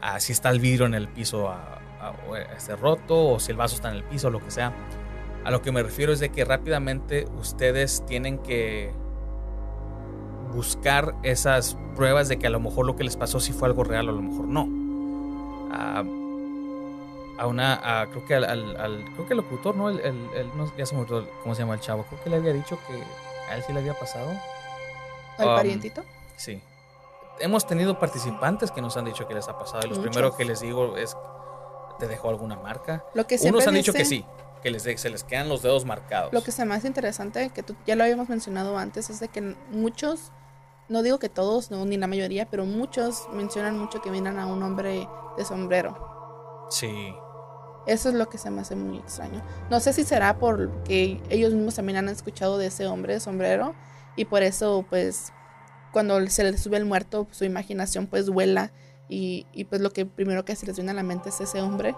ah, 0.00 0.18
si 0.18 0.32
está 0.32 0.50
el 0.50 0.58
vidrio 0.58 0.86
en 0.86 0.94
el 0.94 1.08
piso 1.08 1.52
eh, 1.52 2.46
este, 2.56 2.74
roto 2.74 3.34
o 3.34 3.38
si 3.38 3.52
el 3.52 3.58
vaso 3.58 3.76
está 3.76 3.90
en 3.90 3.96
el 3.96 4.04
piso, 4.04 4.30
lo 4.30 4.40
que 4.40 4.50
sea. 4.50 4.72
A 5.44 5.50
lo 5.50 5.60
que 5.60 5.70
me 5.72 5.82
refiero 5.82 6.12
es 6.12 6.20
de 6.20 6.30
que 6.30 6.44
rápidamente 6.44 7.26
ustedes 7.38 8.04
tienen 8.06 8.38
que 8.38 8.92
buscar 10.52 11.14
esas 11.22 11.76
pruebas 11.96 12.28
de 12.28 12.38
que 12.38 12.46
a 12.46 12.50
lo 12.50 12.60
mejor 12.60 12.86
lo 12.86 12.96
que 12.96 13.04
les 13.04 13.16
pasó 13.16 13.40
sí 13.40 13.52
fue 13.52 13.68
algo 13.68 13.84
real 13.84 14.08
o 14.08 14.12
a 14.12 14.14
lo 14.14 14.22
mejor 14.22 14.46
no. 14.46 16.21
A 17.42 17.46
una, 17.48 18.00
a- 18.02 18.06
creo 18.06 18.24
que 18.24 18.34
al, 18.36 18.44
al- 18.44 18.76
al- 18.80 19.04
creo 19.14 19.26
que 19.26 19.32
el 19.32 19.38
locutor, 19.38 19.74
¿no? 19.74 19.88
El, 19.88 19.98
el- 20.00 20.30
el- 20.34 20.56
no, 20.56 20.70
ya 20.76 20.86
se 20.86 20.94
me 20.94 21.00
olvidó 21.00 21.28
cómo 21.42 21.54
se 21.56 21.62
llama 21.62 21.74
el 21.74 21.80
chavo. 21.80 22.04
Creo 22.04 22.22
que 22.22 22.30
le 22.30 22.36
había 22.36 22.52
dicho 22.52 22.78
que 22.86 23.02
a 23.50 23.56
él 23.56 23.64
sí 23.66 23.72
le 23.72 23.80
había 23.80 23.94
pasado. 23.94 24.30
¿Al 25.38 25.48
Um, 25.48 25.56
parientito? 25.56 26.02
Sí. 26.36 26.62
Hemos 27.40 27.66
tenido 27.66 27.98
participantes 27.98 28.70
que 28.70 28.80
nos 28.80 28.96
han 28.96 29.06
dicho 29.06 29.26
que 29.26 29.34
les 29.34 29.48
ha 29.48 29.58
pasado. 29.58 29.80
Y 29.84 29.88
los 29.88 29.98
Muchos. 29.98 30.10
primero 30.12 30.36
que 30.36 30.44
les 30.44 30.60
digo 30.60 30.96
es, 30.96 31.16
¿te 31.98 32.06
dejó 32.06 32.28
alguna 32.28 32.54
marca? 32.56 33.04
Lo 33.14 33.26
que 33.26 33.36
Unos 33.42 33.66
han 33.66 33.74
dicho 33.74 33.92
que 33.92 34.04
sí, 34.04 34.24
que 34.62 34.70
les 34.70 34.84
de- 34.84 34.96
se 34.96 35.10
les 35.10 35.24
quedan 35.24 35.48
los 35.48 35.62
dedos 35.62 35.84
marcados. 35.84 36.32
Lo 36.32 36.42
que 36.42 36.52
se 36.52 36.64
me 36.64 36.74
hace 36.76 36.86
interesante, 36.86 37.50
que 37.50 37.64
tú, 37.64 37.74
ya 37.86 37.96
lo 37.96 38.04
habíamos 38.04 38.28
mencionado 38.28 38.78
antes, 38.78 39.10
es 39.10 39.18
de 39.18 39.26
que 39.26 39.40
muchos, 39.70 40.30
no 40.88 41.02
digo 41.02 41.18
que 41.18 41.28
todos, 41.28 41.72
no, 41.72 41.84
ni 41.86 41.96
la 41.96 42.06
mayoría, 42.06 42.46
pero 42.48 42.64
muchos 42.66 43.26
mencionan 43.32 43.76
mucho 43.78 44.00
que 44.00 44.10
miran 44.12 44.38
a 44.38 44.46
un 44.46 44.62
hombre 44.62 45.08
de 45.36 45.44
sombrero. 45.44 46.66
Sí. 46.70 47.16
Eso 47.86 48.08
es 48.08 48.14
lo 48.14 48.28
que 48.28 48.38
se 48.38 48.50
me 48.50 48.60
hace 48.60 48.76
muy 48.76 48.98
extraño. 48.98 49.42
No 49.70 49.80
sé 49.80 49.92
si 49.92 50.04
será 50.04 50.38
porque 50.38 51.20
ellos 51.30 51.52
mismos 51.52 51.74
también 51.74 51.98
han 51.98 52.08
escuchado 52.08 52.58
de 52.58 52.66
ese 52.66 52.86
hombre 52.86 53.14
de 53.14 53.20
sombrero 53.20 53.74
y 54.16 54.26
por 54.26 54.42
eso, 54.42 54.84
pues, 54.88 55.32
cuando 55.92 56.24
se 56.28 56.44
le 56.44 56.56
sube 56.58 56.76
el 56.76 56.84
muerto, 56.84 57.26
su 57.30 57.44
imaginación 57.44 58.06
pues 58.06 58.28
vuela 58.28 58.72
y, 59.08 59.46
y, 59.52 59.64
pues 59.64 59.80
lo 59.80 59.90
que 59.90 60.06
primero 60.06 60.44
que 60.44 60.56
se 60.56 60.66
les 60.66 60.76
viene 60.76 60.92
a 60.92 60.94
la 60.94 61.02
mente 61.02 61.28
es 61.28 61.40
ese 61.40 61.60
hombre. 61.60 61.94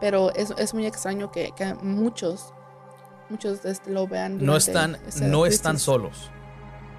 Pero 0.00 0.32
es, 0.34 0.54
es, 0.58 0.74
muy 0.74 0.86
extraño 0.86 1.32
que, 1.32 1.50
que 1.56 1.74
muchos, 1.82 2.54
muchos 3.28 3.64
este, 3.64 3.90
lo 3.90 4.06
vean. 4.06 4.44
No 4.44 4.56
están, 4.56 4.96
no 5.22 5.44
están 5.44 5.80
solos. 5.80 6.30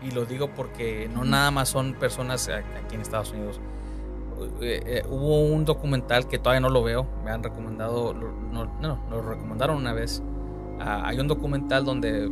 Y 0.02 0.12
lo 0.12 0.26
digo 0.26 0.54
porque 0.54 1.10
no 1.14 1.24
nada 1.24 1.50
más 1.50 1.70
son 1.70 1.94
personas 1.94 2.50
aquí 2.50 2.96
en 2.96 3.02
Estados 3.02 3.32
Unidos. 3.32 3.62
Eh, 4.62 4.84
eh, 4.86 5.04
hubo 5.10 5.42
un 5.42 5.66
documental 5.66 6.28
que 6.28 6.38
todavía 6.38 6.60
no 6.60 6.70
lo 6.70 6.84
veo, 6.84 7.08
me 7.24 7.32
han 7.32 7.44
recomendado, 7.44 8.14
no, 8.14 8.66
no, 8.80 9.00
lo 9.10 9.22
recomendaron 9.22 9.78
una 9.78 9.94
vez. 9.94 10.22
Ah, 10.80 11.04
hay 11.06 11.20
un 11.20 11.28
documental 11.28 11.86
donde 11.86 12.30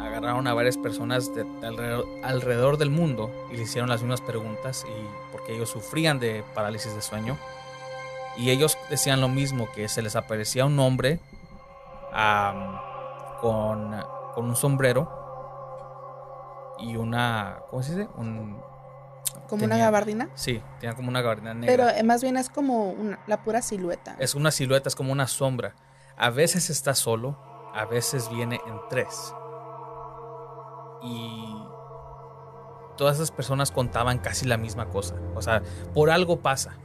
agarraron 0.00 0.46
a 0.46 0.54
varias 0.54 0.76
personas 0.76 1.34
de, 1.34 1.46
alrededor, 2.22 2.76
del 2.78 2.90
mundo 2.90 3.30
y 3.52 3.56
le 3.56 3.62
hicieron 3.62 3.88
las 3.88 4.00
mismas 4.00 4.20
preguntas 4.20 4.84
y 4.88 5.32
porque 5.32 5.54
ellos 5.54 5.68
sufrían 5.68 6.18
de 6.18 6.44
parálisis 6.54 6.94
de 6.94 7.02
sueño 7.02 7.36
y 8.36 8.50
ellos 8.50 8.78
decían 8.90 9.20
lo 9.20 9.28
mismo 9.28 9.68
que 9.74 9.88
se 9.88 10.02
les 10.02 10.16
aparecía 10.16 10.64
un 10.64 10.78
hombre 10.78 11.20
con, 13.40 13.90
con, 14.34 14.44
un 14.44 14.56
sombrero 14.56 15.08
y 16.78 16.96
una 16.96 17.58
¿cómo 17.70 17.82
se 17.82 17.96
dice? 17.96 18.08
Un, 18.16 18.60
como 19.46 19.64
una 19.64 19.76
gabardina. 19.78 20.28
Sí, 20.34 20.62
tenía 20.80 20.94
como 20.94 21.08
una 21.08 21.22
gabardina 21.22 21.54
negra. 21.54 21.66
Pero 21.70 21.98
eh, 21.98 22.02
más 22.02 22.22
bien 22.22 22.36
es 22.36 22.48
como 22.48 22.90
una, 22.90 23.18
la 23.26 23.42
pura 23.42 23.62
silueta. 23.62 24.16
Es 24.18 24.34
una 24.34 24.50
silueta, 24.50 24.88
es 24.88 24.96
como 24.96 25.12
una 25.12 25.26
sombra. 25.26 25.74
A 26.16 26.30
veces 26.30 26.70
está 26.70 26.94
solo, 26.94 27.38
a 27.74 27.84
veces 27.84 28.28
viene 28.30 28.60
en 28.66 28.80
tres. 28.88 29.34
Y 31.02 31.54
todas 32.96 33.16
esas 33.16 33.30
personas 33.30 33.70
contaban 33.70 34.18
casi 34.18 34.46
la 34.46 34.56
misma 34.56 34.86
cosa. 34.86 35.14
O 35.34 35.42
sea, 35.42 35.62
por 35.94 36.10
algo 36.10 36.40
pasa. 36.40 36.76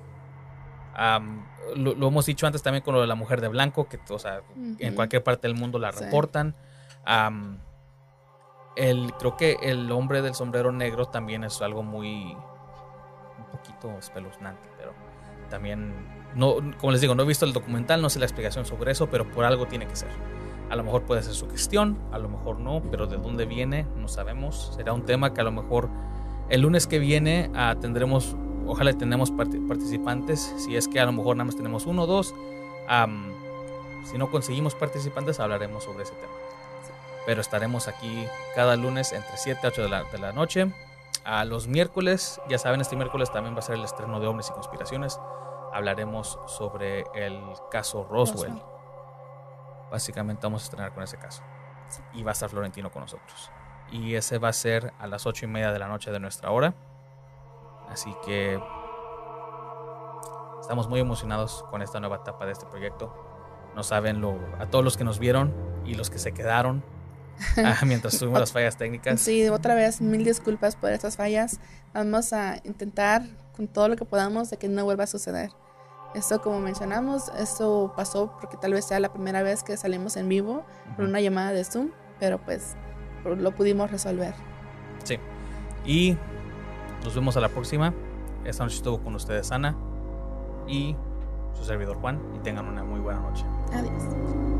lo, 1.76 2.08
hemos 2.08 2.26
dicho 2.26 2.46
antes 2.46 2.62
también 2.62 2.84
con 2.84 2.94
lo 2.94 3.02
de 3.02 3.08
la 3.08 3.16
mujer 3.16 3.42
de 3.42 3.48
blanco, 3.50 3.90
que 3.90 4.00
o 4.10 4.20
sea, 4.20 4.42
en 4.80 4.96
cualquier 4.96 5.24
parte 5.24 5.48
del 5.48 5.58
mundo 5.58 5.80
la 5.80 5.92
reportan. 5.92 6.56
El, 8.76 9.14
creo 9.14 9.38
que 9.38 9.58
el 9.62 9.92
hombre 9.92 10.22
del 10.22 10.34
sombrero 10.34 10.72
negro 10.72 11.06
también 11.06 11.44
es 11.44 11.62
algo 11.62 11.84
muy. 11.84 12.36
un 13.38 13.46
poquito 13.52 13.98
espeluznante, 13.98 14.70
pero 14.78 14.94
también. 15.50 15.94
No, 16.36 16.56
como 16.80 16.92
les 16.92 17.02
digo, 17.02 17.14
no 17.14 17.24
he 17.24 17.26
visto 17.28 17.46
el 17.46 17.54
documental, 17.54 18.02
no 18.02 18.10
sé 18.10 18.20
la 18.20 18.26
explicación 18.26 18.66
sobre 18.66 18.92
eso, 18.92 19.08
pero 19.08 19.30
por 19.30 19.46
algo 19.46 19.68
tiene 19.68 19.86
que 19.86 19.96
ser. 19.96 20.10
A 20.70 20.76
lo 20.76 20.84
mejor 20.84 21.04
puede 21.04 21.22
ser 21.22 21.34
su 21.34 21.48
gestión, 21.50 22.00
a 22.12 22.18
lo 22.18 22.30
mejor 22.30 22.60
no, 22.60 22.82
pero 22.90 23.06
de 23.06 23.18
dónde 23.18 23.46
viene 23.46 23.86
no 23.96 24.08
sabemos. 24.08 24.72
Será 24.76 24.94
un 24.94 25.06
tema 25.06 25.34
que 25.34 25.42
a 25.42 25.44
lo 25.44 25.52
mejor 25.52 25.90
el 26.50 26.62
lunes 26.62 26.88
que 26.88 26.98
viene 26.98 27.52
uh, 27.54 27.80
tendremos, 27.80 28.36
ojalá 28.66 28.94
tenemos 28.94 29.32
participantes, 29.32 30.54
si 30.58 30.76
es 30.76 30.88
que 30.88 31.00
a 31.00 31.06
lo 31.06 31.12
mejor 31.12 31.36
nada 31.36 31.46
más 31.46 31.56
tenemos 31.56 31.86
uno 31.86 32.04
o 32.04 32.08
dos. 32.08 32.34
si 34.06 34.18
no 34.18 34.32
conseguimos 34.32 34.74
participantes, 34.74 35.40
hablaremos 35.40 35.84
sobre 35.84 36.04
ese 36.04 36.14
tema. 36.16 36.43
Pero 37.26 37.42
estaremos 37.42 37.88
aquí 37.88 38.28
cada 38.56 38.76
lunes 38.76 39.14
entre 39.14 39.38
7 39.38 39.60
y 39.64 39.68
8 39.68 39.82
de 39.84 39.90
la, 39.90 40.04
de 40.04 40.18
la 40.18 40.32
noche. 40.32 40.72
A 41.26 41.46
los 41.46 41.68
miércoles, 41.68 42.42
ya 42.50 42.58
saben, 42.58 42.82
este 42.82 42.98
miércoles 42.98 43.32
también 43.32 43.56
va 43.56 43.60
a 43.60 43.62
ser 43.62 43.76
el 43.76 43.84
estreno 43.84 44.20
de 44.20 44.28
Hombres 44.28 44.50
y 44.50 44.54
Conspiraciones. 44.54 45.20
Hablaremos 45.72 46.38
sobre 46.48 47.06
el 47.16 47.42
caso 47.72 48.06
Roswell. 48.10 48.62
Básicamente 49.90 50.46
vamos 50.46 50.64
a 50.64 50.66
estrenar 50.66 50.94
con 50.94 51.04
ese 51.04 51.18
caso. 51.18 51.42
Y 52.14 52.24
va 52.24 52.32
a 52.32 52.34
estar 52.34 52.50
Florentino 52.50 52.92
con 52.92 53.04
nosotros. 53.04 53.52
Y 53.92 54.16
ese 54.16 54.38
va 54.38 54.50
a 54.50 54.54
ser 54.54 54.92
a 55.00 55.08
las 55.08 55.26
ocho 55.26 55.46
y 55.46 55.48
media 55.48 55.72
de 55.72 55.80
la 55.80 55.88
noche 55.88 56.12
de 56.12 56.20
nuestra 56.20 56.52
hora. 56.52 56.74
Así 57.90 58.14
que 58.26 58.60
estamos 60.60 60.90
muy 60.90 61.00
emocionados 61.00 61.64
con 61.70 61.82
esta 61.82 62.00
nueva 62.00 62.18
etapa 62.18 62.46
de 62.46 62.52
este 62.52 62.66
proyecto. 62.66 63.14
No 63.76 63.84
saben 63.84 64.20
lo, 64.20 64.38
a 64.60 64.66
todos 64.66 64.84
los 64.84 64.98
que 64.98 65.04
nos 65.04 65.20
vieron 65.20 65.54
y 65.86 65.96
los 65.96 66.10
que 66.10 66.20
se 66.20 66.34
quedaron 66.34 66.84
ah, 67.58 67.80
mientras 67.86 68.18
tuvimos 68.18 68.40
las 68.40 68.52
fallas 68.54 68.78
técnicas. 68.78 69.22
Sí, 69.22 69.48
otra 69.50 69.76
vez 69.76 70.02
mil 70.02 70.24
disculpas 70.24 70.76
por 70.76 70.92
estas 70.92 71.18
fallas. 71.18 71.60
Vamos 71.94 72.34
a 72.34 72.58
intentar 72.64 73.24
con 73.56 73.68
todo 73.68 73.88
lo 73.88 73.96
que 73.96 74.06
podamos 74.06 74.50
de 74.50 74.58
que 74.58 74.68
no 74.68 74.84
vuelva 74.84 75.04
a 75.04 75.08
suceder. 75.08 75.52
Esto, 76.16 76.42
como 76.42 76.60
mencionamos, 76.60 77.32
esto 77.40 77.94
pasó 77.96 78.36
porque 78.40 78.58
tal 78.58 78.74
vez 78.74 78.86
sea 78.86 79.00
la 79.00 79.12
primera 79.12 79.42
vez 79.42 79.64
que 79.64 79.78
salimos 79.78 80.16
en 80.16 80.30
vivo 80.30 80.64
por 80.96 81.06
una 81.06 81.20
llamada 81.22 81.52
de 81.52 81.64
Zoom, 81.64 81.90
pero 82.20 82.40
pues 82.40 82.76
lo 83.24 83.52
pudimos 83.56 83.90
resolver. 83.90 84.34
Sí. 85.04 85.18
Y 85.86 86.16
nos 87.04 87.16
vemos 87.16 87.36
a 87.36 87.42
la 87.42 87.50
próxima. 87.50 87.94
Esta 88.46 88.64
noche 88.64 88.76
estuvo 88.76 89.02
con 89.02 89.16
ustedes 89.16 89.52
Ana 89.52 89.76
y 90.68 90.96
su 91.54 91.64
servidor 91.64 91.98
Juan 91.98 92.20
y 92.36 92.40
tengan 92.40 92.68
una 92.68 92.84
muy 92.84 93.00
buena 93.00 93.20
noche. 93.20 93.46
Adiós. 93.74 94.53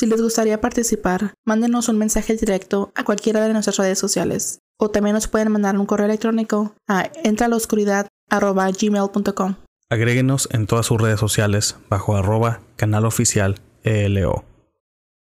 Si 0.00 0.06
les 0.06 0.22
gustaría 0.22 0.62
participar, 0.62 1.34
mándenos 1.44 1.90
un 1.90 1.98
mensaje 1.98 2.34
directo 2.34 2.90
a 2.94 3.04
cualquiera 3.04 3.46
de 3.46 3.52
nuestras 3.52 3.76
redes 3.76 3.98
sociales. 3.98 4.60
O 4.78 4.90
también 4.90 5.12
nos 5.12 5.28
pueden 5.28 5.52
mandar 5.52 5.78
un 5.78 5.84
correo 5.84 6.06
electrónico 6.06 6.74
a 6.88 7.10
entraloscuridad.gmail.com. 7.22 9.56
Agréguenos 9.90 10.48
en 10.52 10.66
todas 10.66 10.86
sus 10.86 10.98
redes 10.98 11.20
sociales 11.20 11.76
bajo 11.90 12.16
arroba 12.16 12.62
canal 12.76 13.04
oficial 13.04 13.60
ELO. 13.82 14.46